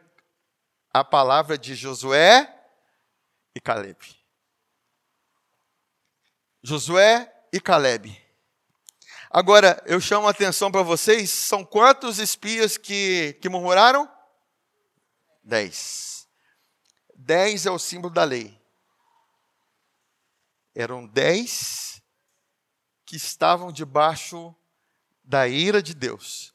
a 0.90 1.04
palavra 1.04 1.58
de 1.58 1.74
Josué 1.74 2.50
e 3.54 3.60
Caleb. 3.60 3.98
Josué 6.62 7.30
e 7.52 7.60
Caleb. 7.60 8.19
Agora, 9.32 9.80
eu 9.86 10.00
chamo 10.00 10.26
a 10.26 10.30
atenção 10.30 10.72
para 10.72 10.82
vocês: 10.82 11.30
são 11.30 11.64
quantos 11.64 12.18
espias 12.18 12.76
que, 12.76 13.38
que 13.40 13.48
murmuraram? 13.48 14.10
Dez. 15.44 16.28
Dez 17.14 17.64
é 17.64 17.70
o 17.70 17.78
símbolo 17.78 18.12
da 18.12 18.24
lei. 18.24 18.60
Eram 20.74 21.06
dez 21.06 22.02
que 23.06 23.14
estavam 23.14 23.70
debaixo 23.70 24.52
da 25.22 25.46
ira 25.46 25.80
de 25.80 25.94
Deus. 25.94 26.52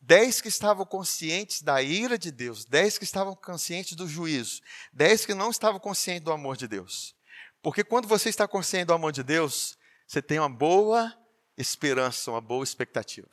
Dez 0.00 0.40
que 0.40 0.48
estavam 0.48 0.86
conscientes 0.86 1.62
da 1.62 1.82
ira 1.82 2.18
de 2.18 2.32
Deus, 2.32 2.64
dez 2.64 2.98
que 2.98 3.04
estavam 3.04 3.36
conscientes 3.36 3.94
do 3.94 4.08
juízo, 4.08 4.60
dez 4.92 5.24
que 5.24 5.32
não 5.32 5.48
estavam 5.48 5.78
conscientes 5.78 6.24
do 6.24 6.32
amor 6.32 6.56
de 6.56 6.66
Deus. 6.66 7.14
Porque 7.62 7.84
quando 7.84 8.08
você 8.08 8.28
está 8.28 8.48
consciente 8.48 8.86
do 8.86 8.94
amor 8.94 9.12
de 9.12 9.22
Deus, 9.22 9.78
você 10.04 10.20
tem 10.20 10.40
uma 10.40 10.50
boa 10.50 11.16
esperança, 11.56 12.30
uma 12.30 12.40
boa 12.40 12.64
expectativa. 12.64 13.28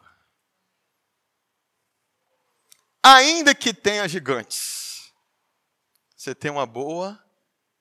Ainda 3.02 3.56
que 3.56 3.74
tenha 3.74 4.08
gigantes, 4.08 5.12
você 6.16 6.36
tem 6.36 6.52
uma 6.52 6.66
boa 6.66 7.22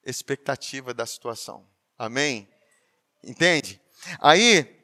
expectativa 0.05 0.95
da 0.95 1.05
situação. 1.05 1.69
Amém? 1.99 2.49
Entende? 3.23 3.81
Aí, 4.21 4.81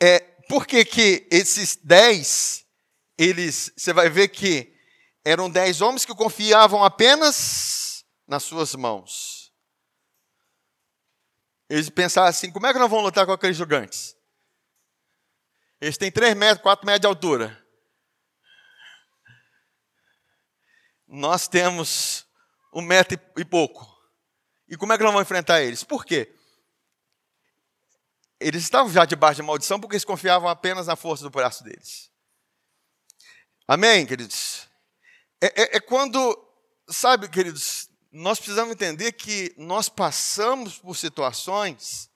é, 0.00 0.20
por 0.48 0.66
que, 0.66 0.84
que 0.84 1.26
esses 1.30 1.76
dez, 1.76 2.64
eles, 3.18 3.70
você 3.76 3.92
vai 3.92 4.08
ver 4.08 4.28
que 4.28 4.74
eram 5.24 5.50
dez 5.50 5.80
homens 5.80 6.04
que 6.04 6.14
confiavam 6.14 6.84
apenas 6.84 8.04
nas 8.26 8.44
suas 8.44 8.74
mãos. 8.74 9.45
Eles 11.68 11.90
pensavam 11.90 12.28
assim: 12.30 12.50
como 12.50 12.66
é 12.66 12.72
que 12.72 12.78
nós 12.78 12.90
vamos 12.90 13.04
lutar 13.04 13.26
com 13.26 13.32
aqueles 13.32 13.56
gigantes? 13.56 14.16
Eles 15.80 15.98
têm 15.98 16.10
três 16.10 16.34
metros, 16.34 16.62
quatro 16.62 16.86
metros 16.86 17.02
de 17.02 17.06
altura. 17.06 17.66
Nós 21.06 21.46
temos 21.46 22.26
um 22.72 22.82
metro 22.82 23.18
e 23.36 23.44
pouco. 23.44 23.86
E 24.68 24.76
como 24.76 24.92
é 24.92 24.96
que 24.96 25.04
nós 25.04 25.12
vamos 25.12 25.26
enfrentar 25.26 25.62
eles? 25.62 25.84
Por 25.84 26.04
quê? 26.04 26.34
Eles 28.40 28.62
estavam 28.62 28.92
já 28.92 29.04
debaixo 29.04 29.36
de 29.36 29.46
maldição 29.46 29.80
porque 29.80 29.94
eles 29.94 30.04
confiavam 30.04 30.48
apenas 30.48 30.86
na 30.86 30.96
força 30.96 31.22
do 31.22 31.30
braço 31.30 31.62
deles. 31.62 32.10
Amém, 33.66 34.06
queridos? 34.06 34.68
É, 35.40 35.62
é, 35.62 35.76
é 35.76 35.80
quando, 35.80 36.36
sabe, 36.88 37.28
queridos, 37.28 37.75
nós 38.16 38.38
precisamos 38.38 38.72
entender 38.72 39.12
que 39.12 39.54
nós 39.58 39.90
passamos 39.90 40.78
por 40.78 40.96
situações 40.96 42.10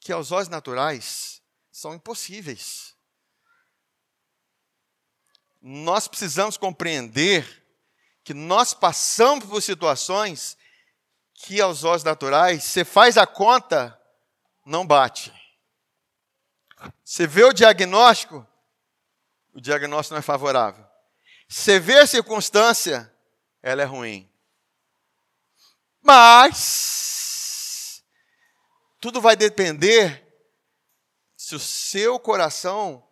que 0.00 0.10
aos 0.10 0.32
olhos 0.32 0.48
naturais 0.48 1.40
são 1.70 1.94
impossíveis. 1.94 2.96
Nós 5.62 6.08
precisamos 6.08 6.56
compreender 6.56 7.64
que 8.24 8.34
nós 8.34 8.74
passamos 8.74 9.44
por 9.44 9.62
situações 9.62 10.58
que 11.34 11.60
aos 11.60 11.84
olhos 11.84 12.02
naturais, 12.02 12.64
você 12.64 12.84
faz 12.84 13.16
a 13.16 13.26
conta, 13.26 13.96
não 14.64 14.84
bate. 14.84 15.32
Você 17.04 17.28
vê 17.28 17.44
o 17.44 17.52
diagnóstico, 17.52 18.44
o 19.54 19.60
diagnóstico 19.60 20.14
não 20.14 20.18
é 20.18 20.22
favorável. 20.22 20.84
Você 21.48 21.78
vê 21.78 21.98
a 22.00 22.06
circunstância, 22.08 23.12
ela 23.62 23.82
é 23.82 23.84
ruim. 23.84 24.28
Mas 26.06 28.00
tudo 29.00 29.20
vai 29.20 29.34
depender 29.34 30.24
se 31.36 31.56
o 31.56 31.58
seu 31.58 32.20
coração, 32.20 33.04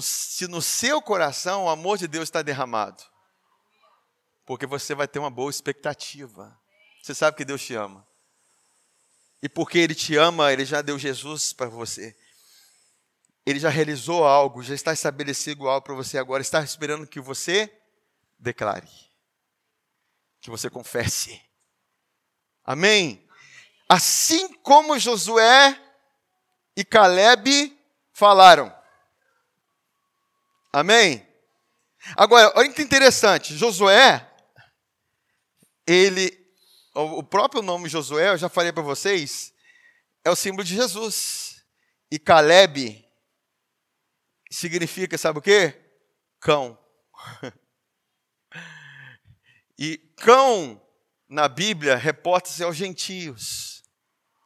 se 0.00 0.46
no 0.46 0.62
seu 0.62 1.02
coração 1.02 1.64
o 1.64 1.68
amor 1.68 1.98
de 1.98 2.06
Deus 2.06 2.24
está 2.24 2.40
derramado. 2.40 3.02
Porque 4.46 4.66
você 4.66 4.94
vai 4.94 5.08
ter 5.08 5.18
uma 5.18 5.30
boa 5.30 5.50
expectativa. 5.50 6.56
Você 7.02 7.12
sabe 7.12 7.36
que 7.36 7.44
Deus 7.44 7.60
te 7.60 7.74
ama. 7.74 8.06
E 9.42 9.48
porque 9.48 9.78
Ele 9.78 9.94
te 9.94 10.16
ama, 10.16 10.52
Ele 10.52 10.64
já 10.64 10.80
deu 10.80 10.96
Jesus 10.96 11.52
para 11.52 11.68
você. 11.68 12.16
Ele 13.44 13.58
já 13.58 13.68
realizou 13.68 14.24
algo, 14.24 14.62
já 14.62 14.74
está 14.76 14.92
estabelecido 14.92 15.68
algo 15.68 15.84
para 15.84 15.94
você 15.94 16.18
agora. 16.18 16.40
Está 16.40 16.62
esperando 16.62 17.04
que 17.04 17.20
você 17.20 17.76
declare, 18.38 18.88
que 20.40 20.50
você 20.50 20.70
confesse. 20.70 21.42
Amém? 22.64 23.26
Assim 23.88 24.52
como 24.62 24.98
Josué 24.98 25.78
e 26.76 26.84
Caleb 26.84 27.78
falaram. 28.12 28.74
Amém? 30.72 31.26
Agora, 32.16 32.52
olha 32.56 32.72
que 32.72 32.82
interessante. 32.82 33.56
Josué, 33.56 34.28
ele 35.86 36.42
o 36.94 37.22
próprio 37.22 37.62
nome 37.62 37.88
Josué, 37.88 38.28
eu 38.30 38.36
já 38.36 38.50
falei 38.50 38.70
para 38.70 38.82
vocês, 38.82 39.52
é 40.22 40.30
o 40.30 40.36
símbolo 40.36 40.62
de 40.62 40.74
Jesus. 40.74 41.64
E 42.10 42.18
Caleb 42.18 43.02
significa, 44.50 45.16
sabe 45.16 45.38
o 45.38 45.42
quê? 45.42 45.74
Cão. 46.40 46.78
E 49.78 49.96
cão 50.16 50.80
na 51.32 51.48
Bíblia 51.48 51.96
reporta-se 51.96 52.62
aos 52.62 52.76
gentios. 52.76 53.82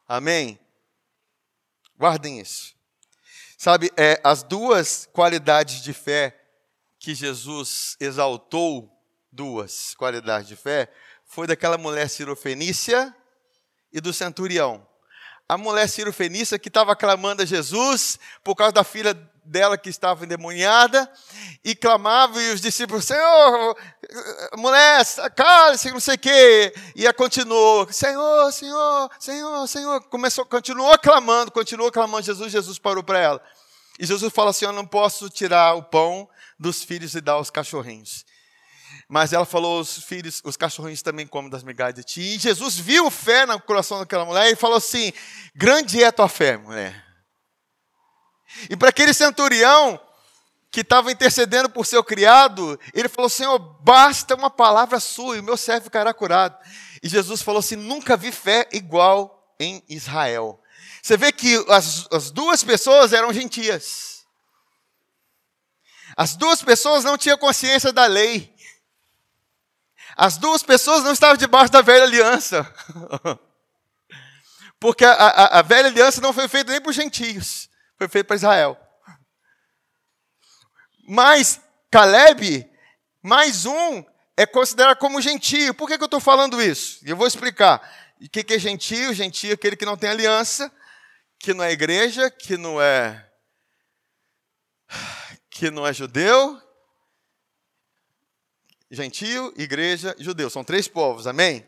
Amém? 0.07 0.57
Guardem 1.97 2.39
isso. 2.39 2.73
Sabe, 3.57 3.91
é, 3.97 4.21
as 4.23 4.41
duas 4.41 5.05
qualidades 5.11 5.81
de 5.81 5.91
fé 5.91 6.41
que 6.97 7.13
Jesus 7.13 7.97
exaltou, 7.99 8.89
duas 9.29 9.95
qualidades 9.95 10.47
de 10.47 10.55
fé, 10.55 10.89
foi 11.25 11.45
daquela 11.45 11.77
mulher 11.77 12.09
cirofenícia 12.09 13.13
e 13.91 13.99
do 13.99 14.13
centurião. 14.13 14.87
A 15.49 15.57
mulher 15.57 15.87
cirofenícia 15.87 16.59
que 16.59 16.67
estava 16.67 16.95
clamando 16.95 17.41
a 17.41 17.45
Jesus 17.45 18.19
por 18.43 18.55
causa 18.55 18.73
da 18.73 18.83
filha 18.83 19.13
dela 19.47 19.77
que 19.77 19.89
estava 19.89 20.25
endemoniada 20.25 21.09
e 21.63 21.73
clamava 21.73 22.41
e 22.41 22.51
os 22.51 22.59
discípulos, 22.59 23.05
Senhor, 23.05 23.77
mulher, 24.57 25.05
cale-se, 25.35 25.89
não 25.91 26.01
sei 26.01 26.15
o 26.15 26.19
quê. 26.19 26.73
E 26.95 27.05
ela 27.05 27.13
continuou, 27.13 27.87
Senhor, 27.91 28.51
Senhor, 28.51 29.09
Senhor, 29.17 29.67
Senhor. 29.67 30.01
Começou, 30.09 30.45
continuou 30.45 30.97
clamando, 30.99 31.51
continuou 31.51 31.91
clamando 31.91 32.25
Jesus, 32.25 32.51
Jesus 32.51 32.77
parou 32.77 33.03
para 33.03 33.19
ela. 33.19 33.41
E 33.97 34.05
Jesus 34.05 34.31
fala 34.33 34.51
assim, 34.51 34.65
eu 34.65 34.73
não 34.73 34.85
posso 34.85 35.29
tirar 35.29 35.75
o 35.75 35.83
pão 35.83 36.29
dos 36.59 36.83
filhos 36.83 37.15
e 37.15 37.21
dar 37.21 37.33
aos 37.33 37.49
cachorrinhos. 37.49 38.25
Mas 39.07 39.33
ela 39.33 39.45
falou: 39.45 39.79
os 39.79 40.03
filhos, 40.03 40.41
os 40.43 40.57
cachorrinhos 40.57 41.01
também 41.01 41.25
comem 41.27 41.49
das 41.49 41.63
migalhas 41.63 41.95
de 41.95 42.03
ti. 42.03 42.21
E 42.21 42.39
Jesus 42.39 42.77
viu 42.77 43.09
fé 43.09 43.45
no 43.45 43.59
coração 43.61 43.99
daquela 43.99 44.25
mulher 44.25 44.51
e 44.51 44.55
falou 44.55 44.77
assim: 44.77 45.11
Grande 45.55 46.03
é 46.03 46.07
a 46.07 46.11
tua 46.11 46.27
fé, 46.27 46.57
mulher. 46.57 47.05
E 48.69 48.75
para 48.75 48.89
aquele 48.89 49.13
centurião 49.13 49.99
que 50.71 50.81
estava 50.81 51.11
intercedendo 51.11 51.69
por 51.69 51.85
seu 51.85 52.03
criado, 52.03 52.79
ele 52.93 53.09
falou: 53.09 53.29
Senhor, 53.29 53.57
basta 53.59 54.35
uma 54.35 54.49
palavra 54.49 54.99
sua 54.99 55.37
e 55.37 55.39
o 55.39 55.43
meu 55.43 55.57
servo 55.57 55.85
ficará 55.85 56.13
curado. 56.13 56.57
E 57.01 57.09
Jesus 57.09 57.41
falou 57.41 57.59
assim: 57.59 57.75
Nunca 57.75 58.17
vi 58.17 58.31
fé 58.31 58.67
igual 58.71 59.55
em 59.59 59.83
Israel. 59.87 60.59
Você 61.01 61.15
vê 61.15 61.31
que 61.31 61.55
as, 61.69 62.07
as 62.11 62.31
duas 62.31 62.63
pessoas 62.63 63.13
eram 63.13 63.31
gentias. 63.31 64.25
As 66.17 66.35
duas 66.35 66.61
pessoas 66.61 67.03
não 67.03 67.17
tinham 67.17 67.37
consciência 67.37 67.93
da 67.93 68.05
lei. 68.07 68.53
As 70.17 70.35
duas 70.35 70.63
pessoas 70.63 71.03
não 71.03 71.11
estavam 71.11 71.37
debaixo 71.37 71.71
da 71.71 71.81
velha 71.81 72.03
aliança. 72.03 72.73
Porque 74.79 75.05
a, 75.05 75.11
a, 75.11 75.59
a 75.59 75.61
velha 75.61 75.89
aliança 75.89 76.19
não 76.19 76.33
foi 76.33 76.47
feita 76.47 76.71
nem 76.71 76.81
para 76.81 76.89
os 76.89 76.95
gentios, 76.95 77.69
foi 77.97 78.07
feita 78.07 78.27
para 78.27 78.35
Israel. 78.35 78.77
Mas 81.07 81.61
Caleb, 81.91 82.67
mais 83.21 83.65
um, 83.67 84.03
é 84.35 84.45
considerado 84.45 84.97
como 84.97 85.21
gentio. 85.21 85.73
Por 85.73 85.87
que, 85.87 85.97
que 85.97 86.03
eu 86.03 86.07
estou 86.07 86.19
falando 86.19 86.61
isso? 86.61 86.99
Eu 87.05 87.15
vou 87.15 87.27
explicar. 87.27 87.79
O 88.19 88.27
que, 88.27 88.43
que 88.43 88.55
é 88.55 88.59
gentio? 88.59 89.13
Gentio 89.13 89.51
é 89.51 89.53
aquele 89.53 89.75
que 89.75 89.85
não 89.85 89.95
tem 89.95 90.09
aliança, 90.09 90.71
que 91.39 91.53
não 91.53 91.63
é 91.63 91.71
igreja, 91.71 92.31
que 92.31 92.57
não 92.57 92.81
é 92.81 93.23
que 95.49 95.71
não 95.71 95.87
é 95.87 95.93
judeu, 95.93 96.61
gentio, 98.89 99.53
igreja, 99.57 100.15
judeu. 100.17 100.49
São 100.49 100.63
três 100.63 100.87
povos, 100.87 101.27
amém? 101.27 101.67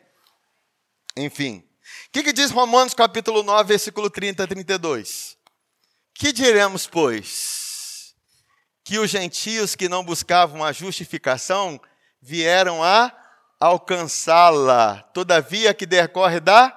Enfim. 1.15 1.63
O 2.07 2.11
que, 2.11 2.24
que, 2.24 2.34
diz 2.34 2.51
Romanos 2.51 2.93
capítulo 2.93 3.43
9, 3.43 3.67
versículo 3.67 4.09
30 4.09 4.43
a 4.43 4.47
32? 4.47 5.38
Que 6.13 6.32
diremos, 6.32 6.88
pois? 6.88 8.15
Que 8.84 8.99
os 8.99 9.09
gentios 9.09 9.76
que 9.76 9.89
não 9.89 10.03
buscavam 10.03 10.63
a 10.63 10.72
justificação 10.72 11.80
vieram 12.22 12.84
a 12.84 13.15
alcançá-la. 13.59 15.03
Todavia 15.13 15.74
que 15.74 15.86
decorre 15.86 16.39
da 16.39 16.76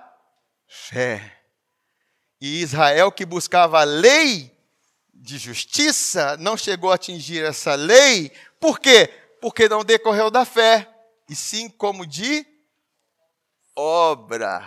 fé. 0.67 1.41
E 2.41 2.61
Israel 2.61 3.13
que 3.13 3.25
buscava 3.25 3.81
a 3.81 3.85
lei 3.85 4.53
de 5.15 5.39
justiça 5.39 6.37
não 6.39 6.57
chegou 6.57 6.91
a 6.91 6.97
atingir 6.97 7.45
essa 7.45 7.75
lei. 7.75 8.33
Por 8.59 8.81
quê? 8.81 9.22
Porque 9.43 9.69
não 9.69 9.85
decorreu 9.85 10.31
da 10.31 10.45
fé, 10.45 10.89
e 11.29 11.35
sim 11.35 11.69
como 11.69 12.07
de 12.07 12.47
obras. 13.75 14.65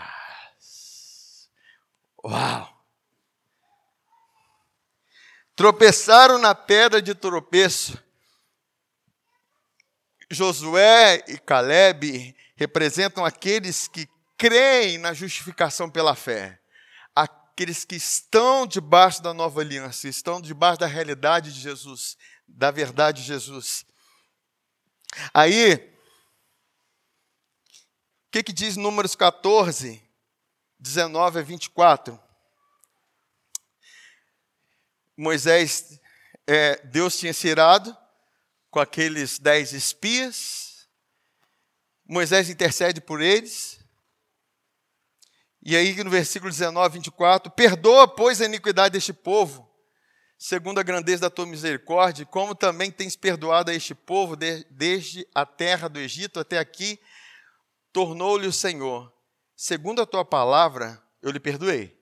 Uau! 2.21 2.75
Tropeçaram 5.55 6.37
na 6.37 6.53
pedra 6.53 7.01
de 7.01 7.15
tropeço. 7.15 7.97
Josué 10.29 11.23
e 11.29 11.37
Caleb 11.37 12.35
representam 12.57 13.23
aqueles 13.23 13.87
que 13.87 14.09
creem 14.37 14.97
na 14.97 15.13
justificação 15.13 15.89
pela 15.89 16.15
fé. 16.15 16.59
Aqueles 17.15 17.85
que 17.85 17.95
estão 17.95 18.67
debaixo 18.67 19.23
da 19.23 19.33
nova 19.33 19.61
aliança, 19.61 20.09
estão 20.09 20.41
debaixo 20.41 20.81
da 20.81 20.87
realidade 20.87 21.53
de 21.53 21.61
Jesus, 21.61 22.17
da 22.45 22.71
verdade 22.71 23.21
de 23.21 23.27
Jesus. 23.29 23.85
Aí, 25.33 25.75
o 25.75 25.79
que, 28.31 28.43
que 28.43 28.53
diz 28.53 28.75
Números 28.75 29.15
14, 29.15 30.01
19 30.79 31.39
a 31.39 31.41
24? 31.41 32.19
Moisés, 35.17 35.99
é, 36.45 36.75
Deus 36.87 37.17
tinha 37.17 37.33
se 37.33 37.47
irado 37.47 37.95
com 38.69 38.79
aqueles 38.79 39.39
dez 39.39 39.71
espias. 39.71 40.87
Moisés 42.05 42.49
intercede 42.49 42.99
por 42.99 43.21
eles. 43.21 43.79
E 45.63 45.75
aí, 45.75 45.95
no 46.03 46.11
versículo 46.11 46.51
19, 46.51 46.95
24: 46.95 47.51
Perdoa, 47.51 48.07
pois, 48.07 48.41
a 48.41 48.45
iniquidade 48.45 48.93
deste 48.93 49.13
povo, 49.13 49.67
segundo 50.37 50.79
a 50.79 50.83
grandeza 50.83 51.21
da 51.21 51.29
tua 51.29 51.45
misericórdia, 51.45 52.25
como 52.25 52.53
também 52.53 52.91
tens 52.91 53.15
perdoado 53.15 53.71
a 53.71 53.73
este 53.73 53.95
povo 53.95 54.35
desde 54.35 55.27
a 55.33 55.45
terra 55.45 55.87
do 55.87 55.99
Egito 55.99 56.39
até 56.39 56.57
aqui, 56.57 56.99
tornou-lhe 57.91 58.47
o 58.47 58.53
Senhor. 58.53 59.11
Segundo 59.55 60.01
a 60.01 60.05
tua 60.05 60.25
palavra, 60.25 61.01
eu 61.21 61.31
lhe 61.31 61.39
perdoei. 61.39 61.97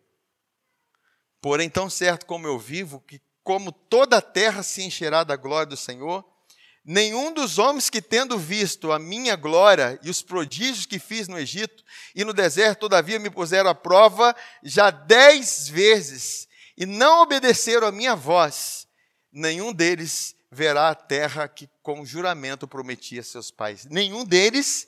Porém, 1.39 1.69
tão 1.69 1.89
certo 1.89 2.25
como 2.25 2.47
eu 2.47 2.57
vivo, 2.57 3.01
que 3.01 3.21
como 3.43 3.71
toda 3.71 4.17
a 4.17 4.21
terra 4.21 4.63
se 4.63 4.81
encherá 4.81 5.23
da 5.23 5.35
glória 5.35 5.67
do 5.67 5.77
Senhor, 5.77 6.25
nenhum 6.83 7.33
dos 7.33 7.59
homens 7.59 7.89
que, 7.89 8.01
tendo 8.01 8.39
visto 8.39 8.91
a 8.91 8.97
minha 8.97 9.35
glória 9.35 9.99
e 10.01 10.09
os 10.09 10.21
prodígios 10.21 10.85
que 10.85 10.97
fiz 10.97 11.27
no 11.27 11.37
Egito 11.37 11.83
e 12.15 12.23
no 12.23 12.33
deserto, 12.33 12.79
todavia 12.79 13.19
me 13.19 13.29
puseram 13.29 13.69
à 13.69 13.75
prova 13.75 14.35
já 14.63 14.89
dez 14.89 15.67
vezes 15.67 16.47
e 16.77 16.85
não 16.85 17.21
obedeceram 17.21 17.87
a 17.87 17.91
minha 17.91 18.15
voz, 18.15 18.87
nenhum 19.31 19.71
deles 19.71 20.35
verá 20.51 20.89
a 20.89 20.95
terra 20.95 21.47
que 21.47 21.69
com 21.81 22.05
juramento 22.05 22.67
prometi 22.67 23.19
a 23.19 23.23
seus 23.23 23.51
pais. 23.51 23.85
Nenhum 23.85 24.23
deles 24.23 24.87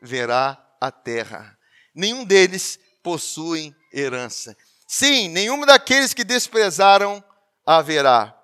verá 0.00 0.58
a 0.80 0.90
terra. 0.90 1.58
Nenhum 1.94 2.24
deles 2.24 2.78
possui 3.02 3.74
herança. 3.92 4.56
Sim, 4.86 5.28
nenhum 5.28 5.64
daqueles 5.66 6.14
que 6.14 6.24
desprezaram 6.24 7.22
haverá. 7.66 8.36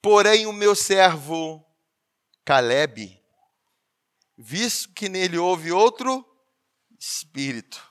Porém, 0.00 0.46
o 0.46 0.52
meu 0.52 0.74
servo 0.74 1.64
Caleb, 2.44 3.22
visto 4.36 4.92
que 4.94 5.08
nele 5.08 5.38
houve 5.38 5.72
outro 5.72 6.24
espírito, 6.98 7.82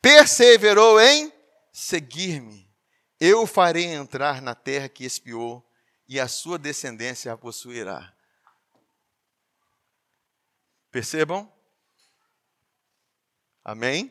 perseverou 0.00 1.00
em 1.00 1.32
seguir-me. 1.72 2.67
Eu 3.20 3.46
farei 3.46 3.84
entrar 3.84 4.40
na 4.40 4.54
terra 4.54 4.88
que 4.88 5.04
espiou, 5.04 5.64
e 6.08 6.18
a 6.18 6.26
sua 6.26 6.58
descendência 6.58 7.32
a 7.32 7.36
possuirá. 7.36 8.14
Percebam? 10.90 11.52
Amém? 13.62 14.10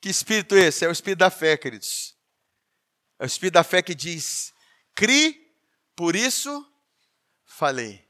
Que 0.00 0.08
espírito 0.08 0.56
é 0.56 0.66
esse? 0.66 0.84
É 0.84 0.88
o 0.88 0.92
espírito 0.92 1.20
da 1.20 1.30
fé, 1.30 1.56
queridos. 1.56 2.16
É 3.18 3.24
o 3.24 3.26
espírito 3.26 3.54
da 3.54 3.64
fé 3.64 3.80
que 3.82 3.94
diz: 3.94 4.52
cri, 4.94 5.54
por 5.94 6.16
isso 6.16 6.68
falei. 7.44 8.04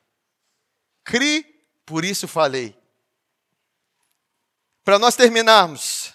Cri, 1.05 1.45
por 1.85 2.05
isso 2.05 2.27
falei. 2.27 2.77
Para 4.83 4.99
nós 4.99 5.15
terminarmos, 5.15 6.06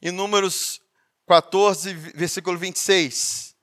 em 0.00 0.10
Números 0.10 0.80
14, 1.26 1.92
versículo 1.94 2.56
26. 2.56 3.54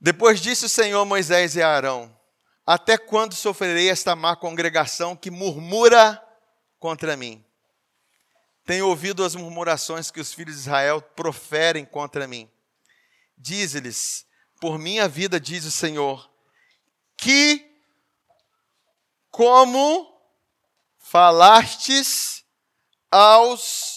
Depois 0.00 0.40
disse 0.40 0.66
o 0.66 0.68
Senhor 0.68 1.04
Moisés 1.04 1.56
e 1.56 1.62
Arão: 1.62 2.14
Até 2.66 2.98
quando 2.98 3.34
sofrerei 3.34 3.88
esta 3.88 4.14
má 4.14 4.36
congregação 4.36 5.16
que 5.16 5.30
murmura 5.30 6.22
contra 6.78 7.16
mim. 7.16 7.44
Tenho 8.64 8.88
ouvido 8.88 9.22
as 9.24 9.34
murmurações 9.34 10.10
que 10.10 10.20
os 10.20 10.32
filhos 10.32 10.54
de 10.54 10.60
Israel 10.62 11.02
proferem 11.02 11.84
contra 11.84 12.26
mim. 12.26 12.50
Diz-lhes: 13.36 14.26
Por 14.60 14.78
minha 14.78 15.06
vida, 15.06 15.38
diz 15.38 15.64
o 15.64 15.70
Senhor, 15.70 16.30
que 17.16 17.70
como 19.30 20.14
falastes 20.98 22.44
aos 23.10 23.93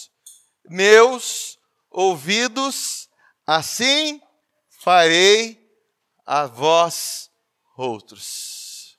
meus 0.68 1.58
ouvidos, 1.90 3.08
assim 3.46 4.20
farei 4.68 5.58
a 6.26 6.46
vós 6.46 7.30
outros. 7.76 8.98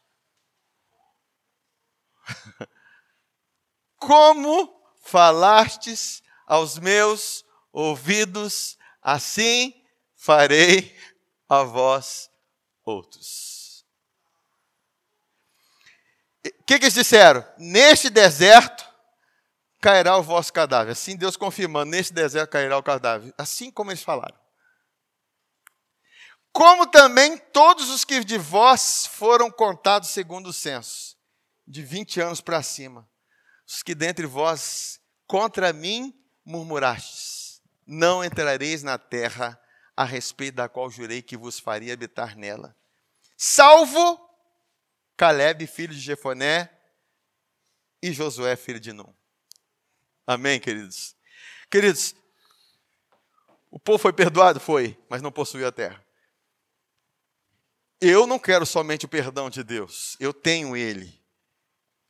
como 4.00 4.82
falastes 5.02 6.24
aos 6.48 6.80
meus 6.80 7.46
ouvidos, 7.72 8.78
assim 9.02 9.74
farei 10.16 10.98
a 11.48 11.64
vós 11.64 12.30
outros. 12.84 13.86
O 16.46 16.64
que, 16.64 16.80
que 16.80 16.86
eles 16.86 16.94
disseram? 16.94 17.46
Neste 17.58 18.10
deserto 18.10 18.89
cairá 19.82 20.18
o 20.18 20.24
vosso 20.24 20.52
cadáver. 20.52 20.92
Assim 20.92 21.16
Deus 21.16 21.38
confirmando, 21.38 21.92
neste 21.92 22.14
deserto 22.14 22.52
cairá 22.52 22.78
o 22.78 22.84
cadáver. 22.84 23.34
Assim 23.38 23.72
como 23.72 23.92
eles 23.92 24.04
falaram. 24.04 24.38
Como 26.52 26.88
também 26.88 27.38
todos 27.38 27.90
os 27.90 28.04
que 28.04 28.24
de 28.24 28.38
vós 28.38 29.06
foram 29.06 29.52
contados 29.52 30.10
segundo 30.10 30.48
o 30.48 30.54
censo, 30.54 31.16
de 31.68 31.84
20 31.84 32.20
anos 32.22 32.42
para 32.42 32.64
cima 32.64 33.08
os 33.70 33.84
que 33.84 33.94
dentre 33.94 34.26
vós 34.26 35.00
contra 35.28 35.72
mim 35.72 36.12
murmurastes, 36.44 37.62
não 37.86 38.24
entrareis 38.24 38.82
na 38.82 38.98
terra 38.98 39.62
a 39.96 40.04
respeito 40.04 40.56
da 40.56 40.68
qual 40.68 40.90
jurei 40.90 41.22
que 41.22 41.38
vos 41.38 41.60
faria 41.60 41.94
habitar 41.94 42.36
nela. 42.36 42.76
Salvo 43.38 44.20
Caleb, 45.16 45.68
filho 45.68 45.94
de 45.94 46.00
Jefoné, 46.00 46.70
e 48.02 48.12
Josué, 48.12 48.56
filho 48.56 48.80
de 48.80 48.92
Num. 48.92 49.14
Amém, 50.30 50.60
queridos? 50.60 51.16
Queridos, 51.72 52.14
o 53.72 53.80
povo 53.80 53.98
foi 53.98 54.14
perdoado? 54.14 54.60
Foi, 54.60 54.98
mas 55.10 55.22
não 55.22 55.32
possuiu 55.32 55.68
a 55.68 55.72
terra. 55.72 56.06
Eu 58.02 58.28
não 58.28 58.38
quero 58.38 58.66
somente 58.66 59.06
o 59.06 59.10
perdão 59.10 59.50
de 59.50 59.64
Deus, 59.64 60.16
eu 60.20 60.34
tenho 60.34 60.76
ele 60.76 61.20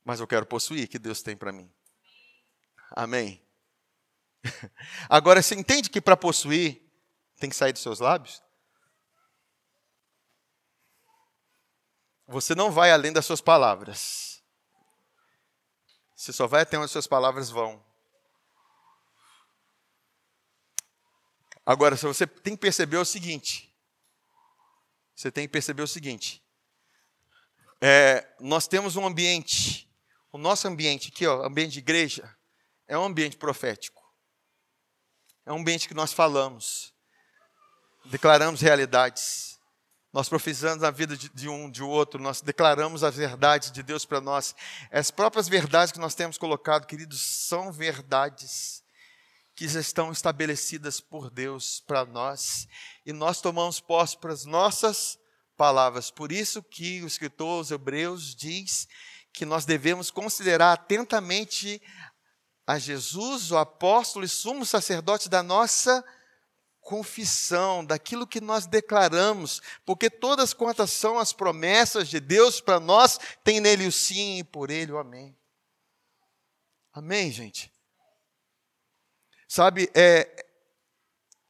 mas 0.09 0.19
eu 0.19 0.25
quero 0.25 0.43
possuir 0.43 0.87
que 0.87 0.97
Deus 0.97 1.21
tem 1.21 1.37
para 1.37 1.51
mim. 1.51 1.71
Amém. 2.95 3.39
Agora, 5.07 5.39
você 5.39 5.53
entende 5.53 5.87
que 5.87 6.01
para 6.01 6.17
possuir 6.17 6.81
tem 7.37 7.47
que 7.47 7.55
sair 7.55 7.73
dos 7.73 7.83
seus 7.83 7.99
lábios? 7.99 8.41
Você 12.27 12.55
não 12.55 12.71
vai 12.71 12.91
além 12.91 13.13
das 13.13 13.23
suas 13.23 13.39
palavras. 13.39 14.41
Você 16.15 16.33
só 16.33 16.47
vai 16.47 16.63
até 16.63 16.75
onde 16.75 16.85
as 16.85 16.91
suas 16.91 17.05
palavras 17.05 17.51
vão. 17.51 17.85
Agora, 21.69 21.95
você 21.95 22.25
tem 22.25 22.55
que 22.55 22.61
perceber 22.61 22.97
o 22.97 23.05
seguinte. 23.05 23.71
Você 25.13 25.31
tem 25.31 25.45
que 25.45 25.51
perceber 25.51 25.83
o 25.83 25.87
seguinte. 25.87 26.41
É, 27.81 28.27
nós 28.39 28.67
temos 28.67 28.95
um 28.95 29.05
ambiente 29.05 29.89
o 30.31 30.37
nosso 30.37 30.67
ambiente 30.67 31.09
aqui, 31.09 31.25
ó, 31.25 31.43
ambiente 31.43 31.73
de 31.73 31.79
igreja, 31.79 32.35
é 32.87 32.97
um 32.97 33.03
ambiente 33.03 33.35
profético. 33.35 33.99
É 35.45 35.51
um 35.51 35.57
ambiente 35.57 35.87
que 35.87 35.93
nós 35.95 36.13
falamos, 36.13 36.93
declaramos 38.05 38.61
realidades. 38.61 39.57
Nós 40.13 40.29
profetizamos 40.29 40.81
na 40.81 40.91
vida 40.91 41.17
de, 41.17 41.29
de 41.29 41.49
um, 41.49 41.69
de 41.69 41.81
outro, 41.81 42.21
nós 42.21 42.41
declaramos 42.41 43.03
a 43.03 43.09
verdade 43.09 43.71
de 43.71 43.81
Deus 43.81 44.05
para 44.05 44.21
nós. 44.21 44.55
As 44.91 45.09
próprias 45.09 45.47
verdades 45.47 45.91
que 45.91 45.99
nós 45.99 46.13
temos 46.13 46.37
colocado, 46.37 46.85
queridos, 46.85 47.21
são 47.21 47.71
verdades 47.71 48.78
que 49.59 49.65
estão 49.65 50.09
estabelecidas 50.09 51.01
por 51.01 51.29
Deus 51.29 51.83
para 51.85 52.05
nós. 52.05 52.65
E 53.05 53.11
nós 53.11 53.41
tomamos 53.41 53.81
posse 53.81 54.17
para 54.17 54.31
as 54.31 54.45
nossas 54.45 55.19
palavras. 55.57 56.09
Por 56.09 56.31
isso 56.31 56.63
que 56.63 57.03
o 57.03 57.07
escritor 57.07 57.57
aos 57.57 57.69
Hebreus 57.69 58.33
diz 58.33 58.87
que 59.33 59.45
nós 59.45 59.65
devemos 59.65 60.09
considerar 60.09 60.71
atentamente 60.71 61.81
a 62.65 62.79
Jesus, 62.79 63.51
o 63.51 63.57
apóstolo 63.57 64.23
e 64.23 64.29
sumo 64.29 64.65
sacerdote 64.65 65.27
da 65.27 65.43
nossa 65.43 66.05
confissão 66.79 67.83
daquilo 67.83 68.25
que 68.25 68.39
nós 68.39 68.65
declaramos, 68.65 69.61
porque 69.85 70.09
todas 70.09 70.53
quantas 70.53 70.89
são 70.89 71.19
as 71.19 71.33
promessas 71.33 72.07
de 72.07 72.21
Deus 72.21 72.61
para 72.61 72.79
nós, 72.79 73.19
tem 73.43 73.59
nele 73.59 73.87
o 73.87 73.91
sim 73.91 74.37
e 74.37 74.43
por 74.45 74.71
ele 74.71 74.93
o 74.93 74.97
amém. 74.97 75.37
Amém, 76.93 77.29
gente? 77.29 77.77
Sabe, 79.49 79.89
é, 79.95 80.45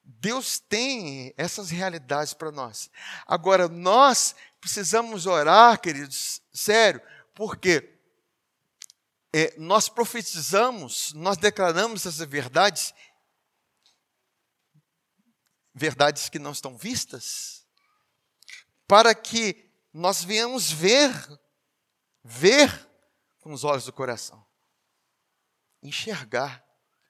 Deus 0.02 0.58
tem 0.58 1.34
essas 1.36 1.70
realidades 1.70 2.34
para 2.34 2.50
nós. 2.50 2.90
Agora, 3.28 3.68
nós 3.68 4.34
precisamos 4.62 5.26
orar, 5.26 5.82
queridos, 5.82 6.42
sério, 6.54 7.02
porque 7.36 8.00
é, 9.34 9.54
nós 9.58 9.90
profetizamos, 9.90 11.12
nós 11.12 11.36
declaramos 11.36 12.06
essas 12.06 12.26
verdades 12.26 12.94
verdades 15.76 16.30
que 16.30 16.40
não 16.40 16.52
estão 16.54 16.78
vistas, 16.78 17.68
para 18.88 19.14
que 19.14 19.70
nós 19.94 20.24
venhamos 20.24 20.72
ver, 20.72 21.12
ver 22.24 22.90
com 23.40 23.52
os 23.52 23.66
olhos 23.66 23.84
do 23.84 23.94
coração, 23.94 24.46
enxergar. 25.84 26.69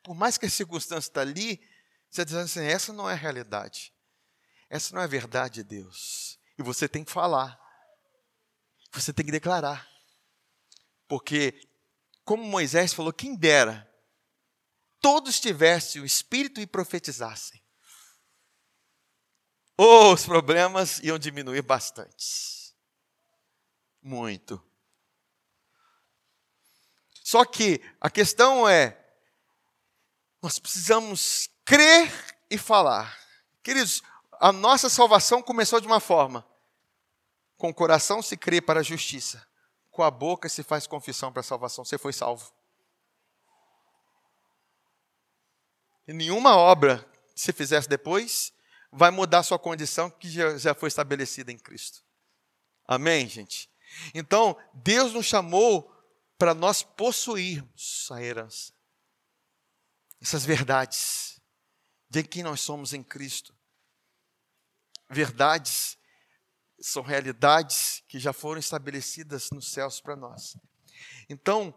Por 0.10 0.16
mais 0.16 0.40
que 0.40 0.48
a 0.48 0.50
circunstância 0.50 1.08
está 1.08 1.22
ali, 1.22 1.62
você 2.10 2.26
dizendo 2.26 2.46
assim: 2.46 2.66
essa 2.66 2.92
não 2.92 3.08
é 3.08 3.14
a 3.14 3.16
realidade, 3.16 3.94
essa 4.68 4.92
não 4.92 5.04
é 5.04 5.04
a 5.04 5.08
verdade 5.08 5.62
de 5.62 5.64
Deus. 5.64 6.40
E 6.58 6.64
você 6.64 6.90
tem 6.90 7.04
que 7.04 7.12
falar, 7.12 7.62
você 8.92 9.14
tem 9.14 9.24
que 9.24 9.32
declarar, 9.32 9.88
porque, 11.08 11.62
como 12.26 12.44
Moisés 12.44 12.92
falou, 12.92 13.14
quem 13.14 13.36
dera 13.36 13.88
todos 15.00 15.40
tivessem 15.40 16.02
o 16.02 16.06
Espírito 16.06 16.60
e 16.60 16.66
profetizassem 16.66 17.62
oh, 19.78 20.12
os 20.14 20.26
problemas 20.26 20.98
iam 21.04 21.20
diminuir 21.20 21.62
bastante. 21.62 22.76
Muito. 24.02 24.60
Só 27.24 27.46
que 27.46 27.80
a 28.02 28.10
questão 28.10 28.68
é, 28.68 28.99
nós 30.42 30.60
precisamos 30.60 31.50
crer 31.66 32.12
e 32.50 32.58
falar. 32.58 33.18
Queridos, 33.62 34.02
a 34.40 34.52
nossa 34.52 34.90
salvação 34.90 35.42
começou 35.42 35.80
de 35.80 35.88
uma 35.88 36.00
forma: 36.00 36.48
com 37.58 37.70
o 37.70 37.74
coração 37.74 38.22
se 38.22 38.38
crê 38.38 38.62
para 38.62 38.80
a 38.80 38.84
justiça, 38.84 39.46
com 39.92 40.02
a 40.02 40.10
boca 40.10 40.48
se 40.48 40.64
faz 40.64 40.88
confissão 40.88 41.32
para 41.32 41.42
a 41.42 41.44
salvação. 41.44 41.84
Você 41.84 41.98
foi 41.98 42.14
salvo. 42.14 42.52
E 46.08 46.14
nenhuma 46.14 46.56
obra 46.56 47.06
que 47.36 47.42
você 47.42 47.54
fizesse 47.54 47.88
depois 47.88 48.52
vai 48.92 49.12
mudar 49.12 49.40
a 49.40 49.44
sua 49.44 49.60
condição 49.60 50.10
que 50.10 50.28
já 50.58 50.74
foi 50.74 50.88
estabelecida 50.88 51.52
em 51.52 51.58
Cristo. 51.58 52.04
Amém, 52.88 53.28
gente? 53.28 53.70
Então, 54.16 54.58
Deus 54.74 55.14
nos 55.14 55.28
chamou 55.28 55.96
para 56.38 56.56
nós 56.56 56.82
possuirmos 56.82 58.08
a 58.12 58.24
herança. 58.24 58.74
Essas 60.22 60.46
verdades 60.46 61.42
de 62.10 62.24
quem 62.24 62.44
nós 62.44 62.62
somos 62.62 62.94
em 62.94 63.04
Cristo. 63.04 63.56
Verdades 65.10 65.98
são 66.82 67.04
realidades 67.04 68.04
que 68.08 68.20
já 68.20 68.34
foram 68.34 68.60
estabelecidas 68.60 69.50
nos 69.52 69.72
céus 69.72 70.00
para 70.00 70.16
nós. 70.16 70.58
Então, 71.30 71.76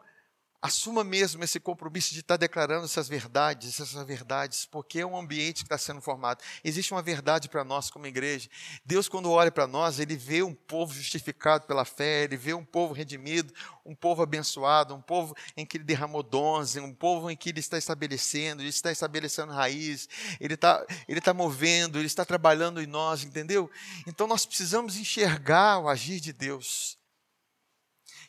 Assuma 0.64 1.02
mesmo 1.02 1.42
esse 1.42 1.58
compromisso 1.58 2.14
de 2.14 2.20
estar 2.20 2.36
declarando 2.36 2.84
essas 2.84 3.08
verdades, 3.08 3.80
essas 3.80 4.06
verdades, 4.06 4.64
porque 4.64 5.00
é 5.00 5.04
um 5.04 5.18
ambiente 5.18 5.56
que 5.56 5.62
está 5.64 5.76
sendo 5.76 6.00
formado. 6.00 6.40
Existe 6.62 6.92
uma 6.92 7.02
verdade 7.02 7.48
para 7.48 7.64
nós 7.64 7.90
como 7.90 8.06
igreja. 8.06 8.48
Deus, 8.84 9.08
quando 9.08 9.28
olha 9.28 9.50
para 9.50 9.66
nós, 9.66 9.98
Ele 9.98 10.14
vê 10.14 10.40
um 10.40 10.54
povo 10.54 10.94
justificado 10.94 11.66
pela 11.66 11.84
fé, 11.84 12.22
Ele 12.22 12.36
vê 12.36 12.54
um 12.54 12.64
povo 12.64 12.94
redimido, 12.94 13.52
um 13.84 13.92
povo 13.92 14.22
abençoado, 14.22 14.94
um 14.94 15.02
povo 15.02 15.34
em 15.56 15.66
que 15.66 15.78
Ele 15.78 15.84
derramou 15.84 16.22
dons, 16.22 16.76
um 16.76 16.94
povo 16.94 17.28
em 17.28 17.36
que 17.36 17.48
Ele 17.48 17.58
está 17.58 17.76
estabelecendo, 17.76 18.62
Ele 18.62 18.68
está 18.68 18.92
estabelecendo 18.92 19.52
raiz, 19.52 20.08
Ele 20.40 20.54
está, 20.54 20.86
ele 21.08 21.18
está 21.18 21.34
movendo, 21.34 21.98
Ele 21.98 22.06
está 22.06 22.24
trabalhando 22.24 22.80
em 22.80 22.86
nós, 22.86 23.24
entendeu? 23.24 23.68
Então 24.06 24.28
nós 24.28 24.46
precisamos 24.46 24.96
enxergar 24.96 25.80
o 25.80 25.88
agir 25.88 26.20
de 26.20 26.32
Deus 26.32 27.01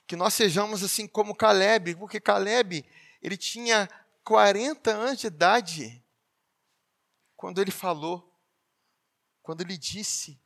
que 0.05 0.15
nós 0.15 0.33
sejamos 0.33 0.83
assim 0.83 1.07
como 1.07 1.35
Caleb, 1.35 1.95
porque 1.95 2.19
Caleb, 2.19 2.85
ele 3.21 3.37
tinha 3.37 3.89
40 4.23 4.91
anos 4.91 5.19
de 5.19 5.27
idade 5.27 6.03
quando 7.35 7.59
ele 7.59 7.71
falou, 7.71 8.33
quando 9.41 9.61
ele 9.61 9.77
disse: 9.77 10.39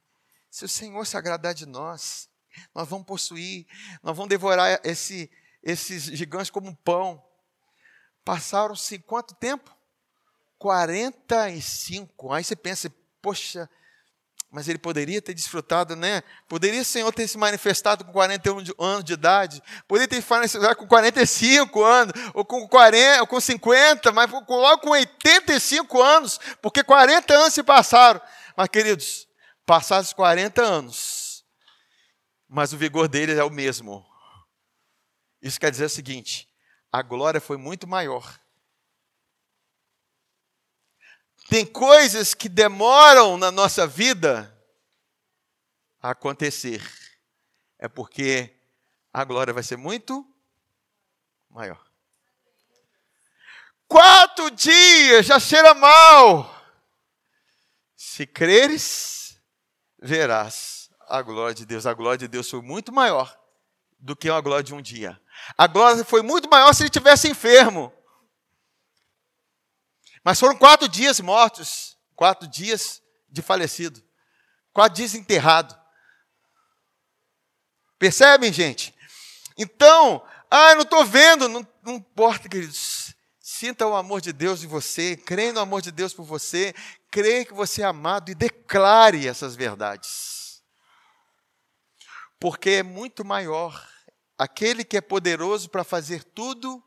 Se 0.49 0.65
o 0.65 0.69
Senhor 0.69 1.05
se 1.05 1.17
agradar 1.17 1.53
de 1.53 1.65
nós, 1.65 2.29
nós 2.73 2.87
vamos 2.87 3.05
possuir, 3.05 3.67
nós 4.01 4.15
vamos 4.15 4.29
devorar 4.29 4.79
esse, 4.83 5.29
esses 5.61 6.03
gigantes 6.03 6.49
como 6.49 6.69
um 6.69 6.75
pão. 6.75 7.23
Passaram-se 8.23 8.99
quanto 8.99 9.35
tempo? 9.35 9.75
45. 10.57 12.33
Aí 12.33 12.43
você 12.43 12.55
pensa, 12.55 12.91
poxa, 13.21 13.69
mas 14.51 14.67
ele 14.67 14.77
poderia 14.77 15.21
ter 15.21 15.33
desfrutado, 15.33 15.95
né? 15.95 16.23
Poderia 16.47 16.81
o 16.81 16.85
Senhor 16.85 17.11
ter 17.13 17.27
se 17.27 17.37
manifestado 17.37 18.05
com 18.05 18.11
41 18.11 18.63
anos 18.79 19.03
de 19.03 19.13
idade, 19.13 19.61
poderia 19.87 20.07
ter 20.07 20.21
se 20.21 20.29
manifestado 20.29 20.75
com 20.75 20.87
45 20.87 21.83
anos, 21.83 22.13
ou 22.33 22.45
com 22.45 22.67
40, 22.67 23.21
ou 23.21 23.27
com 23.27 23.39
50, 23.39 24.11
mas 24.11 24.31
logo 24.31 24.81
com 24.81 24.89
85 24.91 26.01
anos, 26.01 26.39
porque 26.61 26.83
40 26.83 27.33
anos 27.33 27.53
se 27.53 27.61
passaram. 27.61 28.21
Mas, 28.55 28.69
queridos, 28.69 29.27
passados 29.65 30.13
40 30.13 30.61
anos, 30.61 31.45
mas 32.47 32.71
o 32.71 32.77
vigor 32.77 33.07
dele 33.07 33.33
é 33.33 33.43
o 33.43 33.49
mesmo. 33.49 34.05
Isso 35.41 35.59
quer 35.59 35.69
dizer 35.69 35.85
o 35.85 35.89
seguinte: 35.89 36.47
a 36.91 37.01
glória 37.01 37.41
foi 37.41 37.57
muito 37.57 37.85
maior 37.85 38.39
Tem 41.49 41.65
coisas 41.65 42.33
que 42.33 42.49
demoram 42.49 43.37
na 43.37 43.51
nossa 43.51 43.87
vida 43.87 44.53
a 46.01 46.11
acontecer. 46.11 46.81
É 47.79 47.87
porque 47.87 48.53
a 49.13 49.23
glória 49.23 49.53
vai 49.53 49.63
ser 49.63 49.77
muito 49.77 50.25
maior. 51.49 51.81
Quatro 53.87 54.51
dias 54.51 55.25
já 55.25 55.39
cheira 55.39 55.73
mal. 55.73 56.53
Se 57.95 58.27
creres, 58.27 59.39
verás 59.97 60.89
a 61.07 61.21
glória 61.21 61.55
de 61.55 61.65
Deus. 61.65 61.85
A 61.85 61.93
glória 61.93 62.17
de 62.17 62.27
Deus 62.27 62.49
foi 62.49 62.61
muito 62.61 62.91
maior 62.91 63.37
do 63.97 64.15
que 64.15 64.29
a 64.29 64.41
glória 64.41 64.63
de 64.63 64.75
um 64.75 64.81
dia. 64.81 65.19
A 65.57 65.65
glória 65.67 66.03
foi 66.03 66.21
muito 66.21 66.49
maior 66.49 66.73
se 66.73 66.83
ele 66.83 66.89
tivesse 66.89 67.29
enfermo. 67.29 67.93
Mas 70.27 70.41
foram 70.41 70.57
quatro 70.57 70.89
dias 70.89 71.21
mortos, 71.21 71.97
quatro 72.13 72.49
dias 72.49 73.01
de 73.29 73.41
falecido, 73.41 74.03
quatro 74.73 74.97
dias 74.97 75.15
enterrado. 75.15 75.73
Percebem, 77.97 78.51
gente? 78.51 78.93
Então, 79.57 80.21
ah, 80.51 80.75
não 80.75 80.81
estou 80.81 81.05
vendo, 81.05 81.47
não, 81.47 81.65
não 81.81 81.93
importa, 81.93 82.49
queridos. 82.49 83.15
Sinta 83.39 83.87
o 83.87 83.95
amor 83.95 84.19
de 84.19 84.33
Deus 84.33 84.65
em 84.65 84.67
você, 84.67 85.15
creia 85.15 85.53
no 85.53 85.61
amor 85.61 85.81
de 85.81 85.93
Deus 85.93 86.13
por 86.13 86.25
você, 86.25 86.75
creia 87.09 87.45
que 87.45 87.53
você 87.53 87.81
é 87.81 87.85
amado 87.85 88.29
e 88.29 88.35
declare 88.35 89.29
essas 89.29 89.55
verdades. 89.55 90.61
Porque 92.37 92.71
é 92.71 92.83
muito 92.83 93.23
maior 93.23 93.81
aquele 94.37 94.83
que 94.83 94.97
é 94.97 95.01
poderoso 95.01 95.69
para 95.69 95.85
fazer 95.85 96.21
tudo 96.21 96.83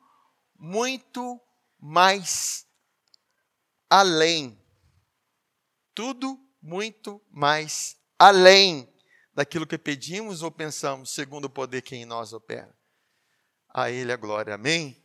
muito 0.58 1.40
mais 1.80 2.68
além. 3.90 4.56
Tudo 5.92 6.38
muito 6.62 7.20
mais 7.30 7.96
além 8.18 8.88
daquilo 9.34 9.66
que 9.66 9.76
pedimos 9.76 10.42
ou 10.42 10.50
pensamos, 10.50 11.10
segundo 11.10 11.46
o 11.46 11.50
poder 11.50 11.82
que 11.82 11.96
em 11.96 12.04
nós 12.04 12.32
opera. 12.32 12.72
A 13.68 13.90
Ele 13.90 14.12
a 14.12 14.16
glória. 14.16 14.54
Amém? 14.54 15.02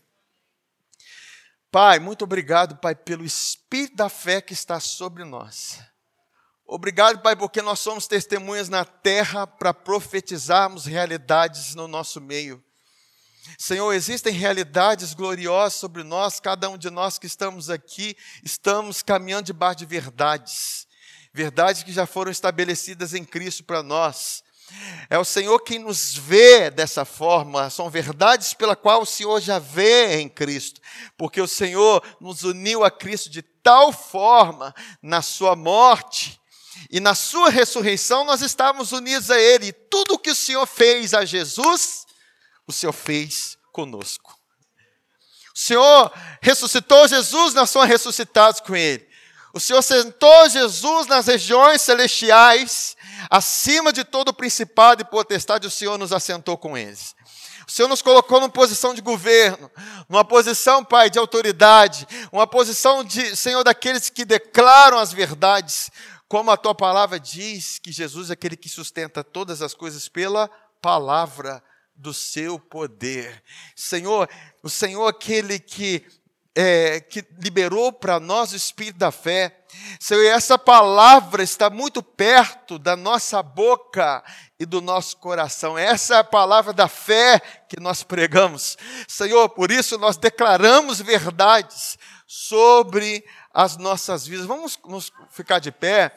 Pai, 1.72 2.00
muito 2.00 2.24
obrigado, 2.24 2.78
Pai, 2.78 2.96
pelo 2.96 3.26
espírito 3.26 3.98
da 3.98 4.08
fé 4.08 4.40
que 4.42 4.54
está 4.54 4.80
sobre 4.80 5.26
nós. 5.26 5.80
Obrigado, 6.66 7.22
Pai, 7.22 7.36
porque 7.36 7.62
nós 7.62 7.80
somos 7.80 8.08
testemunhas 8.08 8.70
na 8.70 8.86
terra 8.86 9.46
para 9.46 9.74
profetizarmos 9.74 10.86
realidades 10.86 11.76
no 11.76 11.88
nosso 11.88 12.22
meio. 12.22 12.64
Senhor, 13.58 13.94
existem 13.94 14.34
realidades 14.34 15.14
gloriosas 15.14 15.80
sobre 15.80 16.04
nós, 16.04 16.40
cada 16.40 16.70
um 16.70 16.78
de 16.78 16.90
nós 16.90 17.18
que 17.18 17.28
estamos 17.28 17.70
aqui, 17.70 18.16
estamos 18.44 19.02
caminhando 19.02 19.46
debaixo 19.46 19.78
de 19.78 19.86
verdades, 19.86 20.88
verdades 21.34 21.84
que 21.84 21.92
já 21.92 22.06
foram 22.06 22.32
estabelecidas 22.32 23.14
em 23.14 23.24
Cristo 23.24 23.64
para 23.64 23.84
nós. 23.84 24.44
É 25.10 25.18
o 25.18 25.26
Senhor 25.26 25.60
quem 25.60 25.80
nos 25.80 26.16
vê 26.16 26.72
dessa 26.72 27.06
forma, 27.06 27.70
são 27.70 27.90
verdades 27.90 28.54
pela 28.54 28.76
qual 28.76 29.04
o 29.04 29.06
Senhor 29.06 29.40
já 29.40 29.60
vê 29.60 30.20
em 30.20 30.28
Cristo, 30.28 30.82
porque 31.16 31.40
o 31.40 31.48
Senhor 31.48 32.02
nos 32.20 32.44
uniu 32.44 32.84
a 32.84 32.90
Cristo 32.90 33.30
de 33.30 33.42
tal 33.42 33.92
forma 33.92 34.74
na 35.02 35.22
sua 35.22 35.56
morte 35.56 36.42
e 36.90 37.00
na 37.00 37.14
sua 37.14 37.50
ressurreição 37.50 38.24
nós 38.24 38.42
estávamos 38.42 38.92
unidos 38.92 39.30
a 39.30 39.40
Ele. 39.40 39.68
E 39.68 39.74
tudo 39.74 40.16
o 40.16 40.20
que 40.20 40.32
o 40.32 40.36
Senhor 40.36 40.66
fez 40.66 41.14
a 41.14 41.24
Jesus, 41.24 42.05
o 42.68 42.72
Senhor 42.72 42.94
fez 42.94 43.58
conosco. 43.72 44.38
O 45.54 45.58
Senhor 45.58 46.12
ressuscitou 46.42 47.08
Jesus, 47.08 47.54
nós 47.54 47.70
somos 47.70 47.88
ressuscitados 47.88 48.60
com 48.60 48.76
Ele. 48.76 49.08
O 49.56 49.60
Senhor 49.60 49.82
sentou 49.82 50.50
Jesus 50.50 51.08
nas 51.08 51.28
regiões 51.28 51.82
celestiais, 51.82 52.98
acima 53.30 53.94
de 53.94 54.04
todo 54.04 54.28
o 54.28 54.34
principado 54.34 55.02
e 55.02 55.06
potestade, 55.06 55.66
o 55.66 55.72
Senhor 55.72 55.98
nos 55.98 56.12
assentou 56.12 56.58
com 56.58 56.78
eles. 56.78 57.16
O 57.66 57.72
Senhor 57.72 57.88
nos 57.88 58.02
colocou 58.02 58.42
numa 58.42 58.50
posição 58.50 58.94
de 58.94 59.00
governo, 59.00 59.72
numa 60.10 60.26
posição, 60.26 60.84
Pai, 60.84 61.10
de 61.10 61.18
autoridade, 61.18 62.06
uma 62.34 62.46
posição 62.46 63.02
de, 63.02 63.34
Senhor, 63.34 63.64
daqueles 63.64 64.10
que 64.10 64.26
declaram 64.26 65.00
as 65.00 65.14
verdades, 65.14 65.90
como 66.28 66.52
a 66.52 66.58
tua 66.58 66.76
palavra 66.76 67.18
diz 67.18 67.80
que 67.80 67.94
Jesus 67.94 68.30
é 68.30 68.34
aquele 68.34 68.58
que 68.58 68.68
sustenta 68.68 69.24
todas 69.24 69.62
as 69.62 69.74
coisas 69.74 70.10
pela 70.10 70.50
palavra 70.82 71.64
do 71.96 72.14
seu 72.14 72.60
poder. 72.60 73.44
Senhor, 73.76 74.30
o 74.62 74.70
Senhor 74.70 75.08
aquele 75.08 75.60
que 75.60 76.06
é, 76.56 77.02
que 77.02 77.24
liberou 77.38 77.92
para 77.92 78.18
nós 78.18 78.54
o 78.54 78.56
Espírito 78.56 78.98
da 78.98 79.12
fé. 79.12 79.60
Senhor, 80.00 80.24
essa 80.24 80.58
palavra 80.58 81.44
está 81.44 81.70
muito 81.70 82.02
perto 82.02 82.80
da 82.80 82.96
nossa 82.96 83.44
boca 83.44 84.24
e 84.58 84.66
do 84.66 84.80
nosso 84.80 85.18
coração. 85.18 85.78
Essa 85.78 86.16
é 86.16 86.18
a 86.20 86.24
palavra 86.24 86.72
da 86.72 86.88
fé 86.88 87.42
que 87.68 87.78
nós 87.80 88.04
pregamos. 88.04 88.78
Senhor, 89.06 89.50
por 89.50 89.70
isso 89.70 89.98
nós 89.98 90.16
declaramos 90.16 91.02
verdades 91.02 91.98
sobre 92.26 93.26
as 93.54 93.76
nossas 93.76 94.26
vidas. 94.26 94.46
Vamos 94.46 94.80
nos 94.86 95.12
ficar 95.30 95.60
de 95.60 95.74
pé. 95.74 96.16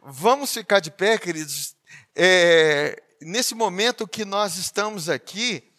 Vamos 0.00 0.52
ficar 0.52 0.78
de 0.78 0.92
pé, 0.92 1.18
queridos. 1.18 1.74
É, 2.14 3.02
nesse 3.24 3.54
momento 3.54 4.06
que 4.06 4.24
nós 4.24 4.56
estamos 4.56 5.08
aqui, 5.08 5.72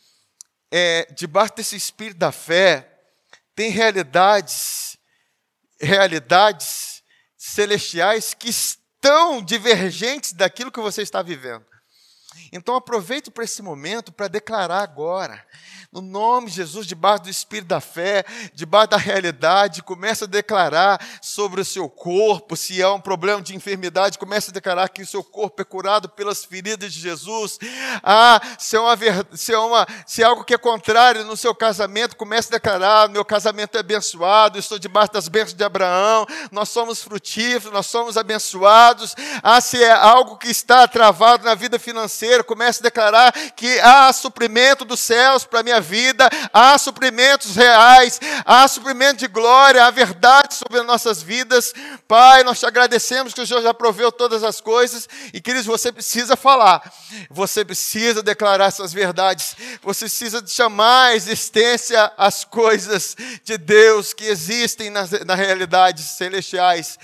é, 0.72 1.06
debaixo 1.14 1.56
desse 1.56 1.76
espírito 1.76 2.18
da 2.18 2.32
fé, 2.32 2.92
tem 3.56 3.70
realidades, 3.70 4.98
realidades 5.80 7.04
celestiais 7.38 8.34
que 8.34 8.50
estão 8.50 9.42
divergentes 9.42 10.34
daquilo 10.34 10.72
que 10.72 10.80
você 10.80 11.02
está 11.02 11.22
vivendo. 11.22 11.66
Então 12.52 12.76
aproveite 12.76 13.32
para 13.32 13.44
esse 13.44 13.62
momento 13.62 14.12
para 14.12 14.28
declarar 14.28 14.82
agora 14.82 15.44
no 15.96 16.02
nome 16.02 16.48
de 16.48 16.58
Jesus, 16.58 16.86
debaixo 16.86 17.24
do 17.24 17.30
espírito 17.30 17.70
da 17.70 17.80
fé, 17.80 18.26
debaixo 18.54 18.90
da 18.90 18.98
realidade, 18.98 19.82
começa 19.82 20.26
a 20.26 20.28
declarar 20.28 21.00
sobre 21.22 21.62
o 21.62 21.66
seu 21.66 21.88
corpo, 21.88 22.58
se 22.58 22.84
há 22.84 22.92
um 22.92 23.00
problema 23.00 23.42
de 23.42 23.56
enfermidade, 23.56 24.18
começa 24.18 24.52
a 24.52 24.54
declarar 24.54 24.90
que 24.90 25.02
o 25.02 25.08
seu 25.08 25.24
corpo 25.24 25.62
é 25.62 25.66
curado 25.66 26.10
pelas 26.10 26.44
feridas 26.44 26.92
de 26.92 27.00
Jesus. 27.00 27.58
Ah, 28.04 28.42
se 28.60 28.76
é, 28.76 28.80
uma, 28.80 28.98
se 29.32 29.54
é, 29.54 29.58
uma, 29.58 29.88
se 30.06 30.22
é 30.22 30.26
algo 30.26 30.44
que 30.44 30.54
é 30.54 30.58
contrário 30.58 31.24
no 31.24 31.38
seu 31.38 31.56
casamento, 31.56 32.18
comece 32.18 32.50
a 32.50 32.58
declarar: 32.58 33.08
meu 33.08 33.24
casamento 33.24 33.78
é 33.78 33.80
abençoado, 33.80 34.60
estou 34.60 34.78
debaixo 34.78 35.14
das 35.14 35.30
bênçãos 35.30 35.54
de 35.54 35.64
Abraão, 35.64 36.26
nós 36.52 36.68
somos 36.68 37.02
frutíferos, 37.02 37.72
nós 37.72 37.86
somos 37.86 38.18
abençoados. 38.18 39.16
Ah, 39.42 39.62
se 39.62 39.82
é 39.82 39.94
algo 39.94 40.38
que 40.38 40.50
está 40.50 40.86
travado 40.90 41.46
na 41.46 41.56
vida 41.56 41.80
financeira, 41.80 42.25
comece 42.44 42.80
a 42.80 42.84
declarar 42.84 43.32
que 43.56 43.80
há 43.80 44.12
suprimento 44.14 44.86
dos 44.86 45.00
céus 45.00 45.46
para 45.46 45.64
minha 45.64 45.82
vida, 45.82 46.30
há 46.52 46.78
suprimentos 46.78 47.56
reais, 47.56 48.20
há 48.46 48.68
suprimento 48.68 49.20
de 49.20 49.28
glória, 49.28 49.86
há 49.86 49.92
verdade 49.92 50.56
sobre 50.56 50.80
as 50.80 50.86
nossas 50.86 51.22
vidas. 51.22 51.74
Pai, 52.08 52.44
nós 52.44 52.60
te 52.60 52.66
agradecemos 52.66 53.34
que 53.34 53.42
o 53.42 53.48
Senhor 53.48 53.62
já 53.62 53.74
proveu 53.74 54.12
todas 54.12 54.44
as 54.44 54.62
coisas 54.62 55.08
e, 55.34 55.42
queridos, 55.42 55.66
você 55.66 55.92
precisa 55.92 56.36
falar, 56.36 56.82
você 57.30 57.64
precisa 57.64 58.22
declarar 58.22 58.68
essas 58.68 58.94
verdades, 58.94 59.56
você 59.82 60.06
precisa 60.06 60.44
chamar 60.46 61.08
à 61.08 61.16
existência 61.16 62.12
as 62.18 62.44
coisas 62.44 63.16
de 63.44 63.58
Deus 63.58 64.14
que 64.14 64.26
existem 64.26 64.90
nas, 64.90 65.12
nas 65.12 65.38
realidades 65.38 66.06
celestiais. 66.06 66.98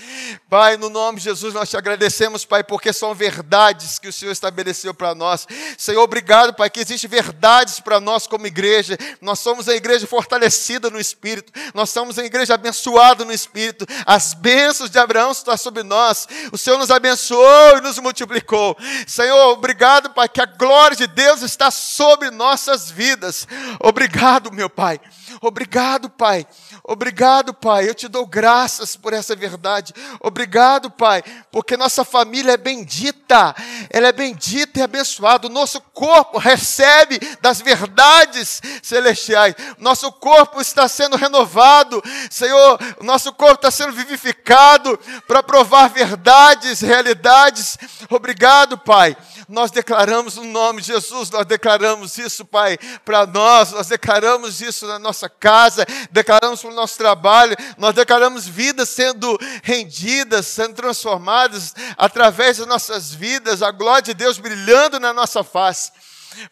Pai, 0.48 0.76
no 0.76 0.88
nome 0.88 1.18
de 1.18 1.24
Jesus, 1.24 1.54
nós 1.54 1.68
te 1.68 1.76
agradecemos, 1.76 2.44
Pai, 2.44 2.62
porque 2.64 2.92
são 2.92 3.14
verdades 3.14 3.98
que 3.98 4.08
o 4.08 4.12
Senhor 4.12 4.32
estabeleceu 4.32 4.94
para 4.94 5.11
nós. 5.14 5.46
Senhor, 5.76 6.02
obrigado, 6.02 6.54
Pai, 6.54 6.70
que 6.70 6.80
existem 6.80 7.08
verdades 7.08 7.80
para 7.80 8.00
nós 8.00 8.26
como 8.26 8.46
igreja, 8.46 8.96
nós 9.20 9.40
somos 9.40 9.68
a 9.68 9.74
igreja 9.74 10.06
fortalecida 10.06 10.90
no 10.90 11.00
Espírito, 11.00 11.52
nós 11.74 11.90
somos 11.90 12.18
a 12.18 12.24
igreja 12.24 12.54
abençoada 12.54 13.24
no 13.24 13.32
Espírito, 13.32 13.86
as 14.06 14.34
bênçãos 14.34 14.90
de 14.90 14.98
Abraão 14.98 15.32
estão 15.32 15.56
sobre 15.56 15.82
nós, 15.82 16.26
o 16.52 16.58
Senhor 16.58 16.78
nos 16.78 16.90
abençoou 16.90 17.78
e 17.78 17.80
nos 17.80 17.98
multiplicou. 17.98 18.76
Senhor, 19.06 19.52
obrigado, 19.52 20.10
Pai, 20.10 20.28
que 20.28 20.40
a 20.40 20.46
glória 20.46 20.96
de 20.96 21.06
Deus 21.06 21.42
está 21.42 21.70
sobre 21.70 22.30
nossas 22.30 22.90
vidas. 22.90 23.46
Obrigado, 23.80 24.52
meu 24.52 24.70
Pai. 24.70 25.00
Obrigado, 25.42 26.08
Pai. 26.08 26.46
Obrigado, 26.84 27.52
Pai. 27.52 27.88
Eu 27.88 27.96
te 27.96 28.06
dou 28.06 28.24
graças 28.24 28.94
por 28.94 29.12
essa 29.12 29.34
verdade. 29.34 29.92
Obrigado, 30.20 30.88
Pai, 30.88 31.20
porque 31.50 31.76
nossa 31.76 32.04
família 32.04 32.52
é 32.52 32.56
bendita. 32.56 33.52
Ela 33.90 34.06
é 34.06 34.12
bendita 34.12 34.78
e 34.78 34.82
abençoada. 34.82 35.48
O 35.48 35.50
nosso 35.50 35.80
corpo 35.80 36.38
recebe 36.38 37.18
das 37.40 37.60
verdades 37.60 38.62
celestiais. 38.84 39.56
Nosso 39.78 40.12
corpo 40.12 40.60
está 40.60 40.86
sendo 40.86 41.16
renovado. 41.16 42.00
Senhor, 42.30 42.78
nosso 43.00 43.32
corpo 43.32 43.56
está 43.56 43.70
sendo 43.72 43.92
vivificado 43.92 44.96
para 45.26 45.42
provar 45.42 45.88
verdades, 45.88 46.80
realidades. 46.80 47.76
Obrigado, 48.08 48.78
Pai. 48.78 49.16
Nós 49.48 49.70
declaramos 49.70 50.36
no 50.36 50.44
nome 50.44 50.80
de 50.80 50.88
Jesus, 50.88 51.30
nós 51.30 51.46
declaramos 51.46 52.18
isso, 52.18 52.44
Pai, 52.44 52.78
para 53.04 53.26
nós, 53.26 53.72
nós 53.72 53.88
declaramos 53.88 54.60
isso 54.60 54.86
na 54.86 54.98
nossa 54.98 55.28
casa, 55.28 55.86
declaramos 56.10 56.60
para 56.60 56.70
o 56.70 56.74
nosso 56.74 56.96
trabalho, 56.96 57.56
nós 57.76 57.94
declaramos 57.94 58.46
vidas 58.46 58.88
sendo 58.88 59.38
rendidas, 59.62 60.46
sendo 60.46 60.74
transformadas 60.74 61.74
através 61.96 62.58
das 62.58 62.66
nossas 62.66 63.12
vidas, 63.12 63.62
a 63.62 63.70
glória 63.70 64.02
de 64.02 64.14
Deus 64.14 64.38
brilhando 64.38 64.98
na 64.98 65.12
nossa 65.12 65.44
face. 65.44 65.92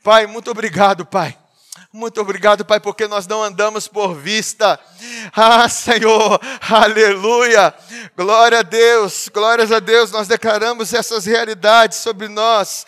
Pai, 0.03 0.27
muito 0.27 0.51
obrigado, 0.51 1.07
Pai. 1.07 1.40
Muito 1.93 2.21
obrigado, 2.21 2.65
Pai, 2.65 2.79
porque 2.79 3.09
nós 3.09 3.27
não 3.27 3.43
andamos 3.43 3.89
por 3.89 4.15
vista. 4.15 4.79
Ah, 5.35 5.69
Senhor, 5.69 6.41
aleluia. 6.69 7.75
Glória 8.17 8.61
a 8.61 8.63
Deus, 8.63 9.29
glórias 9.33 9.73
a 9.73 9.81
Deus. 9.81 10.13
Nós 10.13 10.29
declaramos 10.29 10.95
essas 10.95 11.27
realidades 11.27 11.99
sobre 11.99 12.29
nós. 12.29 12.87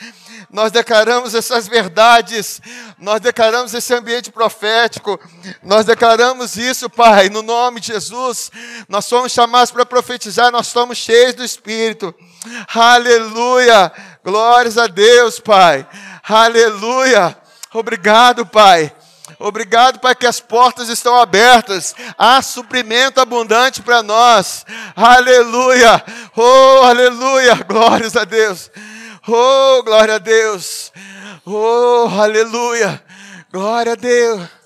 Nós 0.50 0.70
declaramos 0.70 1.34
essas 1.34 1.66
verdades. 1.66 2.60
Nós 2.96 3.20
declaramos 3.20 3.74
esse 3.74 3.92
ambiente 3.92 4.30
profético. 4.30 5.18
Nós 5.62 5.84
declaramos 5.84 6.56
isso, 6.56 6.88
Pai, 6.88 7.28
no 7.28 7.42
nome 7.42 7.80
de 7.80 7.88
Jesus. 7.88 8.52
Nós 8.88 9.04
somos 9.04 9.32
chamados 9.32 9.72
para 9.72 9.84
profetizar, 9.84 10.52
nós 10.52 10.68
somos 10.68 10.98
cheios 10.98 11.34
do 11.34 11.44
Espírito. 11.44 12.14
Aleluia. 12.72 13.90
Glórias 14.24 14.78
a 14.78 14.86
Deus, 14.86 15.40
Pai. 15.40 15.84
Aleluia. 16.22 17.41
Obrigado, 17.72 18.44
Pai. 18.44 18.92
Obrigado, 19.38 19.98
Pai, 19.98 20.14
que 20.14 20.26
as 20.26 20.40
portas 20.40 20.88
estão 20.88 21.16
abertas. 21.16 21.94
Há 22.18 22.40
suprimento 22.42 23.20
abundante 23.20 23.82
para 23.82 24.02
nós. 24.02 24.64
Aleluia. 24.94 26.04
Oh, 26.36 26.82
aleluia. 26.84 27.54
Glórias 27.66 28.16
a 28.16 28.24
Deus. 28.24 28.70
Oh, 29.26 29.82
glória 29.82 30.16
a 30.16 30.18
Deus. 30.18 30.92
Oh, 31.44 32.08
aleluia. 32.20 33.02
Glória 33.50 33.92
a 33.92 33.96
Deus. 33.96 34.61